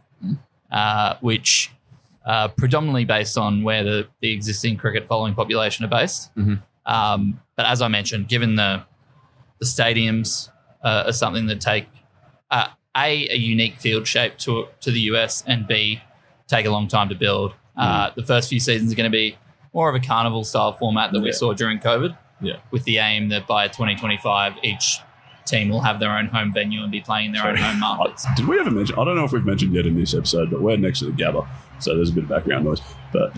uh, 0.71 1.17
which 1.21 1.71
are 2.27 2.49
predominantly 2.49 3.05
based 3.05 3.39
on 3.39 3.63
where 3.63 3.85
the, 3.85 4.07
the 4.21 4.33
existing 4.33 4.77
cricket 4.77 5.07
following 5.07 5.35
population 5.35 5.85
are 5.85 5.89
based. 5.89 6.35
Mhm. 6.37 6.61
Um, 6.85 7.41
but 7.57 7.67
as 7.67 7.81
I 7.83 7.89
mentioned, 7.89 8.29
given 8.29 8.57
the 8.57 8.83
the 9.59 9.65
stadiums 9.67 10.51
uh, 10.85 11.05
are 11.07 11.13
something 11.13 11.47
that 11.47 11.61
take 11.61 11.87
uh, 12.51 12.67
a 12.97 13.29
a 13.31 13.37
unique 13.37 13.77
field 13.79 14.07
shape 14.07 14.37
to 14.39 14.67
to 14.81 14.91
the 14.91 15.01
US 15.13 15.43
and 15.47 15.67
b 15.67 16.01
take 16.49 16.67
a 16.67 16.71
long 16.71 16.87
time 16.89 17.09
to 17.09 17.15
build. 17.15 17.55
Uh, 17.77 18.11
the 18.17 18.23
first 18.25 18.49
few 18.49 18.61
seasons 18.61 18.93
are 18.93 18.97
going 18.97 19.11
to 19.11 19.17
be 19.17 19.37
more 19.75 19.89
of 19.89 19.95
a 19.95 20.01
carnival 20.01 20.45
style 20.45 20.73
format 20.73 21.13
that 21.13 21.21
we 21.21 21.31
saw 21.33 21.53
during 21.53 21.79
COVID, 21.79 22.17
Yeah. 22.41 22.57
with 22.71 22.85
the 22.85 22.97
aim 22.99 23.29
that 23.31 23.47
by 23.47 23.69
2025 23.69 24.55
each 24.63 24.99
team 25.45 25.69
will 25.69 25.83
have 25.83 26.01
their 26.01 26.11
own 26.17 26.27
home 26.27 26.53
venue 26.55 26.83
and 26.83 26.91
be 26.91 27.01
playing 27.01 27.27
in 27.27 27.33
their 27.33 27.47
own 27.47 27.57
home 27.57 27.79
markets. 27.81 28.27
Did 28.37 28.49
we 28.49 28.59
ever 28.59 28.71
mention? 28.71 28.99
I 28.99 29.05
don't 29.05 29.17
know 29.17 29.25
if 29.25 29.33
we've 29.33 29.45
mentioned 29.45 29.75
yet 29.75 29.87
in 29.87 29.95
this 29.97 30.15
episode, 30.15 30.51
but 30.51 30.61
we're 30.63 30.77
next 30.79 31.01
to 31.01 31.05
the 31.07 31.13
Gabba, 31.13 31.47
so 31.79 31.95
there's 31.95 32.11
a 32.11 32.13
bit 32.13 32.25
of 32.25 32.31
background 32.31 32.65
noise. 32.65 32.81
But 33.13 33.33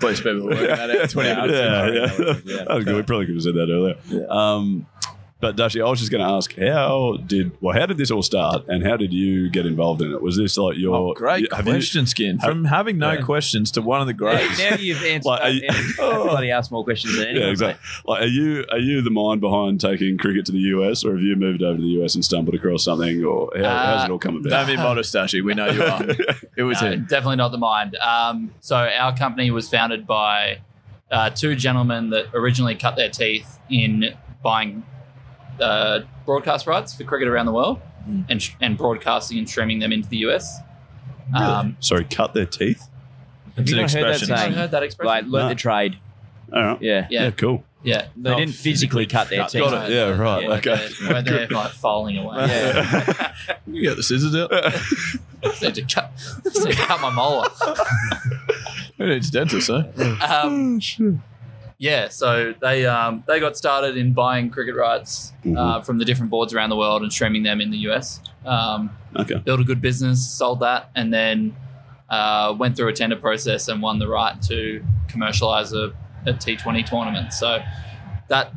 Please 0.00 0.20
people 0.20 0.46
work 0.46 0.58
that 0.58 0.90
out. 0.90 1.10
Twenty 1.10 1.34
minutes. 1.34 1.52
yeah, 1.52 1.86
in. 1.86 1.94
yeah. 2.46 2.64
that 2.64 2.74
was 2.76 2.84
good. 2.84 2.96
We 2.96 3.02
probably 3.02 3.26
could 3.26 3.34
have 3.36 3.42
said 3.42 3.54
that 3.54 3.68
earlier. 3.70 4.30
Um, 4.30 4.86
but 5.40 5.56
Dashy, 5.56 5.80
I 5.80 5.88
was 5.88 5.98
just 6.00 6.10
going 6.12 6.22
to 6.22 6.30
ask, 6.30 6.54
how 6.58 7.16
did 7.26 7.52
well, 7.62 7.74
how 7.78 7.86
did 7.86 7.96
this 7.96 8.10
all 8.10 8.22
start, 8.22 8.68
and 8.68 8.86
how 8.86 8.96
did 8.96 9.12
you 9.12 9.48
get 9.48 9.64
involved 9.66 10.02
in 10.02 10.12
it? 10.12 10.20
Was 10.20 10.36
this 10.36 10.58
like 10.58 10.76
your 10.76 10.94
Oh, 10.94 11.14
great 11.14 11.40
you- 11.42 11.48
question, 11.48 12.04
Skin. 12.06 12.38
have- 12.38 12.50
From 12.50 12.66
having 12.66 12.98
no 12.98 13.12
Yeah. 13.12 13.22
questions 13.22 13.70
to 13.72 13.82
one 13.82 14.00
of 14.02 14.06
the 14.06 14.12
greats. 14.22 14.58
now 14.58 14.76
you've 14.76 15.02
answered 15.02 15.28
Like, 15.28 15.40
are 15.42 15.48
you- 15.50 15.68
uh, 15.98 16.22
bloody 16.24 16.50
ask 16.50 16.70
more 16.70 16.84
questions 16.84 17.16
than 17.16 17.28
anyone. 17.28 17.46
Yeah, 17.46 17.50
exactly. 17.52 17.80
Like, 18.06 18.22
are 18.22 18.26
you 18.26 18.64
are 18.70 18.78
you 18.78 19.00
the 19.02 19.10
mind 19.10 19.40
behind 19.40 19.80
taking 19.80 20.18
cricket 20.18 20.44
to 20.46 20.52
the 20.52 20.58
US, 20.76 21.04
or 21.04 21.12
have 21.12 21.22
you 21.22 21.34
moved 21.36 21.62
over 21.62 21.76
to 21.76 21.82
the 21.82 22.02
US 22.02 22.14
and 22.14 22.24
stumbled 22.24 22.54
across 22.54 22.84
something, 22.84 23.24
or 23.24 23.50
how, 23.56 23.62
how's 23.64 24.04
it 24.04 24.10
all 24.10 24.18
come 24.18 24.36
about? 24.36 24.50
Don't 24.50 24.66
be 24.66 24.76
modest, 24.76 25.12
Dashy. 25.14 25.40
We 25.40 25.54
know 25.54 25.70
you 25.70 25.82
are. 25.82 26.04
It 26.56 26.64
was 26.64 26.82
No, 26.82 26.90
him. 26.90 27.06
definitely 27.08 27.36
not 27.36 27.52
the 27.52 27.58
mind. 27.58 27.96
Um, 27.96 28.52
so 28.60 28.76
our 28.76 29.16
company 29.16 29.50
was 29.50 29.68
founded 29.70 30.06
by 30.06 30.58
uh, 31.10 31.30
two 31.30 31.54
gentlemen 31.56 32.10
that 32.10 32.26
originally 32.34 32.74
cut 32.74 32.96
their 32.96 33.08
teeth 33.08 33.58
in 33.70 34.14
buying 34.42 34.82
uh, 35.60 36.00
broadcast 36.26 36.66
rights 36.66 36.94
for 36.94 37.04
cricket 37.04 37.28
around 37.28 37.46
the 37.46 37.52
world 37.52 37.80
and, 38.28 38.50
and 38.60 38.76
broadcasting 38.78 39.38
and 39.38 39.48
streaming 39.48 39.78
them 39.78 39.92
into 39.92 40.08
the 40.08 40.18
US. 40.28 40.58
Um, 41.34 41.76
Sorry, 41.80 42.04
cut 42.04 42.34
their 42.34 42.46
teeth. 42.46 42.88
Have 43.56 43.62
It's 43.64 43.70
you 43.70 43.76
an 43.76 43.82
not 43.82 43.92
heard 43.92 44.02
that 44.04 44.10
expression. 44.10 44.36
saying? 44.36 44.52
heard 44.52 44.70
that 44.72 44.82
expression? 44.82 45.06
Like, 45.08 45.24
learn 45.26 45.42
No. 45.44 45.48
the 45.50 45.54
trade. 45.54 45.98
All 46.52 46.62
right. 46.62 46.82
Yeah. 46.82 47.06
Yeah. 47.10 47.24
Yeah, 47.24 47.30
cool. 47.30 47.64
yeah. 47.84 48.06
They 48.16 48.34
didn't 48.34 48.54
physically 48.54 49.06
cut 49.06 49.28
their 49.28 49.46
teeth. 49.46 49.60
Got 49.62 49.90
it. 49.90 49.94
Yeah, 49.94 50.10
right. 50.18 50.42
Yeah, 50.42 50.50
okay. 50.54 50.88
they're- 51.00 51.12
When 51.14 51.24
they're 51.24 51.46
like 51.50 51.70
falling 51.72 52.18
away. 52.18 52.46
Yeah. 52.48 53.34
You 53.66 53.82
get 53.82 53.96
the 53.96 54.02
scissors 54.02 54.34
out. 54.34 54.50
Just 55.42 55.62
need 55.62 55.74
to 55.76 55.82
cut, 55.82 56.10
just 56.44 56.64
need 56.64 56.72
to 56.74 56.82
cut 56.82 57.00
my 57.00 57.10
molar. 57.10 57.48
Who 58.98 59.06
needs 59.06 59.30
dentists, 59.30 59.70
eh? 59.70 59.82
Um, 60.26 60.80
yeah, 61.80 62.08
so 62.08 62.52
they 62.60 62.84
um, 62.84 63.24
they 63.26 63.40
got 63.40 63.56
started 63.56 63.96
in 63.96 64.12
buying 64.12 64.50
cricket 64.50 64.76
rights 64.76 65.32
uh, 65.56 65.80
from 65.80 65.96
the 65.96 66.04
different 66.04 66.30
boards 66.30 66.52
around 66.52 66.68
the 66.68 66.76
world 66.76 67.00
and 67.02 67.10
streaming 67.10 67.42
them 67.42 67.58
in 67.60 67.70
the 67.70 67.78
US. 67.88 68.20
Um, 68.44 68.90
Okay. 69.16 69.34
built 69.38 69.58
a 69.58 69.64
good 69.64 69.80
business, 69.80 70.24
sold 70.24 70.60
that, 70.60 70.90
and 70.94 71.12
then 71.12 71.56
uh, 72.10 72.54
went 72.56 72.76
through 72.76 72.88
a 72.88 72.92
tender 72.92 73.16
process 73.16 73.66
and 73.66 73.80
won 73.82 73.98
the 73.98 74.06
right 74.06 74.40
to 74.42 74.84
commercialize 75.08 75.72
a, 75.72 75.92
a 76.26 76.32
T20 76.34 76.84
tournament. 76.86 77.32
So 77.32 77.58
that 78.28 78.52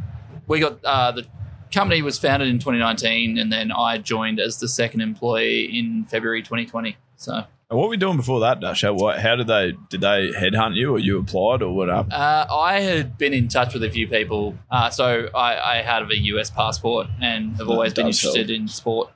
we 0.46 0.60
got 0.60 0.84
uh, 0.84 1.12
the 1.14 1.26
company 1.74 2.02
was 2.04 2.20
founded 2.20 2.50
in 2.50 2.60
2019, 2.60 3.38
and 3.38 3.52
then 3.52 3.72
I 3.72 3.98
joined 4.00 4.40
as 4.42 4.60
the 4.60 4.68
second 4.68 5.00
employee 5.02 5.64
in 5.80 6.04
February 6.06 6.42
2020. 6.44 6.98
So 7.16 7.46
And 7.70 7.80
what 7.80 7.86
were 7.86 7.90
we 7.92 7.98
doing 7.98 8.18
before 8.18 8.42
that, 8.42 8.60
Dash? 8.60 8.82
How, 8.84 8.94
what, 8.94 9.20
how 9.20 9.36
did 9.36 9.48
they 9.48 9.74
did 9.90 10.02
they 10.02 10.30
headhunt 10.32 10.76
you, 10.76 10.94
or 10.96 11.00
you 11.00 11.18
applied, 11.20 11.62
or 11.64 11.74
what 11.74 11.90
happened? 11.90 12.14
Uh, 12.14 12.46
I 12.52 12.82
had 12.82 13.18
been 13.18 13.34
in 13.34 13.48
touch 13.48 13.74
with 13.74 13.84
a 13.84 13.90
few 13.90 14.08
people. 14.08 14.56
Uh, 14.70 14.90
so 14.90 15.30
I, 15.34 15.78
I 15.80 15.82
had 15.82 16.04
a 16.04 16.18
US 16.18 16.52
passport 16.52 17.08
and 17.22 17.56
have 17.58 17.70
always 17.70 17.94
been 17.94 18.06
does 18.08 18.22
help. 18.22 18.36
interested 18.36 18.56
in 18.56 18.68
sport. 18.68 19.10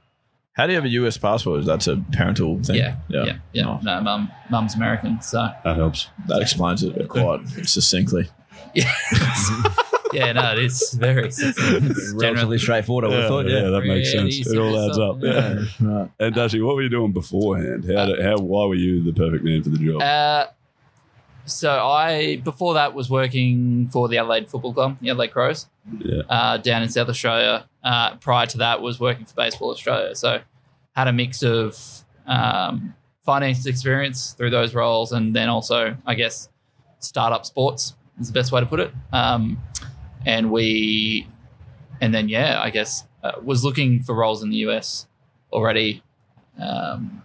How 0.53 0.65
do 0.65 0.71
you 0.71 0.77
have 0.77 0.85
a 0.85 0.89
US 0.89 1.17
passport? 1.19 1.65
That's 1.65 1.85
a 1.87 2.03
parental 2.13 2.63
thing. 2.63 2.77
Yeah, 2.77 2.95
yeah, 3.09 3.37
yeah. 3.53 3.67
Oh, 3.67 3.79
No, 3.83 4.01
mum, 4.01 4.31
mum's 4.49 4.73
American, 4.73 5.21
so 5.21 5.49
That 5.63 5.75
helps. 5.75 6.09
that 6.27 6.41
explains 6.41 6.81
it 6.81 7.07
quite 7.09 7.47
succinctly. 7.65 8.27
yeah, 8.73 8.91
yeah. 10.17 10.31
No, 10.33 10.51
it 10.53 10.59
is 10.59 10.93
very. 10.99 11.27
It's 11.27 12.13
generally, 12.21 12.57
straightforward, 12.57 13.05
I 13.05 13.07
would 13.09 13.19
have 13.19 13.27
thought. 13.29 13.45
yeah, 13.47 13.61
Yeah. 13.63 13.69
that 13.69 13.81
makes 13.85 14.13
Yeah, 14.13 14.19
sense. 14.21 14.47
It 14.51 14.57
all 14.57 14.77
adds 14.85 14.97
up. 14.97 15.21
solve. 15.21 15.23
Yeah. 15.23 15.59
Right. 15.79 16.09
And 16.19 16.35
Dashy, 16.35 16.61
what 16.61 16.75
were 16.75 16.81
you 16.83 16.89
doing 16.89 17.11
beforehand? 17.13 17.85
How, 17.85 18.05
did, 18.05 18.19
how 18.23 18.37
why 18.37 18.65
were 18.65 18.75
you 18.75 19.03
the 19.03 19.13
perfect 19.13 19.43
man 19.43 19.63
for 19.63 19.69
the 19.69 19.77
job? 19.77 20.01
uh, 20.01 20.45
so 21.45 21.71
I 21.87 22.37
before 22.43 22.73
that 22.73 22.93
was 22.93 23.09
working 23.09 23.87
for 23.87 24.09
the 24.09 24.17
Adelaide 24.17 24.49
Football 24.49 24.73
Club, 24.73 24.97
the 25.01 25.09
Adelaide 25.11 25.31
Crows, 25.31 25.67
Yeah. 25.99 26.23
uh, 26.29 26.57
down 26.57 26.83
in 26.83 26.89
South 26.89 27.07
Australia. 27.09 27.65
Uh, 27.83 28.15
prior 28.17 28.45
to 28.47 28.57
that, 28.57 28.81
was 28.81 28.99
working 28.99 29.25
for 29.25 29.33
Baseball 29.35 29.69
Australia. 29.71 30.13
So 30.15 30.41
had 30.93 31.07
a 31.07 31.13
mix 31.13 31.43
of 31.43 31.77
um, 32.25 32.93
finance 33.25 33.65
experience 33.65 34.33
through 34.33 34.49
those 34.49 34.73
roles, 34.73 35.13
and 35.13 35.33
then 35.33 35.47
also, 35.47 35.95
I 36.05 36.15
guess, 36.15 36.49
startup 36.99 37.45
sports 37.45 37.95
is 38.19 38.27
the 38.27 38.33
best 38.33 38.51
way 38.51 38.59
to 38.59 38.65
put 38.67 38.81
it. 38.81 38.91
Um, 39.13 39.57
and 40.27 40.51
we, 40.51 41.27
and 42.01 42.13
then 42.13 42.27
yeah, 42.29 42.61
I 42.61 42.69
guess 42.69 43.05
uh, 43.23 43.31
was 43.43 43.63
looking 43.63 44.03
for 44.03 44.13
roles 44.13 44.43
in 44.43 44.49
the 44.49 44.57
US 44.67 45.07
already. 45.51 46.03
Um, 46.59 47.23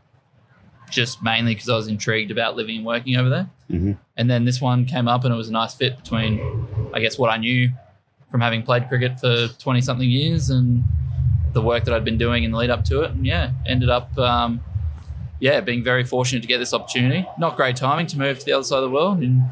just 0.90 1.22
mainly 1.22 1.54
because 1.54 1.68
I 1.70 1.74
was 1.74 1.88
intrigued 1.88 2.30
about 2.30 2.54
living 2.54 2.76
and 2.76 2.86
working 2.86 3.16
over 3.16 3.28
there. 3.30 3.48
Mhm. 3.70 3.96
And 4.16 4.30
then 4.30 4.44
this 4.44 4.60
one 4.60 4.84
came 4.84 5.08
up, 5.08 5.24
and 5.24 5.32
it 5.32 5.36
was 5.36 5.48
a 5.48 5.52
nice 5.52 5.74
fit 5.74 5.96
between, 5.96 6.38
I 6.92 7.00
guess, 7.00 7.18
what 7.18 7.30
I 7.30 7.38
knew 7.38 7.70
from 8.30 8.40
having 8.42 8.62
played 8.62 8.88
cricket 8.88 9.18
for 9.18 9.48
20 9.58 9.80
something 9.80 10.08
years 10.08 10.50
and 10.50 10.84
the 11.54 11.62
work 11.62 11.84
that 11.84 11.94
I'd 11.94 12.04
been 12.04 12.18
doing 12.18 12.44
in 12.44 12.50
the 12.50 12.58
lead 12.58 12.70
up 12.70 12.84
to 12.86 13.02
it. 13.02 13.10
And 13.12 13.26
yeah, 13.26 13.52
ended 13.66 13.88
up, 13.88 14.16
um, 14.18 14.60
yeah, 15.40 15.60
being 15.60 15.82
very 15.82 16.04
fortunate 16.04 16.42
to 16.42 16.48
get 16.48 16.58
this 16.58 16.72
opportunity. 16.74 17.26
Not 17.38 17.56
great 17.56 17.76
timing 17.76 18.06
to 18.08 18.18
move 18.18 18.38
to 18.38 18.44
the 18.44 18.52
other 18.52 18.64
side 18.64 18.76
of 18.76 18.84
the 18.84 18.90
world 18.90 19.22
in 19.22 19.46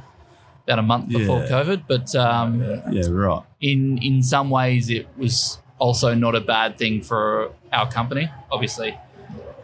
about 0.70 0.78
a 0.78 0.82
month 0.86 1.08
before 1.08 1.40
Yeah. 1.40 1.48
COVID, 1.50 1.82
but 1.88 2.14
um, 2.14 2.60
Yeah, 2.92 3.02
right. 3.10 3.42
in 3.60 3.98
in 3.98 4.22
some 4.22 4.50
ways 4.50 4.88
it 4.90 5.06
was 5.18 5.58
also 5.78 6.14
not 6.14 6.34
a 6.36 6.40
bad 6.40 6.78
thing 6.78 7.02
for 7.02 7.50
our 7.72 7.86
company. 7.90 8.28
Obviously, 8.52 8.96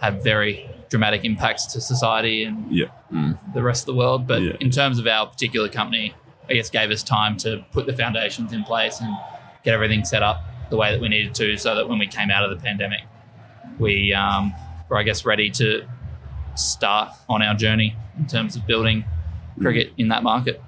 had 0.00 0.22
very 0.22 0.68
dramatic 0.88 1.24
impacts 1.24 1.66
to 1.72 1.80
society 1.80 2.44
and 2.44 2.56
Yeah. 2.70 2.86
the 3.54 3.62
rest 3.62 3.82
of 3.82 3.86
the 3.86 3.98
world. 4.02 4.26
But 4.26 4.40
Yeah. 4.42 4.52
in 4.60 4.70
terms 4.70 4.98
of 4.98 5.06
our 5.06 5.26
particular 5.26 5.68
company, 5.68 6.14
I 6.48 6.54
guess 6.54 6.70
gave 6.70 6.90
us 6.90 7.02
time 7.02 7.36
to 7.38 7.64
put 7.72 7.86
the 7.86 7.92
foundations 7.92 8.52
in 8.52 8.62
place 8.64 9.00
and 9.00 9.10
get 9.64 9.74
everything 9.74 10.04
set 10.04 10.22
up 10.22 10.38
the 10.70 10.76
way 10.76 10.90
that 10.92 11.00
we 11.00 11.08
needed 11.08 11.34
to, 11.34 11.56
so 11.56 11.74
that 11.76 11.88
when 11.88 11.98
we 11.98 12.06
came 12.06 12.30
out 12.30 12.42
of 12.44 12.50
the 12.50 12.60
pandemic, 12.68 13.02
we 13.78 14.12
um, 14.14 14.52
were, 14.88 14.98
I 14.98 15.02
guess, 15.04 15.24
ready 15.24 15.50
to 15.50 15.68
start 16.54 17.08
on 17.28 17.42
our 17.42 17.54
journey 17.54 17.94
in 18.18 18.26
terms 18.26 18.56
of 18.56 18.66
building 18.66 19.04
cricket 19.60 19.92
in 19.96 20.08
that 20.08 20.22
market. 20.22 20.60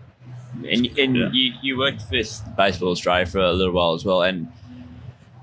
And, 0.57 0.87
and 0.99 1.17
you, 1.35 1.53
you 1.63 1.79
worked 1.79 2.03
for 2.03 2.17
Baseball 2.57 2.91
Australia 2.91 3.27
for 3.27 3.39
a 3.39 3.53
little 3.53 3.73
while 3.73 3.95
as 3.95 4.05
well, 4.05 4.23
and 4.23 4.49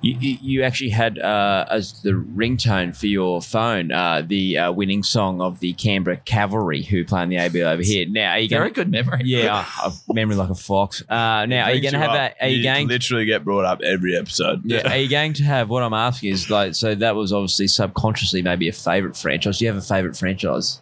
you, 0.02 0.18
you 0.20 0.38
you 0.42 0.64
actually 0.64 0.92
had 0.92 1.18
uh, 1.18 1.66
as 1.70 2.02
the 2.02 2.12
ringtone 2.12 2.96
for 2.96 3.08
your 3.08 3.42
phone 3.42 3.92
uh, 3.92 4.22
the 4.22 4.58
uh, 4.58 4.72
winning 4.72 5.04
song 5.04 5.42
of 5.42 5.60
the 5.60 5.74
Canberra 5.74 6.18
Cavalry, 6.18 6.84
who 6.84 7.04
play 7.06 7.24
in 7.24 7.30
the 7.30 7.38
ABL 7.38 7.66
over 7.66 7.82
here. 7.82 8.06
Now, 8.08 8.32
are 8.32 8.40
you 8.40 8.50
Very 8.50 8.72
going? 8.72 8.74
good 8.74 8.92
memory. 8.92 9.22
Yeah, 9.24 9.66
uh, 9.82 9.92
memory 10.14 10.36
like 10.36 10.50
a 10.50 10.56
fox. 10.56 11.02
Uh, 11.10 11.46
now, 11.48 11.66
are 11.66 11.74
you 11.74 11.82
going 11.82 11.94
to 11.94 12.00
have 12.00 12.14
that? 12.14 12.36
Are 12.42 12.48
you 12.48 12.64
going? 12.64 12.88
literally 12.88 13.26
get 13.26 13.44
brought 13.44 13.66
up 13.66 13.82
every 13.82 14.16
episode? 14.16 14.62
Yeah, 14.64 14.92
are 14.92 14.98
you 14.98 15.10
going 15.10 15.34
to 15.34 15.44
have 15.44 15.70
what 15.70 15.82
I'm 15.82 15.94
asking 15.94 16.32
is 16.32 16.50
like 16.50 16.76
so 16.76 16.94
that 16.94 17.16
was 17.16 17.34
obviously 17.34 17.68
subconsciously 17.68 18.42
maybe 18.42 18.68
a 18.68 18.74
favorite 18.74 19.18
franchise. 19.18 19.58
Do 19.58 19.66
you 19.66 19.72
have 19.72 19.82
a 19.82 19.86
favorite 19.86 20.16
franchise 20.16 20.82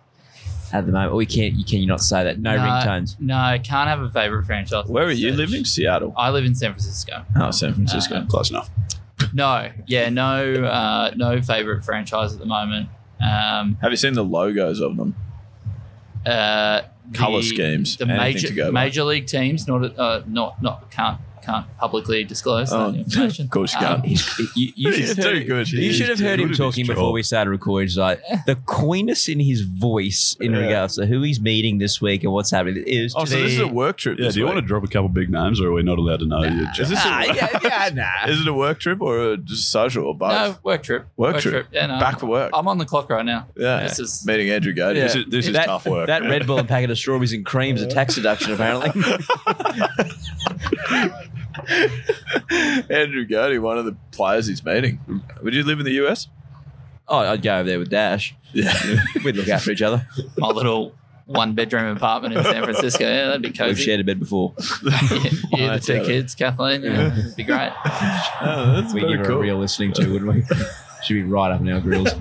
at 0.73 0.85
the 0.85 0.91
moment? 0.91 1.15
We 1.15 1.25
can't 1.25 1.53
you 1.55 1.63
can 1.63 1.79
you 1.79 1.87
not 1.87 2.01
say 2.01 2.23
that? 2.25 2.39
No, 2.39 2.57
ringtones. 2.57 3.15
No, 3.19 3.37
I 3.37 3.59
can't 3.59 3.87
have 3.87 4.01
a 4.01 4.09
favorite 4.09 4.43
franchise. 4.45 4.85
Where 4.87 5.05
are 5.05 5.11
you 5.11 5.31
living? 5.31 5.63
Seattle. 5.63 6.13
I 6.17 6.29
live 6.31 6.43
in 6.45 6.55
San 6.55 6.71
Francisco. 6.71 7.23
Oh, 7.37 7.51
San 7.51 7.73
Francisco. 7.73 8.15
Uh, 8.15 8.25
Close 8.25 8.49
enough. 8.49 8.69
No, 9.33 9.69
yeah, 9.87 10.09
no, 10.09 10.65
uh, 10.65 11.11
no 11.15 11.41
favorite 11.41 11.85
franchise 11.85 12.33
at 12.33 12.39
the 12.39 12.45
moment. 12.45 12.89
Um, 13.21 13.77
Have 13.81 13.91
you 13.91 13.95
seen 13.97 14.13
the 14.13 14.23
logos 14.23 14.81
of 14.81 14.97
them? 14.97 15.15
uh, 16.25 16.81
Colour 17.13 17.37
the- 17.41 17.43
schemes, 17.47 17.97
the 17.97 18.05
anything 18.05 18.17
major 18.33 18.47
to 18.47 18.53
go 18.53 18.71
major 18.71 19.03
league 19.03 19.27
teams, 19.27 19.67
not 19.67 19.97
uh, 19.99 20.23
not 20.27 20.61
not 20.61 20.89
can't 20.91 21.19
can't 21.45 21.65
publicly 21.77 22.23
disclose 22.23 22.71
Oh, 22.71 22.91
that 22.91 22.99
information. 22.99 23.45
of 23.45 23.51
course 23.51 23.73
you 23.73 23.79
Um, 23.79 23.85
can't. 23.85 24.05
He's, 24.05 24.39
you, 24.55 24.71
you 24.75 24.91
He's 24.93 25.07
should 25.09 25.17
have 25.17 25.25
heard, 25.25 25.47
good. 25.47 25.71
You 25.71 25.79
He's 25.81 25.95
should 25.95 26.09
have 26.09 26.19
heard 26.19 26.39
him 26.39 26.39
good 26.39 26.43
at 26.45 26.49
his 26.49 26.57
talking 26.57 26.87
before 26.87 27.11
we 27.11 27.23
started 27.23 27.49
recording. 27.51 27.87
He's 27.87 27.97
like 27.97 28.21
the 28.45 28.55
queeness 28.65 29.27
in 29.27 29.39
his 29.39 29.61
voice 29.61 30.35
in 30.39 30.53
Yeah. 30.53 30.59
regards 30.59 30.95
to 30.95 31.05
who 31.05 31.21
he's 31.21 31.39
meeting 31.41 31.77
this 31.79 32.01
week 32.01 32.23
and 32.23 32.31
what's 32.31 32.51
happening. 32.51 32.83
It 32.87 33.01
was 33.03 33.13
Oh, 33.15 33.25
so 33.25 33.35
this 33.39 33.53
is 33.53 33.59
a 33.59 33.67
work 33.67 33.97
trip. 33.97 34.19
Yeah, 34.19 34.29
do 34.29 34.39
you 34.39 34.45
week. 34.45 34.53
want 34.55 34.63
to 34.63 34.67
drop 34.67 34.83
a 34.83 34.87
couple 34.87 35.09
big 35.09 35.29
names 35.29 35.59
or 35.61 35.67
are 35.69 35.73
we 35.73 35.83
not 35.83 35.97
allowed 35.97 36.19
to 36.21 36.25
know 36.25 36.43
you? 36.43 36.67
Is 36.79 36.89
this 36.89 36.99
a, 36.99 37.07
Ah, 37.07 37.21
yeah, 37.23 37.59
yeah, 37.63 37.89
nah. 37.93 38.31
is 38.31 38.41
it 38.41 38.47
a 38.47 38.53
work 38.53 38.79
trip 38.79 39.01
or 39.01 39.33
a 39.33 39.37
just 39.37 39.71
social 39.71 40.05
or 40.05 40.15
both? 40.15 40.31
no 40.31 40.57
work 40.63 40.83
trip. 40.83 41.07
Work 41.17 41.39
trip. 41.39 41.67
Yeah, 41.71 41.87
no. 41.87 41.99
Back 41.99 42.19
for 42.19 42.27
work. 42.27 42.51
I'm 42.53 42.67
on 42.67 42.77
the 42.77 42.85
clock 42.85 43.09
right 43.09 43.25
now. 43.25 43.47
yeah. 43.57 43.83
This 43.83 43.99
is 43.99 44.25
Meeting 44.25 44.49
Andrew 44.49 44.73
Gady. 44.73 44.95
Yeah. 44.97 45.03
This 45.03 45.15
is, 45.15 45.25
this 45.27 45.47
is 45.47 45.53
that, 45.53 45.65
tough 45.65 45.85
work. 45.85 46.07
That 46.07 46.21
Red 46.23 46.47
Bull 46.47 46.57
and 46.59 46.67
packet 46.67 46.89
of 46.91 46.97
strawberries 46.97 47.33
and 47.33 47.45
creams 47.45 47.81
a 47.81 47.87
tax 47.87 48.15
deduction 48.15 48.53
apparently. 48.53 48.91
Andrew 52.89 53.25
Gady, 53.25 53.61
one 53.61 53.77
of 53.77 53.85
the 53.85 53.95
players 54.11 54.47
he's 54.47 54.63
meeting. 54.63 54.99
Would 55.41 55.53
you 55.53 55.63
live 55.63 55.79
in 55.79 55.85
the 55.85 56.05
US? 56.05 56.27
oh, 57.07 57.19
I'd 57.19 57.41
go 57.41 57.55
over 57.57 57.69
there 57.69 57.79
with 57.79 57.89
Dash. 57.89 58.35
Yeah. 58.53 58.73
We'd 59.23 59.35
look 59.35 59.49
after 59.49 59.71
each 59.71 59.81
other. 59.81 60.07
my 60.37 60.47
little 60.47 60.95
one 61.25 61.53
bedroom 61.53 61.95
apartment 61.95 62.35
in 62.35 62.43
San 62.43 62.63
Francisco. 62.63 63.03
Yeah, 63.03 63.27
that'd 63.27 63.41
be 63.41 63.49
cozy. 63.49 63.63
We've 63.63 63.75
cozy. 63.75 63.83
shared 63.83 63.99
a 63.99 64.03
bed 64.03 64.19
before. 64.19 64.53
you, 64.83 65.69
the 65.69 65.81
two 65.83 66.03
kids, 66.03 66.35
Kathleen. 66.35 66.83
Yeah, 66.83 67.17
it'd 67.17 67.35
be 67.35 67.43
great. 67.43 67.71
oh, 68.41 68.73
that's 68.75 68.93
we 68.93 69.01
very 69.01 69.13
give 69.13 69.19
her 69.21 69.25
cool. 69.25 69.37
a 69.37 69.41
real 69.41 69.57
listening 69.57 69.93
to, 69.93 70.11
wouldn't 70.11 70.31
we? 70.33 70.43
She'd 71.03 71.13
be 71.15 71.23
right 71.23 71.51
up 71.51 71.61
in 71.61 71.71
our 71.71 71.81
grills. 71.81 72.13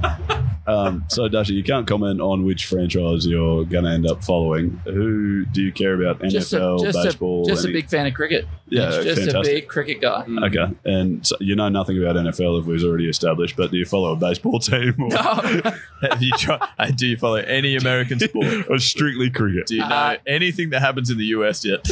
Um, 0.66 1.04
so, 1.08 1.26
Dasha, 1.28 1.52
you 1.52 1.64
can't 1.64 1.86
comment 1.86 2.20
on 2.20 2.44
which 2.44 2.66
franchise 2.66 3.26
you're 3.26 3.64
going 3.64 3.84
to 3.84 3.90
end 3.90 4.06
up 4.06 4.22
following. 4.22 4.80
Who 4.84 5.44
do 5.46 5.60
you 5.62 5.72
care 5.72 6.00
about? 6.00 6.22
Just 6.28 6.52
a, 6.52 6.56
NFL, 6.58 6.82
just 6.84 7.02
baseball? 7.02 7.42
a, 7.42 7.46
just 7.50 7.64
a 7.64 7.72
big 7.72 7.88
fan 7.88 8.06
of 8.06 8.14
cricket. 8.14 8.46
Yeah, 8.68 9.02
just 9.02 9.34
a 9.34 9.40
big 9.42 9.66
cricket 9.68 10.00
guy. 10.00 10.24
Okay, 10.44 10.72
and 10.84 11.26
so 11.26 11.36
you 11.40 11.56
know 11.56 11.68
nothing 11.68 11.98
about 12.02 12.16
NFL, 12.16 12.60
if 12.60 12.66
we've 12.66 12.82
already 12.84 13.08
established. 13.08 13.56
But 13.56 13.70
do 13.72 13.76
you 13.76 13.84
follow 13.84 14.12
a 14.12 14.16
baseball 14.16 14.58
team 14.60 14.94
or, 15.00 15.10
Have 16.02 16.20
you 16.22 16.32
tried, 16.38 16.96
do 16.96 17.06
you 17.08 17.16
follow 17.16 17.36
any 17.36 17.76
American 17.76 18.18
sport? 18.20 18.46
or 18.70 18.78
strictly 18.78 19.30
cricket? 19.30 19.66
Do 19.66 19.74
you 19.74 19.80
know 19.80 19.86
Uh, 19.94 20.16
anything 20.26 20.70
that 20.70 20.80
happens 20.80 21.10
in 21.10 21.18
the 21.18 21.26
US 21.26 21.64
yet? 21.64 21.82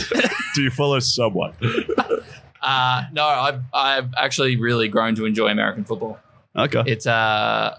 Do 0.54 0.62
you 0.62 0.70
follow 0.70 0.98
someone? 1.00 1.54
Uh, 2.62 3.04
no, 3.12 3.24
I've 3.24 3.62
I've 3.72 4.14
actually 4.16 4.56
really 4.56 4.88
grown 4.88 5.14
to 5.16 5.24
enjoy 5.24 5.48
American 5.48 5.85
football. 5.85 6.18
Okay, 6.56 6.83
It's 6.87 7.06
uh, 7.06 7.78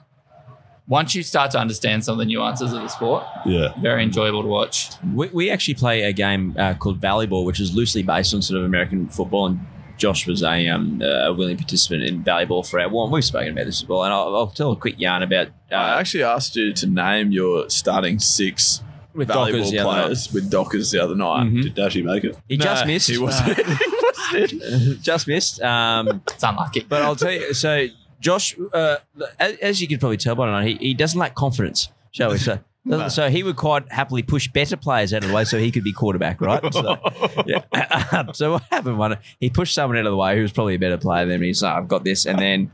once 0.91 1.15
you 1.15 1.23
start 1.23 1.49
to 1.51 1.57
understand 1.57 2.03
some 2.03 2.13
of 2.13 2.19
the 2.19 2.25
nuances 2.25 2.73
of 2.73 2.81
the 2.81 2.87
sport, 2.89 3.23
yeah, 3.45 3.73
very 3.79 4.03
enjoyable 4.03 4.41
to 4.43 4.47
watch. 4.49 4.89
We, 5.15 5.27
we 5.29 5.49
actually 5.49 5.75
play 5.75 6.03
a 6.03 6.11
game 6.11 6.53
uh, 6.59 6.73
called 6.73 6.99
Volleyball, 6.99 7.45
which 7.45 7.59
is 7.61 7.73
loosely 7.73 8.03
based 8.03 8.33
on 8.35 8.41
sort 8.41 8.59
of 8.59 8.65
American 8.65 9.07
football. 9.07 9.45
And 9.47 9.59
Josh 9.97 10.27
was 10.27 10.43
a, 10.43 10.67
um, 10.67 11.01
a 11.01 11.31
willing 11.31 11.55
participant 11.55 12.03
in 12.03 12.23
volleyball 12.25 12.67
for 12.69 12.79
our 12.81 12.89
one. 12.89 13.09
We've 13.09 13.23
spoken 13.23 13.53
about 13.53 13.65
this 13.67 13.81
as 13.81 13.87
well. 13.87 14.03
And 14.03 14.13
I'll, 14.13 14.35
I'll 14.35 14.47
tell 14.47 14.71
a 14.73 14.75
quick 14.75 14.99
yarn 14.99 15.23
about 15.23 15.47
uh, 15.71 15.75
I 15.75 15.99
actually 16.01 16.23
asked 16.23 16.55
you 16.57 16.73
to 16.73 16.87
name 16.87 17.31
your 17.31 17.69
starting 17.69 18.19
six 18.19 18.83
with 19.13 19.29
valuable 19.29 19.59
Dockers 19.59 19.71
the 19.71 19.79
other 19.79 19.91
night. 19.91 20.01
players 20.03 20.33
with 20.33 20.51
Dockers 20.51 20.91
the 20.91 20.99
other 21.03 21.15
night. 21.15 21.43
Mhm. 21.47 21.63
did 21.63 21.75
Dashy 21.75 22.01
make 22.03 22.23
it? 22.25 22.37
He 22.49 22.57
No, 22.57 22.65
just 22.65 22.85
missed. 22.85 23.09
He 23.15 23.17
wasn't. 23.17 25.01
just 25.01 25.27
missed. 25.27 25.61
Um, 25.61 26.21
It's 26.33 26.43
unlucky. 26.43 26.85
but 26.87 27.01
I'll 27.01 27.15
tell 27.15 27.31
you. 27.31 27.53
So 27.53 27.87
Josh, 28.21 28.55
uh, 28.73 28.97
as, 29.39 29.57
as 29.57 29.81
you 29.81 29.87
could 29.87 29.99
probably 29.99 30.17
tell 30.17 30.35
by 30.35 30.45
now, 30.45 30.61
he, 30.65 30.75
he 30.75 30.93
doesn't 30.93 31.19
lack 31.19 31.35
confidence, 31.35 31.89
shall 32.11 32.31
we 32.31 32.37
say. 32.37 32.59
So 33.09 33.29
he 33.29 33.43
would 33.43 33.57
quite 33.57 33.91
happily 33.91 34.23
push 34.23 34.47
better 34.47 34.75
players 34.75 35.13
out 35.13 35.21
of 35.23 35.29
the 35.29 35.35
way 35.35 35.43
so 35.43 35.59
he 35.59 35.69
could 35.69 35.83
be 35.83 35.93
quarterback, 35.93 36.41
right? 36.41 36.73
So, 36.73 36.97
yeah. 37.45 38.31
so 38.33 38.53
what 38.53 38.63
happened? 38.71 38.97
One, 38.97 39.19
he 39.39 39.51
pushed 39.51 39.75
someone 39.75 39.99
out 39.99 40.07
of 40.07 40.11
the 40.11 40.17
way 40.17 40.35
who 40.35 40.41
was 40.41 40.51
probably 40.51 40.73
a 40.73 40.79
better 40.79 40.97
player 40.97 41.27
than 41.27 41.35
him. 41.35 41.41
He's 41.43 41.61
like, 41.61 41.75
I've 41.75 41.87
got 41.87 42.03
this, 42.03 42.25
and 42.25 42.39
then 42.39 42.71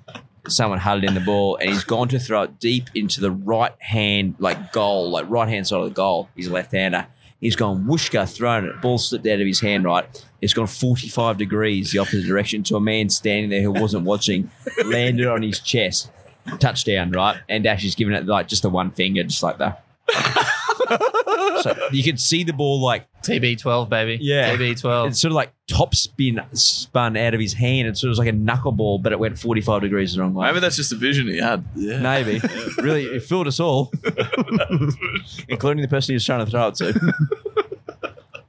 someone 0.47 0.79
huddled 0.79 1.03
in 1.03 1.13
the 1.13 1.19
ball, 1.19 1.57
and 1.57 1.69
he's 1.69 1.83
gone 1.83 2.07
to 2.07 2.19
throw 2.19 2.43
it 2.43 2.57
deep 2.57 2.85
into 2.95 3.19
the 3.19 3.31
right 3.31 3.73
hand, 3.79 4.35
like 4.39 4.71
goal, 4.71 5.09
like 5.09 5.25
right 5.29 5.49
hand 5.49 5.67
side 5.67 5.81
of 5.81 5.89
the 5.89 5.93
goal. 5.93 6.29
He's 6.37 6.47
a 6.47 6.53
left 6.53 6.71
hander. 6.71 7.07
He's 7.39 7.55
gone 7.55 7.85
whooshka, 7.85 8.31
thrown 8.33 8.65
it. 8.65 8.81
Ball 8.81 8.97
slipped 8.97 9.27
out 9.27 9.39
of 9.39 9.45
his 9.45 9.59
hand, 9.59 9.83
right? 9.83 10.05
It's 10.41 10.53
gone 10.53 10.67
45 10.67 11.37
degrees 11.37 11.91
the 11.91 11.99
opposite 11.99 12.25
direction 12.25 12.63
to 12.63 12.75
a 12.75 12.81
man 12.81 13.09
standing 13.09 13.49
there 13.49 13.61
who 13.61 13.71
wasn't 13.71 14.05
watching, 14.05 14.49
landed 14.85 15.27
on 15.27 15.43
his 15.43 15.59
chest. 15.59 16.09
Touchdown, 16.59 17.11
right? 17.11 17.37
And 17.49 17.63
Dash 17.63 17.83
is 17.83 17.93
giving 17.93 18.13
it 18.13 18.25
like 18.25 18.47
just 18.47 18.61
the 18.63 18.69
one 18.69 18.91
finger, 18.91 19.23
just 19.23 19.43
like 19.43 19.57
that. 19.57 19.83
so 21.61 21.75
you 21.91 22.03
could 22.03 22.19
see 22.19 22.43
the 22.43 22.53
ball 22.53 22.81
like 22.81 23.07
TB12, 23.23 23.89
baby. 23.89 24.19
Yeah. 24.21 24.55
TB12. 24.55 25.09
it's 25.09 25.21
sort 25.21 25.31
of 25.31 25.35
like 25.35 25.53
top 25.67 25.93
spin 25.95 26.41
spun 26.53 27.17
out 27.17 27.33
of 27.33 27.39
his 27.39 27.53
hand. 27.53 27.87
It 27.87 27.97
sort 27.97 28.09
of 28.09 28.11
was 28.11 28.19
like 28.19 28.29
a 28.29 28.33
knuckleball, 28.33 29.03
but 29.03 29.11
it 29.11 29.19
went 29.19 29.37
45 29.37 29.81
degrees 29.81 30.15
the 30.15 30.21
wrong 30.21 30.33
way. 30.33 30.47
Maybe 30.47 30.59
that's 30.59 30.75
just 30.75 30.91
a 30.91 30.95
vision 30.95 31.27
he 31.27 31.37
had. 31.37 31.65
Yeah. 31.75 31.99
Maybe. 31.99 32.41
really, 32.77 33.05
it 33.05 33.23
fooled 33.23 33.47
us 33.47 33.59
all, 33.59 33.91
including 35.49 35.81
the 35.81 35.87
person 35.89 36.13
he 36.13 36.15
was 36.15 36.25
trying 36.25 36.45
to 36.45 36.51
throw 36.51 36.67
it 36.67 36.75
to. 36.75 37.13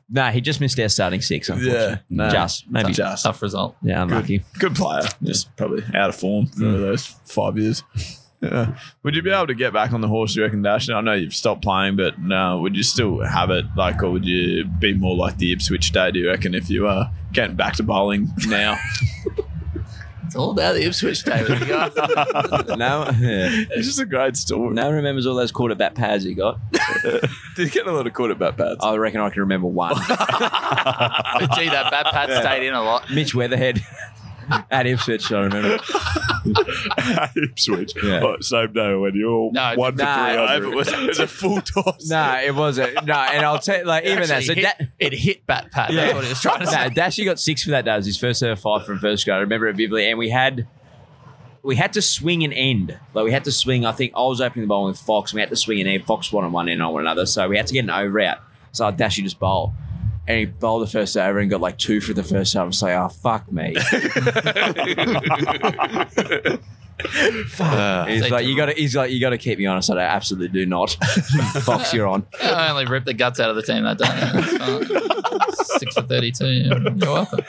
nah, 0.08 0.30
he 0.30 0.40
just 0.40 0.60
missed 0.60 0.78
our 0.78 0.88
starting 0.88 1.20
six, 1.20 1.48
unfortunately. 1.48 1.90
Yeah. 1.90 1.98
No. 2.10 2.30
Just, 2.30 2.70
maybe. 2.70 2.92
Just. 2.92 3.24
Tough 3.24 3.42
result. 3.42 3.76
Yeah, 3.82 4.02
unlucky. 4.02 4.44
Good 4.58 4.74
player. 4.74 5.08
Just 5.22 5.54
probably 5.56 5.84
out 5.94 6.10
of 6.10 6.16
form 6.16 6.46
for 6.46 6.60
mm. 6.60 6.78
those 6.78 7.06
five 7.24 7.58
years. 7.58 7.82
Yeah. 8.40 8.76
Would 9.02 9.16
you 9.16 9.22
be 9.22 9.30
able 9.30 9.48
to 9.48 9.54
get 9.54 9.72
back 9.72 9.92
on 9.92 10.00
the 10.00 10.08
horse, 10.08 10.34
do 10.34 10.40
you 10.40 10.46
reckon, 10.46 10.62
Dash? 10.62 10.88
I 10.88 11.00
know 11.00 11.12
you've 11.12 11.34
stopped 11.34 11.62
playing, 11.62 11.96
but 11.96 12.20
no, 12.20 12.60
would 12.60 12.76
you 12.76 12.84
still 12.84 13.20
have 13.20 13.50
it? 13.50 13.64
Like, 13.76 14.02
or 14.02 14.10
would 14.10 14.24
you 14.24 14.64
be 14.64 14.94
more 14.94 15.16
like 15.16 15.38
the 15.38 15.52
Ipswich 15.52 15.90
day, 15.90 16.12
do 16.12 16.20
you 16.20 16.28
reckon, 16.28 16.54
if 16.54 16.70
you 16.70 16.86
are 16.86 17.10
getting 17.32 17.56
back 17.56 17.74
to 17.76 17.82
bowling 17.82 18.28
now? 18.46 18.78
It's 20.28 20.36
all 20.36 20.50
about 20.50 20.74
the 20.74 20.84
Ipswich 20.84 21.22
day 21.24 21.40
with 21.42 21.58
you 21.58 21.66
guys. 21.68 21.94
no, 22.76 23.10
yeah. 23.18 23.64
it's 23.70 23.86
just 23.86 23.98
a 23.98 24.04
great 24.04 24.36
story. 24.36 24.74
no 24.74 24.84
one 24.84 24.96
remembers 24.96 25.26
all 25.26 25.34
those 25.34 25.50
quarter 25.50 25.74
bat 25.74 25.94
pads 25.94 26.22
he 26.22 26.34
got. 26.34 26.60
Did 27.02 27.30
you 27.56 27.70
get 27.70 27.86
a 27.86 27.92
lot 27.92 28.06
of 28.06 28.12
caught 28.12 28.30
at 28.30 28.38
bat 28.38 28.58
pads? 28.58 28.76
I 28.82 28.94
reckon 28.96 29.22
I 29.22 29.30
can 29.30 29.40
remember 29.40 29.68
one. 29.68 29.94
but 30.06 31.52
Gee, 31.54 31.70
that 31.70 31.88
bat 31.90 32.08
pad 32.12 32.42
stayed 32.42 32.66
in 32.66 32.74
a 32.74 32.82
lot. 32.82 33.10
Mitch 33.10 33.34
Weatherhead 33.34 33.82
at 34.70 34.86
Ipswich, 34.86 35.30
I 35.32 35.40
remember. 35.40 35.78
Ipswich. 37.36 37.92
Yeah. 38.02 38.20
Oh, 38.22 38.36
same 38.40 38.72
day 38.72 38.94
when 38.94 39.14
you're 39.14 39.30
all 39.30 39.52
No, 39.52 39.74
one 39.76 39.92
for 39.92 39.98
no, 40.04 40.14
300. 40.58 40.68
it 40.72 40.74
was, 40.76 40.88
it 40.88 41.08
was 41.08 41.18
a 41.18 41.26
full 41.26 41.60
toss. 41.62 42.08
no, 42.08 42.40
it 42.44 42.54
wasn't. 42.54 42.94
No, 43.06 43.14
and 43.14 43.44
I'll 43.44 43.58
tell 43.58 43.78
you, 43.78 43.84
like, 43.84 44.04
even 44.04 44.20
that. 44.20 44.26
So 44.28 44.34
Actually, 44.52 44.62
that. 44.62 44.78
hit, 44.78 44.90
it 44.98 45.12
hit 45.14 45.46
bat 45.46 45.70
pad. 45.70 45.90
That's 45.92 46.14
what 46.14 46.24
he 46.24 46.30
was 46.30 46.40
trying 46.40 46.60
to 46.60 46.66
say. 46.66 46.88
No, 46.88 46.90
Dashy 46.94 47.24
got 47.24 47.38
six 47.40 47.62
for 47.64 47.70
that 47.70 47.84
day. 47.84 47.92
It 47.92 47.96
was 47.96 48.06
his 48.06 48.18
first 48.18 48.42
ever 48.42 48.56
five 48.56 48.84
from 48.86 48.98
first 48.98 49.24
grade. 49.24 49.36
I 49.36 49.40
remember 49.40 49.66
it 49.68 49.76
vividly. 49.76 50.08
And 50.08 50.18
we 50.18 50.30
had 50.30 50.66
we 51.62 51.76
had 51.76 51.92
to 51.94 52.02
swing 52.02 52.44
an 52.44 52.52
end. 52.52 52.98
Like 53.14 53.24
we 53.24 53.32
had 53.32 53.44
to 53.44 53.52
swing, 53.52 53.84
I 53.84 53.92
think 53.92 54.12
I 54.16 54.20
was 54.20 54.40
opening 54.40 54.64
the 54.64 54.68
bowl 54.68 54.86
with 54.86 54.98
Fox, 54.98 55.32
and 55.32 55.36
we 55.36 55.40
had 55.40 55.50
to 55.50 55.56
swing 55.56 55.80
an 55.80 55.86
end. 55.86 56.04
Fox 56.06 56.32
one 56.32 56.44
on 56.44 56.52
one 56.52 56.68
end 56.68 56.82
on 56.82 56.92
one 56.92 57.02
another. 57.02 57.26
So 57.26 57.48
we 57.48 57.56
had 57.56 57.66
to 57.66 57.74
get 57.74 57.84
an 57.84 57.90
over 57.90 58.20
out. 58.20 58.38
So 58.72 58.90
Dashy 58.90 59.22
just 59.22 59.38
bowl. 59.38 59.72
And 60.28 60.38
he 60.40 60.44
bowled 60.44 60.82
the 60.82 60.86
first 60.90 61.16
over 61.16 61.38
and 61.38 61.48
got 61.50 61.62
like 61.62 61.78
two 61.78 62.02
for 62.02 62.12
the 62.12 62.22
first 62.22 62.52
time. 62.52 62.62
I 62.62 62.66
was 62.66 62.82
like, 62.82 62.94
oh 62.94 63.08
fuck 63.08 63.50
me. 63.50 63.74
Fuck. 67.46 67.72
Uh, 67.72 68.06
he's 68.06 68.28
like, 68.28 68.44
you 68.44 68.56
gotta 68.56 68.72
he's 68.72 68.96
like, 68.96 69.12
you 69.12 69.20
gotta 69.20 69.38
keep 69.38 69.56
me 69.58 69.66
honest. 69.66 69.88
I 69.90 69.94
don't- 69.94 70.02
absolutely 70.02 70.48
do 70.48 70.66
not. 70.66 70.90
Fox, 71.62 71.94
you're 71.94 72.08
on. 72.08 72.26
I 72.42 72.70
only 72.70 72.86
ripped 72.86 73.06
the 73.06 73.14
guts 73.14 73.38
out 73.38 73.50
of 73.50 73.56
the 73.56 73.62
team 73.62 73.84
that 73.84 73.98
day. 73.98 74.08
That's. 74.08 75.78
Six 75.78 75.94
for 75.94 76.02
32. 76.02 76.46
yeah. 76.46 76.74
You're 76.74 76.90
welcome. 77.12 77.40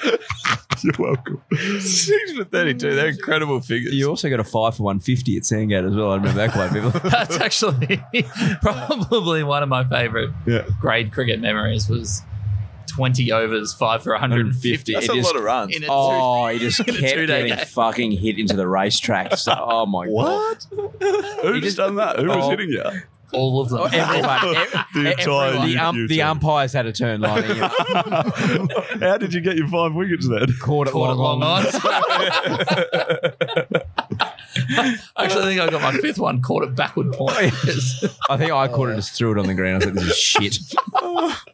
You're 0.83 0.93
welcome. 0.99 1.41
Six 1.79 2.33
for 2.33 2.43
32. 2.43 2.95
They're 2.95 3.07
incredible 3.09 3.59
figures. 3.59 3.93
You 3.95 4.07
also 4.07 4.29
got 4.29 4.39
a 4.39 4.43
five 4.43 4.75
for 4.77 4.83
one 4.83 4.99
fifty 4.99 5.35
at 5.35 5.45
Sandgate 5.45 5.83
as 5.83 5.95
well. 5.95 6.11
I 6.11 6.15
remember 6.17 6.37
that 6.37 6.51
quite 6.51 6.69
vividly. 6.71 7.09
That's 7.09 7.37
actually 7.39 8.03
probably 8.61 9.41
one 9.43 9.63
of 9.63 9.69
my 9.69 9.83
favorite 9.83 10.29
Yeah. 10.45 10.67
grade 10.79 11.11
cricket 11.11 11.39
memories 11.39 11.89
was 11.89 12.21
20 12.99 13.31
overs, 13.31 13.73
five 13.73 14.03
for 14.03 14.11
150. 14.11 14.93
That's 14.93 15.05
It 15.05 15.11
a 15.11 15.15
just- 15.15 15.25
lot 15.25 15.35
of 15.37 15.43
runs. 15.43 15.73
in 15.75 15.83
a 15.83 15.87
Oh, 15.89 16.47
he 16.47 16.59
just 16.59 16.79
in 16.81 16.85
kept 16.85 16.97
a 16.97 17.01
two-day 17.15 17.41
getting 17.47 17.55
game. 17.57 17.65
fucking 17.65 18.11
hit 18.11 18.37
into 18.37 18.55
the 18.57 18.67
racetrack. 18.67 19.33
So, 19.37 19.53
oh 19.57 19.85
my 19.85 20.05
god! 20.05 20.11
What? 20.11 20.65
Who 21.43 21.61
just 21.61 21.77
done 21.77 21.95
that? 21.95 22.19
Who 22.19 22.27
was 22.27 22.45
Oh. 22.45 22.49
hitting 22.49 22.69
you? 22.69 22.83
All 23.31 23.61
of 23.61 23.69
them. 23.69 23.81
Everyone, 23.93 24.55
The 24.95 25.11
entire 25.11 25.67
the, 25.67 25.77
um, 25.77 26.07
the 26.07 26.21
umpires 26.23 26.73
had 26.73 26.87
a 26.87 26.91
turn 26.91 27.21
lining 27.21 27.51
it. 27.51 27.71
How 29.01 29.17
did 29.17 29.35
you 29.35 29.41
get 29.41 29.55
your 29.55 29.67
five 29.67 29.93
wickets 29.93 30.27
then? 30.27 30.47
Caught 30.59 30.87
it 30.87 30.91
Caught 30.91 31.11
it 31.11 31.15
long, 31.15 31.39
long 31.39 31.43
on. 31.43 31.65
on. 31.67 31.71
Actually, 35.17 35.41
I 35.43 35.45
think 35.45 35.61
I 35.61 35.69
got 35.69 35.81
my 35.81 35.93
fifth 35.99 36.19
one 36.19 36.41
caught 36.41 36.63
at 36.63 36.75
backward 36.75 37.11
point. 37.13 37.35
I 38.29 38.37
think 38.37 38.51
I 38.51 38.67
caught 38.67 38.89
it, 38.89 38.95
just 38.95 39.13
threw 39.13 39.31
it 39.31 39.39
on 39.39 39.47
the 39.47 39.53
ground. 39.53 39.83
I 39.83 39.87
was 39.87 39.95
like, 39.95 39.95
"This 39.95 40.11
is 40.11 40.17
shit." 40.17 40.59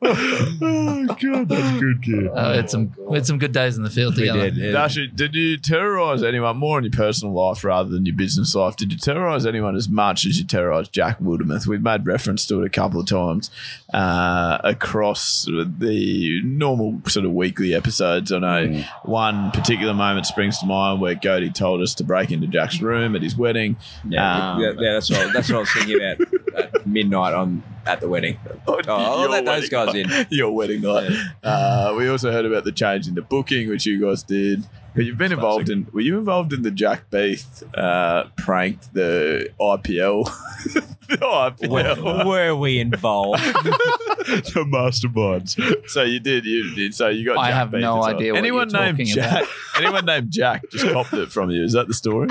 oh 0.01 1.05
god, 1.21 1.49
that's 1.49 1.79
good, 1.79 2.01
kid. 2.03 2.27
Uh, 2.27 2.49
we 2.51 2.57
had 2.57 2.69
some 2.69 2.93
we 2.97 3.15
had 3.17 3.25
some 3.25 3.37
good 3.37 3.51
days 3.51 3.77
in 3.77 3.83
the 3.83 3.89
field 3.89 4.15
We 4.15 4.21
together. 4.27 4.49
did. 4.51 4.57
yeah. 4.57 4.71
Dashy, 4.71 5.07
did 5.07 5.35
you 5.35 5.57
terrorize 5.57 6.23
anyone 6.23 6.57
more 6.57 6.77
in 6.77 6.83
your 6.83 6.91
personal 6.91 7.33
life 7.33 7.63
rather 7.63 7.89
than 7.89 8.05
your 8.05 8.15
business 8.15 8.53
life? 8.55 8.75
Did 8.75 8.91
you 8.91 8.97
terrorize 8.97 9.45
anyone 9.45 9.75
as 9.75 9.89
much 9.89 10.25
as 10.25 10.39
you 10.39 10.45
terrorized 10.45 10.91
Jack 10.93 11.19
Wildermuth? 11.19 11.67
We've 11.67 11.81
made 11.81 12.05
reference 12.05 12.45
to 12.47 12.61
it 12.61 12.65
a 12.65 12.69
couple 12.69 12.99
of 12.99 13.07
times 13.07 13.49
uh, 13.93 14.59
across 14.63 15.45
the 15.45 16.41
normal 16.43 17.01
sort 17.07 17.25
of 17.25 17.31
weekly 17.33 17.73
episodes. 17.73 18.31
I 18.31 18.39
know 18.39 18.83
one 19.03 19.51
particular 19.51 19.93
moment 19.93 20.25
springs 20.25 20.59
to 20.59 20.65
mind 20.65 21.01
where 21.01 21.15
Godey 21.15 21.53
told 21.53 21.81
us 21.81 21.93
to 21.95 22.03
break 22.03 22.31
into 22.31 22.47
Jack's 22.47 22.81
room 22.81 23.04
at 23.13 23.21
his 23.21 23.35
wedding. 23.35 23.75
Yeah, 24.07 24.53
Um, 24.53 24.61
yeah, 24.61 24.71
yeah, 24.79 24.93
that's 24.93 25.09
what 25.11 25.33
that's 25.33 25.49
what 25.49 25.57
I 25.57 25.59
was 25.59 25.73
thinking 25.73 25.97
about 26.01 26.63
at 26.63 26.87
midnight 26.87 27.33
on 27.33 27.61
at 27.85 27.99
the 27.99 28.07
wedding. 28.07 28.39
Oh, 28.67 28.79
I'll 28.87 29.29
let 29.29 29.43
those 29.43 29.67
guys 29.67 29.93
night. 29.93 30.09
in. 30.09 30.27
Your 30.29 30.51
wedding 30.51 30.81
night. 30.81 31.11
Uh, 31.43 31.93
we 31.97 32.07
also 32.07 32.31
heard 32.31 32.45
about 32.45 32.63
the 32.63 32.71
change 32.71 33.07
in 33.07 33.13
the 33.15 33.21
booking, 33.21 33.67
which 33.69 33.85
you 33.85 34.01
guys 34.01 34.23
did. 34.23 34.63
But 34.95 35.03
you've 35.03 35.17
been 35.17 35.33
involved 35.33 35.69
in. 35.69 35.87
Were 35.91 35.99
you 35.99 36.17
involved 36.17 36.53
in 36.53 36.61
the 36.61 36.71
Jack 36.71 37.09
Beath 37.11 37.63
uh, 37.77 38.27
prank, 38.37 38.79
the 38.93 39.49
IPL? 39.59 40.23
the 41.09 41.17
IPL. 41.17 42.25
Were 42.25 42.55
we 42.55 42.79
involved? 42.79 43.43
the 43.43 44.65
masterminds. 44.65 45.89
So 45.89 46.03
you 46.03 46.21
did. 46.21 46.45
You 46.45 46.73
did. 46.73 46.95
So 46.95 47.09
you 47.09 47.25
got. 47.25 47.37
I 47.37 47.49
Jack 47.49 47.55
have 47.55 47.71
Beath 47.71 47.81
no 47.81 48.03
idea 48.03 48.31
what 48.33 48.37
Anyone 48.39 48.69
named 48.69 48.97
talking 48.97 49.05
Jack? 49.13 49.43
about. 49.43 49.49
anyone 49.77 50.05
named 50.05 50.31
Jack 50.31 50.63
just 50.71 50.87
copped 50.91 51.13
it 51.13 51.29
from 51.31 51.51
you? 51.51 51.63
Is 51.63 51.73
that 51.73 51.87
the 51.89 51.93
story? 51.93 52.29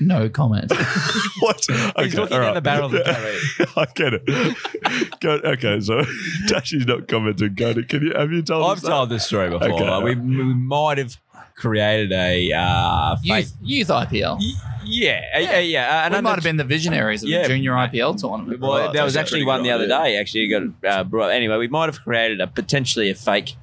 No 0.00 0.28
comment. 0.28 0.70
What? 1.40 1.66
Okay, 1.70 2.04
He's 2.04 2.14
looking 2.14 2.20
all 2.20 2.26
down 2.26 2.40
right. 2.40 2.54
the 2.54 2.60
barrel 2.60 2.86
of 2.86 2.92
the 2.92 3.02
carry. 3.02 3.36
I 3.76 3.86
get 3.94 4.14
it. 4.14 5.20
Go, 5.20 5.32
okay, 5.52 5.80
so 5.80 6.02
Dashy's 6.48 6.86
not 6.86 7.08
commenting. 7.08 7.54
Go 7.54 7.72
to, 7.72 7.82
can 7.84 8.02
you 8.02 8.12
have 8.14 8.30
you 8.30 8.42
told 8.42 8.64
I've 8.64 8.76
us 8.78 8.82
that? 8.82 8.88
told 8.88 9.08
this 9.10 9.26
story 9.26 9.48
before. 9.50 9.72
Okay. 9.72 9.88
Like, 9.88 10.04
we, 10.04 10.14
we 10.16 10.54
might 10.54 10.98
have 10.98 11.16
created 11.56 12.12
a 12.12 12.52
uh, 12.52 13.16
fake. 13.16 13.46
youth, 13.46 13.54
youth 13.62 13.88
IPL. 13.88 14.38
Y- 14.38 14.52
Yeah, 14.84 15.38
yeah, 15.38 15.58
yeah. 15.60 15.88
Uh, 15.88 16.04
and 16.04 16.12
we 16.12 16.18
I 16.18 16.20
might 16.20 16.34
have 16.34 16.44
been 16.44 16.56
the 16.58 16.64
visionaries 16.64 17.22
of 17.22 17.28
Yeah. 17.30 17.42
the 17.42 17.48
junior 17.48 17.72
IPL 17.72 18.20
tournament. 18.20 18.60
Well, 18.60 18.72
Right, 18.78 18.92
there 18.92 19.04
was 19.04 19.16
actually 19.16 19.44
one 19.44 19.62
the 19.62 19.70
other 19.70 19.84
idea. 19.84 19.98
day. 19.98 20.16
Actually, 20.18 20.48
got 20.48 20.62
uh, 20.86 21.04
brought. 21.04 21.30
Anyway, 21.30 21.56
we 21.56 21.68
might 21.68 21.86
have 21.86 22.00
created 22.02 22.40
a 22.40 22.46
potentially 22.46 23.08
a 23.10 23.14
fake 23.14 23.54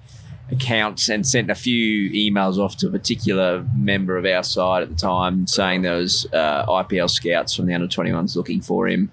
account 0.52 1.10
and 1.10 1.26
sent 1.26 1.50
a 1.50 1.56
few 1.56 2.10
emails 2.12 2.58
off 2.58 2.78
to 2.78 2.88
a 2.88 2.92
particular 2.92 3.66
member 3.76 4.18
of 4.18 4.26
our 4.26 4.44
side 4.44 4.84
at 4.84 4.90
the 4.90 4.96
time, 4.96 5.48
saying 5.48 5.82
there 5.82 5.98
was 5.98 6.28
uh, 6.34 6.66
IPL 6.66 7.10
scouts 7.10 7.56
from 7.56 7.66
the 7.66 7.74
under 7.74 7.88
twenty 7.88 8.12
ones 8.12 8.36
looking 8.36 8.62
for 8.62 8.88
him. 8.88 9.12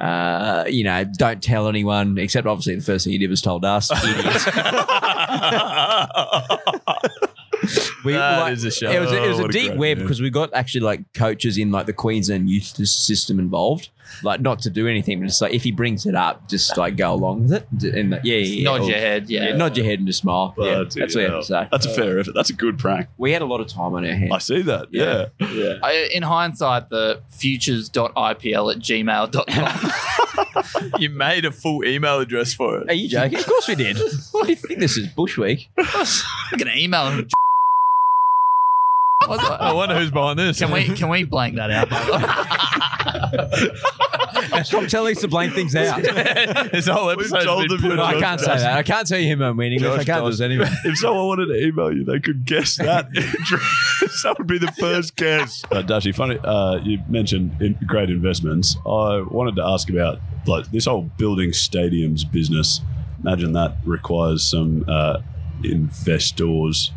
Uh, 0.00 0.64
you 0.66 0.82
know, 0.82 1.04
don't 1.04 1.42
tell 1.42 1.68
anyone. 1.68 2.16
Except 2.18 2.46
obviously, 2.46 2.76
the 2.76 2.82
first 2.82 3.04
thing 3.04 3.12
he 3.12 3.18
did 3.18 3.30
was 3.30 3.42
told 3.42 3.64
us. 3.64 3.90
Idiots. 8.00 8.04
We, 8.04 8.12
That 8.14 8.40
like, 8.40 8.52
is 8.52 8.64
a 8.64 8.70
show. 8.70 8.90
It 8.90 9.00
was, 9.00 9.12
it 9.12 9.20
was 9.20 9.36
Oh, 9.36 9.40
a 9.40 9.42
what 9.42 9.50
a 9.54 9.58
deep 9.58 9.74
web 9.74 9.98
man. 9.98 10.06
because 10.06 10.20
we 10.22 10.30
got 10.30 10.52
actually 10.54 10.80
like 10.82 11.12
coaches 11.14 11.58
in 11.58 11.70
like 11.70 11.86
the 11.86 11.92
Queensland 11.92 12.48
youth 12.50 12.64
system 12.86 13.38
involved. 13.38 13.90
Like 14.24 14.40
not 14.40 14.58
to 14.62 14.70
do 14.70 14.88
anything, 14.88 15.20
but 15.20 15.26
just 15.26 15.40
like 15.40 15.52
if 15.54 15.62
he 15.62 15.70
brings 15.70 16.04
it 16.04 16.16
up, 16.16 16.48
just 16.48 16.76
like 16.76 16.96
go 16.96 17.12
along 17.14 17.44
with 17.48 17.52
it. 17.52 17.94
And 17.94 18.10
like, 18.10 18.22
yeah, 18.24 18.38
yeah, 18.38 18.44
yeah. 18.56 18.64
Nod 18.64 18.80
Or- 18.80 18.84
your 18.88 18.98
head, 18.98 19.30
yeah. 19.30 19.54
nod 19.56 19.76
your 19.76 19.86
head 19.86 19.98
and 20.00 20.08
just 20.08 20.18
smile. 20.20 20.52
yeah, 20.58 20.64
Bloody 20.82 21.00
that's 21.00 21.14
what 21.14 21.20
you 21.22 21.30
have 21.30 21.40
to 21.40 21.46
say. 21.46 21.68
That's 21.70 21.86
a 21.86 21.94
fair 21.94 22.18
effort. 22.18 22.32
That's 22.34 22.50
a 22.50 22.54
good 22.54 22.76
prank. 22.76 23.06
We 23.18 23.30
had 23.30 23.40
a 23.40 23.44
lot 23.44 23.60
of 23.60 23.68
time 23.68 23.94
on 23.94 24.04
our 24.04 24.12
hands. 24.12 24.32
I 24.32 24.38
see 24.38 24.62
that. 24.62 24.88
Yeah. 24.90 25.26
Yeah. 25.38 25.74
I, 25.82 26.10
in 26.12 26.24
hindsight, 26.24 26.88
the 26.88 27.22
futures.ipl 27.30 28.72
at 28.74 28.78
gmail.com. 28.80 29.90
You 30.98 31.10
made 31.10 31.44
a 31.44 31.52
full 31.52 31.84
email 31.84 32.18
address 32.20 32.54
for 32.54 32.78
it. 32.80 32.88
Are 32.90 32.94
you 32.94 33.08
joking? 33.08 33.38
of 33.38 33.46
course 33.46 33.68
we 33.68 33.74
did. 33.74 33.98
What 34.32 34.44
do 34.44 34.50
you 34.50 34.56
think 34.56 34.80
this 34.80 34.96
is? 34.96 35.06
Bush 35.08 35.36
Week? 35.36 35.70
I'm 35.78 36.58
going 36.58 36.70
to 36.72 36.78
email 36.78 37.10
him. 37.10 37.28
What's 39.30 39.48
that? 39.48 39.62
I 39.62 39.72
wonder 39.72 39.96
who's 39.96 40.10
behind 40.10 40.40
this. 40.40 40.58
Can 40.58 40.72
we 40.72 40.88
can 40.88 41.08
we 41.08 41.22
blank 41.22 41.54
that 41.54 41.70
out? 41.70 41.88
by 41.88 42.04
the 42.04 43.70
way? 44.50 44.62
Stop 44.64 44.88
telling 44.88 45.14
us 45.14 45.20
to 45.20 45.28
blank 45.28 45.54
things 45.54 45.76
out. 45.76 46.02
this 46.72 46.88
whole 46.88 47.10
episode. 47.10 47.44
told 47.44 47.70
them 47.70 47.80
you're 47.80 48.00
I 48.00 48.18
can't 48.18 48.40
say 48.40 48.58
that. 48.58 48.76
I 48.76 48.82
can't 48.82 49.06
tell 49.06 49.20
you 49.20 49.28
him 49.28 49.40
I'm 49.40 49.56
winning. 49.56 49.84
If 49.84 49.86
I 49.86 50.02
can't 50.02 50.24
do 50.24 50.30
this 50.32 50.40
anyway. 50.40 50.68
If 50.84 50.98
someone 50.98 51.26
wanted 51.28 51.46
to 51.46 51.64
email 51.64 51.94
you, 51.94 52.02
they 52.02 52.18
could 52.18 52.44
guess 52.44 52.74
that. 52.78 53.08
that 53.12 54.34
would 54.36 54.48
be 54.48 54.58
the 54.58 54.72
first 54.72 55.14
guess. 55.14 55.62
Uh, 55.70 55.82
Dashy, 55.82 56.12
funny, 56.12 56.36
uh, 56.42 56.80
you 56.82 56.98
mentioned 57.08 57.62
in, 57.62 57.78
great 57.86 58.10
investments. 58.10 58.76
I 58.84 59.20
wanted 59.20 59.54
to 59.56 59.62
ask 59.64 59.88
about 59.90 60.18
like 60.48 60.72
this 60.72 60.86
whole 60.86 61.02
building 61.18 61.50
stadiums 61.50 62.28
business. 62.28 62.80
Imagine 63.20 63.52
that 63.52 63.76
requires 63.84 64.42
some 64.42 64.84
uh, 64.88 65.20
investors. 65.62 66.90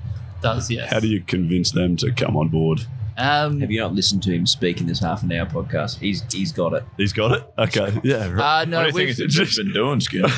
Does 0.43 0.69
yes. 0.69 0.91
How 0.91 0.99
do 0.99 1.08
you 1.08 1.21
convince 1.21 1.71
them 1.71 1.95
to 1.97 2.12
come 2.12 2.38
on 2.38 2.49
board? 2.49 2.82
Um, 3.17 3.62
Have 3.62 3.71
you 3.71 3.79
not 3.79 3.93
listened 3.93 4.23
to 4.23 4.32
him 4.34 4.45
speak 4.45 4.79
in 4.82 4.88
this 4.88 4.99
half 4.99 5.23
an 5.23 5.32
hour 5.32 5.45
podcast? 5.45 5.99
He's 5.99 6.23
he's 6.32 6.51
got 6.51 6.73
it. 6.73 6.83
He's 6.98 7.13
got 7.13 7.31
it. 7.31 7.44
Okay, 7.58 8.00
yeah. 8.04 8.29
right. 8.31 8.62
uh, 8.62 8.65
no, 8.65 8.77
What 8.83 8.94
do 8.94 9.02
you 9.02 9.08
think 9.13 9.17
we've 9.19 9.25
it's 9.27 9.35
just 9.35 9.58
been 9.58 9.71
doing, 9.73 10.00
Skip? 10.00 10.29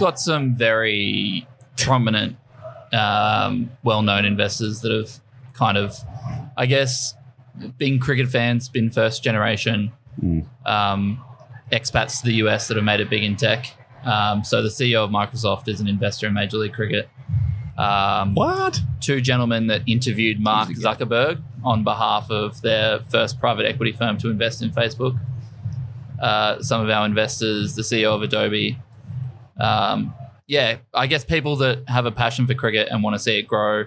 got 0.00 0.18
some 0.20 0.54
very 0.54 1.46
prominent, 1.78 2.36
um, 2.92 3.70
well-known 3.84 4.24
investors 4.24 4.80
that 4.80 4.92
have 4.92 5.10
kind 5.54 5.78
of, 5.78 5.96
I 6.56 6.66
guess, 6.66 7.14
been 7.78 7.98
cricket 7.98 8.28
fans, 8.28 8.68
been 8.68 8.90
first 8.90 9.22
generation 9.24 9.92
um, 10.66 11.22
expats 11.72 12.20
to 12.20 12.26
the 12.26 12.34
US 12.44 12.68
that 12.68 12.76
have 12.76 12.84
made 12.84 13.00
it 13.00 13.08
big 13.10 13.22
in 13.22 13.36
tech. 13.36 13.72
Um, 14.04 14.44
so 14.44 14.62
the 14.62 14.68
CEO 14.68 15.04
of 15.04 15.10
Microsoft 15.10 15.68
is 15.68 15.80
an 15.80 15.88
investor 15.88 16.26
in 16.26 16.34
Major 16.34 16.58
League 16.58 16.72
Cricket. 16.72 17.08
Um, 17.78 18.34
what? 18.34 18.80
Two 19.00 19.20
gentlemen 19.20 19.66
that 19.66 19.82
interviewed 19.86 20.40
Mark 20.40 20.70
Zuckerberg 20.70 21.42
on 21.62 21.84
behalf 21.84 22.30
of 22.30 22.60
their 22.62 23.00
first 23.00 23.38
private 23.38 23.66
equity 23.66 23.92
firm 23.92 24.18
to 24.18 24.30
invest 24.30 24.62
in 24.62 24.70
Facebook. 24.70 25.18
Uh, 26.20 26.62
some 26.62 26.82
of 26.82 26.88
our 26.88 27.04
investors, 27.04 27.74
the 27.74 27.82
CEO 27.82 28.14
of 28.14 28.22
Adobe. 28.22 28.78
Um, 29.60 30.14
yeah, 30.46 30.78
I 30.94 31.06
guess 31.06 31.24
people 31.24 31.56
that 31.56 31.88
have 31.88 32.06
a 32.06 32.12
passion 32.12 32.46
for 32.46 32.54
cricket 32.54 32.88
and 32.90 33.02
want 33.02 33.14
to 33.14 33.18
see 33.18 33.38
it 33.38 33.42
grow 33.42 33.86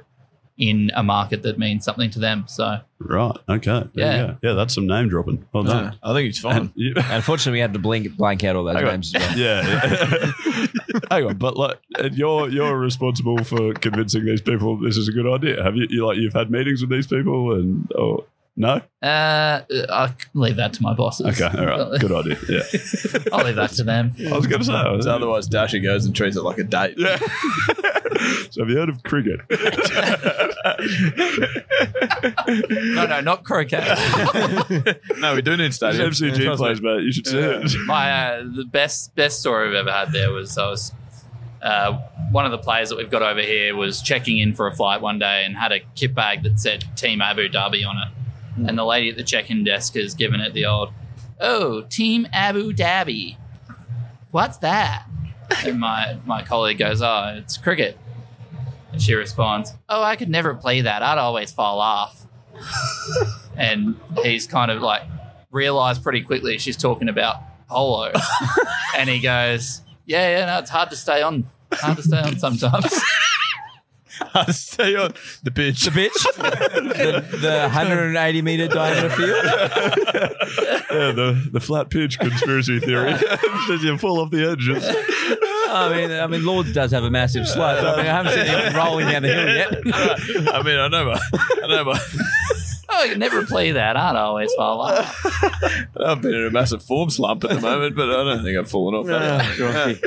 in 0.60 0.91
a 0.93 1.01
market 1.01 1.41
that 1.43 1.57
means 1.57 1.86
something 1.86 2.10
to 2.12 2.20
them. 2.20 2.43
So 2.47 2.80
Right. 2.99 3.36
Okay. 3.47 3.86
There 3.95 4.05
Yeah. 4.05 4.36
Yeah, 4.43 4.53
that's 4.55 4.76
some 4.76 4.86
name 4.86 5.07
dropping. 5.10 5.45
Well 5.53 5.64
done. 5.64 5.97
I 6.03 6.14
think 6.14 6.26
he's 6.26 6.38
fine. 6.39 6.72
You- 6.76 6.93
Unfortunately, 6.97 7.53
we 7.53 7.62
had 7.62 7.72
to 7.74 7.80
blank 7.80 8.16
blank 8.18 8.43
out 8.43 8.55
all 8.57 8.66
those 8.66 8.76
Hang 8.76 8.86
on. 8.86 8.91
names 8.91 9.16
as 9.16 9.22
well. 9.22 9.38
Yeah. 9.38 9.66
yeah. 9.66 10.68
Hang 11.10 11.26
on, 11.26 11.38
but 11.38 11.55
like, 11.57 11.78
and 11.97 12.14
you're 12.16 12.49
you're 12.49 12.78
responsible 12.78 13.43
for 13.45 13.74
convincing 13.74 14.26
these 14.26 14.41
people 14.41 14.78
this 14.78 14.97
is 14.97 15.07
a 15.07 15.12
good 15.14 15.26
idea. 15.34 15.64
Have 15.64 15.76
you? 15.78 15.88
You 15.89 16.05
like 16.05 16.18
you've 16.18 16.34
had 16.34 16.51
meetings 16.51 16.82
with 16.82 16.89
these 16.89 17.07
people 17.07 17.53
and 17.55 17.89
oh 17.97 18.26
no? 18.57 18.82
uh, 19.01 19.62
I'll 19.89 20.14
leave 20.34 20.57
that 20.57 20.74
to 20.74 20.84
my 20.84 20.93
bosses. 20.93 21.28
Okay, 21.41 21.57
all 21.57 21.66
right, 21.66 21.99
good 22.01 22.12
idea. 22.12 22.38
Yeah. 22.49 22.64
I'll 23.32 23.45
leave 23.45 23.55
that 23.55 23.70
to 23.72 23.84
them. 23.86 24.14
I 24.30 24.36
was 24.36 24.47
going 24.47 24.60
to 24.60 24.66
say. 24.66 24.74
I 24.74 24.91
was- 24.91 25.07
otherwise, 25.07 25.47
Dasher 25.47 25.80
goes 25.80 26.05
and 26.05 26.14
treats 26.14 26.36
it 26.36 26.41
like 26.43 26.57
a 26.57 26.66
date. 26.66 26.95
Yeah. 26.97 27.18
so 28.51 28.62
have 28.62 28.70
you 28.70 28.76
heard 28.78 28.89
of 28.89 29.01
cricket? 29.03 29.39
No, 32.47 33.05
no, 33.05 33.22
not 33.22 33.43
croquet. 33.43 33.80
no, 35.18 35.36
we 35.36 35.41
do 35.41 35.55
need 35.57 35.74
stadium. 35.74 36.10
MCG 36.12 36.57
plays, 36.57 36.82
mate. 36.82 37.03
You 37.03 37.12
should 37.12 37.28
see 37.28 37.38
it. 37.38 37.86
My 37.86 38.12
uh, 38.12 38.43
the 38.43 38.66
best 38.66 39.16
best 39.16 39.39
story 39.39 39.68
we've 39.70 39.78
ever 39.78 39.91
had 39.91 40.12
there 40.12 40.32
was 40.32 40.57
I 40.57 40.70
was 40.70 40.91
uh, 41.62 41.93
one 42.32 42.45
of 42.45 42.51
the 42.51 42.57
players 42.57 42.89
that 42.89 42.97
we've 42.97 43.10
got 43.10 43.22
over 43.22 43.41
here 43.41 43.76
was 43.76 44.01
checking 44.01 44.38
in 44.38 44.53
for 44.53 44.68
a 44.68 44.76
flight 44.76 45.01
one 45.01 45.20
day 45.20 45.43
and 45.45 45.55
had 45.57 45.72
a 45.72 45.80
kit 45.95 46.16
bag 46.16 46.43
that 46.43 46.60
said 46.60 46.86
Team 46.95 47.22
Abu 47.22 47.49
Dhabi 47.49 47.86
on 47.86 47.97
it, 47.97 48.68
and 48.68 48.78
the 48.78 48.86
lady 48.86 49.10
at 49.10 49.18
the 49.18 49.24
check-in 49.24 49.64
desk 49.64 49.95
has 49.95 50.14
given 50.14 50.39
it 50.41 50.53
the 50.53 50.66
old, 50.66 50.91
"Oh, 51.39 51.82
Team 51.82 52.28
Abu 52.34 52.74
Dhabi, 52.74 53.38
what's 54.32 54.57
that?" 54.57 55.05
And 55.66 55.80
my 55.80 56.18
my 56.26 56.43
colleague 56.43 56.80
goes, 56.80 57.01
"Oh, 57.01 57.36
it's 57.38 57.57
cricket," 57.57 57.97
and 59.00 59.06
she 59.06 59.14
responds, 59.14 59.74
"Oh, 59.88 60.04
I 60.04 60.18
could 60.18 60.28
never 60.28 60.54
play 60.54 60.82
that. 60.82 61.02
I'd 61.02 61.18
always 61.18 61.54
fall 61.54 61.80
off." 61.80 62.26
and 63.56 63.95
he's 64.24 64.45
kind 64.45 64.70
of 64.70 64.82
like 64.82 65.04
realized 65.52 66.04
pretty 66.04 66.22
quickly 66.22 66.58
she's 66.58 66.76
talking 66.76 67.08
about 67.08 67.38
polo. 67.70 68.12
and 68.97 69.08
he 69.10 69.22
goes, 69.22 69.82
Yeah, 70.06 70.39
yeah, 70.39 70.45
no, 70.47 70.60
it's 70.60 70.70
hard 70.70 70.89
to 70.89 70.97
stay 70.97 71.22
on. 71.22 71.45
Hard 71.72 71.95
to 71.95 72.04
stay 72.04 72.20
on 72.20 72.38
sometimes. 72.38 73.02
Stay 74.50 74.95
on 74.97 75.14
the 75.43 75.52
pitch. 75.52 75.86
The 75.86 75.91
pitch, 75.91 76.14
the, 76.36 77.26
the 77.41 77.60
180 77.62 78.41
meter 78.41 78.68
diameter 78.68 79.10
field. 79.10 79.43
yeah, 80.91 81.12
the 81.14 81.50
the 81.54 81.60
flat 81.62 81.89
pitch 81.89 82.20
conspiracy 82.20 82.80
theory. 82.80 83.14
Did 83.68 83.82
you 83.82 83.97
fall 83.97 84.20
off 84.20 84.30
the 84.30 84.52
edges? 84.52 84.84
I 85.72 85.89
mean, 85.95 86.11
I 86.11 86.28
mean, 86.28 86.45
Lords 86.45 86.72
does 86.74 86.91
have 86.91 87.03
a 87.03 87.09
massive 87.09 87.47
slope. 87.47 87.82
I 87.84 87.97
mean, 87.97 88.05
I 88.07 88.24
haven't 88.24 88.34
seen 88.34 88.45
him 88.45 88.76
rolling 88.76 89.07
down 89.07 89.22
the 89.22 89.28
hill 89.30 89.55
yet. 89.55 89.74
I 90.53 90.63
mean, 90.63 90.78
I 90.80 90.88
know, 90.88 91.05
my, 91.05 91.20
I 91.63 91.67
know, 91.67 91.84
my, 91.86 91.99
oh, 92.89 93.03
you 93.03 93.15
never 93.17 93.45
play 93.45 93.72
that. 93.72 93.95
I'd 93.97 94.15
always 94.15 94.53
fall 94.55 94.82
off. 94.82 95.26
I've 96.03 96.22
been 96.22 96.34
in 96.34 96.45
a 96.47 96.51
massive 96.51 96.84
form 96.84 97.09
slump 97.09 97.43
at 97.43 97.51
the 97.51 97.61
moment, 97.61 97.95
but 97.95 98.09
I 98.09 98.24
don't 98.24 98.43
think 98.43 98.57
I've 98.57 98.70
fallen 98.70 98.95
off. 98.95 99.05
That. 99.07 99.99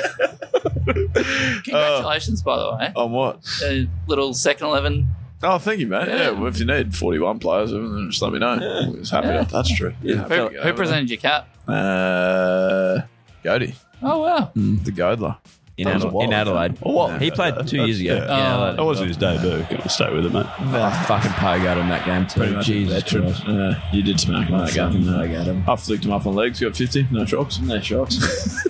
Congratulations, 1.64 2.42
by 2.42 2.56
the 2.56 2.76
way. 2.76 2.92
On 2.96 3.10
what? 3.12 3.40
A 3.64 3.88
little 4.06 4.34
second 4.34 4.66
11. 4.68 5.08
Oh, 5.44 5.58
thank 5.58 5.80
you, 5.80 5.88
mate. 5.88 6.06
Yeah, 6.08 6.16
Yeah. 6.16 6.30
well, 6.30 6.46
if 6.46 6.58
you 6.60 6.64
need 6.66 6.94
41 6.94 7.40
players, 7.40 7.72
then 7.72 8.08
just 8.10 8.22
let 8.22 8.32
me 8.32 8.38
know. 8.38 8.52
I 8.52 8.88
was 8.90 9.10
happy 9.10 9.26
Yeah. 9.28 9.42
to. 9.44 9.50
That's 9.52 9.74
true. 9.74 9.94
Yeah, 10.02 10.22
Who, 10.28 10.48
who 10.50 10.72
presented 10.72 11.10
your 11.10 11.18
cap? 11.18 11.48
Uh, 11.66 13.00
Goody, 13.42 13.74
Oh, 14.02 14.22
wow. 14.22 14.50
the 14.54 14.90
Godler. 14.92 15.36
In, 15.78 15.86
That 15.86 15.94
was 15.94 16.04
a 16.04 16.06
Adela- 16.08 16.12
while 16.18 16.26
in. 16.28 16.32
Adelaide. 16.34 16.74
A 16.82 16.92
while 16.92 17.18
He 17.18 17.30
played 17.30 17.66
two 17.66 17.78
years 17.86 17.98
ago. 17.98 18.14
Yeah. 18.16 18.24
in 18.24 18.30
Oh. 18.30 18.34
Adelaide. 18.34 18.76
That 18.76 18.84
wasn't 18.84 19.08
his 19.08 19.16
debut. 19.16 19.64
Can 19.70 19.80
I 19.80 19.86
stay 19.86 20.12
with 20.14 20.26
it, 20.26 20.32
mate? 20.32 20.44
I 20.60 21.04
fucking 21.04 21.30
pogoed 21.30 21.76
him 21.78 21.88
that 21.88 22.04
game 22.04 22.26
too. 22.26 22.40
Pretty 22.40 22.54
much 22.54 22.68
a 22.68 22.72
Jesus 22.72 22.94
veteran. 23.02 23.22
Christ. 23.32 23.48
Uh, 23.48 23.74
you 23.90 24.02
did 24.02 24.20
smack 24.20 24.48
him 24.48 24.54
I 24.56 24.58
that 24.66 24.70
fucking 24.70 25.02
game. 25.04 25.12
pogoed 25.12 25.44
him. 25.46 25.64
I 25.66 25.76
flicked 25.76 26.04
him 26.04 26.12
up 26.12 26.26
on 26.26 26.34
legs, 26.34 26.60
got 26.60 26.76
50, 26.76 27.06
no 27.10 27.24
shocks. 27.24 27.58
No 27.60 27.80
shocks. 27.80 28.18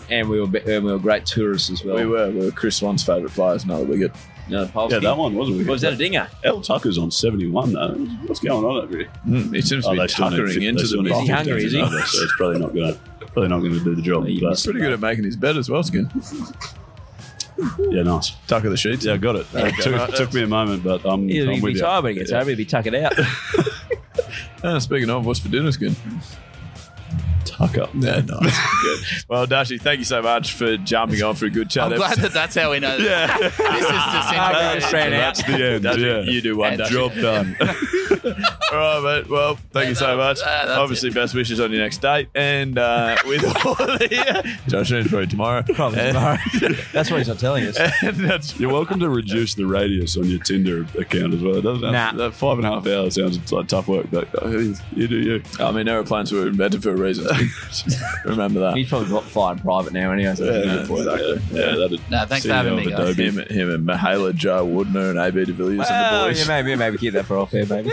And 0.11 0.29
we 0.29 0.41
were 0.41 0.47
be- 0.47 0.59
and 0.61 0.85
we 0.85 0.93
were 0.93 0.99
great 0.99 1.25
tourists 1.27 1.71
as 1.71 1.83
well. 1.83 1.97
we 1.97 2.05
were, 2.07 2.31
we 2.31 2.41
were 2.45 2.51
Chris 2.53 2.77
Swan's 2.77 3.03
favourite 3.03 3.33
players, 3.35 3.65
another 3.65 3.85
wicket. 3.85 4.13
No, 4.49 4.69
Yeah, 4.91 4.99
that 4.99 5.17
one 5.17 5.35
wasn't. 5.35 5.57
wicked. 5.59 5.71
Was 5.71 5.81
that 5.81 5.95
a 5.95 5.97
dinger? 5.97 6.29
L 6.45 6.61
Tucker's 6.61 6.99
on 6.99 7.11
seventy 7.11 7.49
one 7.49 7.73
though. 7.73 7.95
What's 8.27 8.41
going 8.41 8.63
on 8.65 8.85
over 8.85 8.97
here? 8.99 9.09
Mm, 9.27 9.55
he 9.55 9.63
seems 9.63 9.85
to 9.85 9.91
Oh, 9.91 9.93
be 9.95 9.99
they 10.01 10.07
tuckering 10.09 10.49
fif- 10.53 10.63
into 10.63 10.87
the 10.87 11.03
need 11.03 11.11
Is 11.13 11.21
he 11.23 11.29
box. 11.29 11.31
hungry, 11.31 11.65
is 11.65 11.73
he? 11.73 11.81
So 11.81 12.23
it's 12.23 12.35
probably 12.37 12.59
not 12.61 12.75
going 12.75 12.93
to 12.95 13.01
probably 13.33 13.49
not 13.49 13.61
going 13.61 13.73
to 13.75 13.81
do 13.85 13.95
the 13.95 14.03
job. 14.03 14.27
you 14.29 14.41
but- 14.41 14.61
Pretty 14.63 14.81
good 14.81 14.93
at 14.93 15.01
making 15.01 15.25
his 15.25 15.37
bed 15.37 15.57
as 15.57 15.69
well, 15.71 15.83
Skin. 15.83 16.11
yeah, 17.91 18.03
nice. 18.03 18.31
Tucker 18.47 18.71
the 18.71 18.77
sheets. 18.77 19.05
Yeah, 19.05 19.15
I 19.15 19.17
got 19.19 19.37
it. 19.37 19.47
It 19.55 19.75
took, 19.83 20.15
took 20.15 20.33
me 20.35 20.43
a 20.43 20.47
moment, 20.47 20.83
but 20.83 21.05
I'm, 21.05 21.29
He'll 21.29 21.49
I'm 21.51 21.57
be 21.57 21.61
with 21.61 21.75
you. 21.77 21.81
tired 21.83 22.05
when 22.05 22.13
he 22.15 22.19
gets 22.19 22.31
home. 22.33 22.47
He'll 22.49 22.57
be 22.57 22.65
tucking 22.65 22.95
out. 22.97 23.13
Uh, 24.63 24.79
speaking 24.79 25.11
of, 25.11 25.27
what's 25.27 25.41
for 25.41 25.49
dinner, 25.49 25.73
Skin? 25.73 25.97
Tucker. 27.45 27.89
Yeah, 27.95 28.21
nice. 28.21 28.59
Good. 28.83 29.01
Well, 29.29 29.45
Dashy, 29.47 29.77
thank 29.81 29.99
you 29.99 30.05
so 30.05 30.23
much 30.23 30.53
for 30.53 30.77
jumping 30.77 31.21
on 31.21 31.35
for 31.35 31.47
a 31.47 31.51
good 31.51 31.69
chat. 31.69 31.91
I'm 31.91 31.97
glad 31.99 32.19
that 32.19 32.33
that's 32.33 32.55
how 32.55 32.71
we 32.71 32.79
know. 32.79 32.97
Yeah. 32.97 33.27
this 33.39 33.55
is 33.55 33.61
I 33.61 34.79
disintegrated. 34.79 34.93
ran 34.93 35.13
out. 35.15 35.19
That's 35.35 35.43
the 35.43 35.53
end. 35.67 35.83
Dashy, 35.85 36.01
yeah. 36.03 36.21
you 36.23 36.41
do 36.41 36.57
one, 36.57 36.81
And- 36.81 36.85
Job 36.93 37.13
done. 37.17 37.57
All 38.25 38.33
right, 39.03 39.03
mate. 39.23 39.29
Well, 39.31 39.57
thank 39.73 39.89
you 39.89 39.95
so 39.95 40.17
much. 40.17 40.41
Uh, 40.41 40.45
that's 40.67 40.71
Obviously, 40.79 41.11
best 41.11 41.35
wishes 41.35 41.61
on 41.61 41.71
your 41.73 41.81
next 41.83 41.99
date. 42.01 42.29
And 42.35 42.79
uh, 42.79 43.17
with 43.27 43.45
all 43.67 43.75
the. 43.75 44.57
Josh, 44.69 44.93
it's 44.93 45.09
probably 45.09 45.27
tomorrow. 45.27 45.63
Probably 45.75 46.01
And- 46.01 46.15
tomorrow. 46.15 46.39
That's 46.93 47.11
what 47.11 47.19
he's 47.19 47.29
not 47.29 47.39
telling 47.39 47.65
us. 47.67 47.77
That's 48.03 48.59
You're 48.61 48.73
welcome 48.73 49.01
to 49.01 49.09
reduce 49.09 49.55
the 49.55 49.65
radius 49.67 50.17
on 50.17 50.25
your 50.25 50.39
Tinder 50.41 50.87
account 50.99 51.35
as 51.35 51.41
well. 51.43 51.57
It 51.57 51.63
doesn't 51.63 51.93
Nah. 51.93 52.13
that 52.13 52.33
five 52.35 52.59
and 52.59 52.67
a 52.67 52.71
half 52.71 52.87
hours 52.87 53.15
sounds 53.15 53.51
like 53.53 53.67
tough 53.69 53.89
work, 53.89 54.07
but 54.11 54.29
uh, 54.43 54.49
you 54.49 55.09
do 55.09 55.17
you. 55.19 55.43
I 55.59 55.73
mean, 55.73 55.89
aeroplanes 55.89 56.31
were 56.33 56.47
invented 56.47 56.83
for 56.83 56.91
a 56.91 56.97
reason. 56.97 57.27
Remember 58.25 58.61
that. 58.61 58.77
He's 58.77 58.89
probably 58.89 59.09
got 59.11 59.25
flying 59.25 59.59
private 59.59 59.93
now 59.93 60.13
anyway. 60.13 60.35
So 60.35 60.45
Yeah, 60.45 60.63
good 60.77 60.89
point, 60.89 61.09
actually. 61.09 61.41
Yeah, 61.53 61.99
No, 62.11 62.27
thanks 62.27 62.47
for 62.47 62.53
having 62.53 62.77
me, 62.77 62.85
CEO 62.87 62.93
of 63.11 63.17
guys. 63.17 63.19
Him, 63.19 63.39
him 63.49 63.71
and 63.71 63.87
Mihaela, 63.87 64.35
Joe 64.35 64.67
Woodner, 64.67 65.11
and 65.11 65.19
AB 65.19 65.45
de 65.47 65.53
Villiers 65.53 65.79
well, 65.79 65.91
and 65.93 66.27
the 66.27 66.31
boys. 66.39 66.47
yeah, 66.49 66.63
maybe, 66.63 66.77
maybe 66.77 66.99
keep 66.99 67.15
that 67.15 67.25
for 67.27 67.39
off 67.39 67.55
air, 67.55 67.67
maybe. 67.67 67.91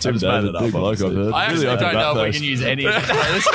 Tim 0.00 0.14
just 0.14 0.24
made 0.24 0.44
it 0.44 0.54
up, 0.56 0.62
big 0.62 0.72
bloke, 0.72 0.96
I've 0.98 1.04
obviously. 1.06 1.14
heard. 1.16 1.32
I 1.34 1.44
actually 1.44 1.66
Really 1.66 1.76
don't 1.78 1.94
know 1.94 2.10
up 2.12 2.16
if 2.28 2.34
we 2.34 2.38
can 2.38 2.42
use 2.42 2.62
any 2.62 2.84
of 2.86 2.92
those. 2.92 3.46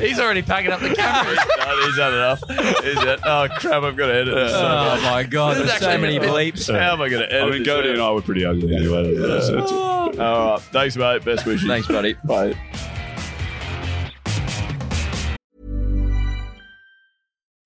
He's 0.00 0.18
already 0.20 0.40
packing 0.42 0.70
up 0.70 0.80
the 0.80 0.94
cameras. 0.94 1.36
no, 1.58 1.86
he's 1.86 1.96
had 1.98 2.12
enough. 2.14 2.40
He's 2.82 3.02
had, 3.02 3.20
oh, 3.26 3.48
crap, 3.50 3.82
I've 3.82 3.96
got 3.96 4.06
to 4.06 4.14
edit 4.14 4.34
this. 4.34 4.52
oh 4.54 5.00
my 5.02 5.24
god, 5.24 5.56
This 5.56 5.64
is 5.64 5.68
there's 5.68 5.80
so 5.80 5.88
actually 5.90 6.02
many 6.02 6.16
a 6.16 6.20
bit- 6.20 6.30
bleeps. 6.30 6.72
How 6.78 6.92
am 6.94 7.02
I 7.02 7.08
going 7.10 7.22
to 7.22 7.30
edit 7.30 7.42
I 7.48 7.50
mean, 7.50 7.58
this 7.64 7.68
Cody 7.68 7.88
out? 7.88 7.94
and 7.94 8.02
I 8.02 8.10
were 8.12 8.22
pretty 8.22 8.44
ugly 8.46 8.74
anyway. 8.74 9.14
So 9.16 9.58
it's- 9.58 9.72
All 9.72 10.12
right. 10.52 10.60
Thanks, 10.62 10.96
mate. 10.96 11.24
Best 11.24 11.44
wishes. 11.44 11.66
Thanks, 11.68 11.86
buddy. 11.88 12.14
Bye. 12.24 12.54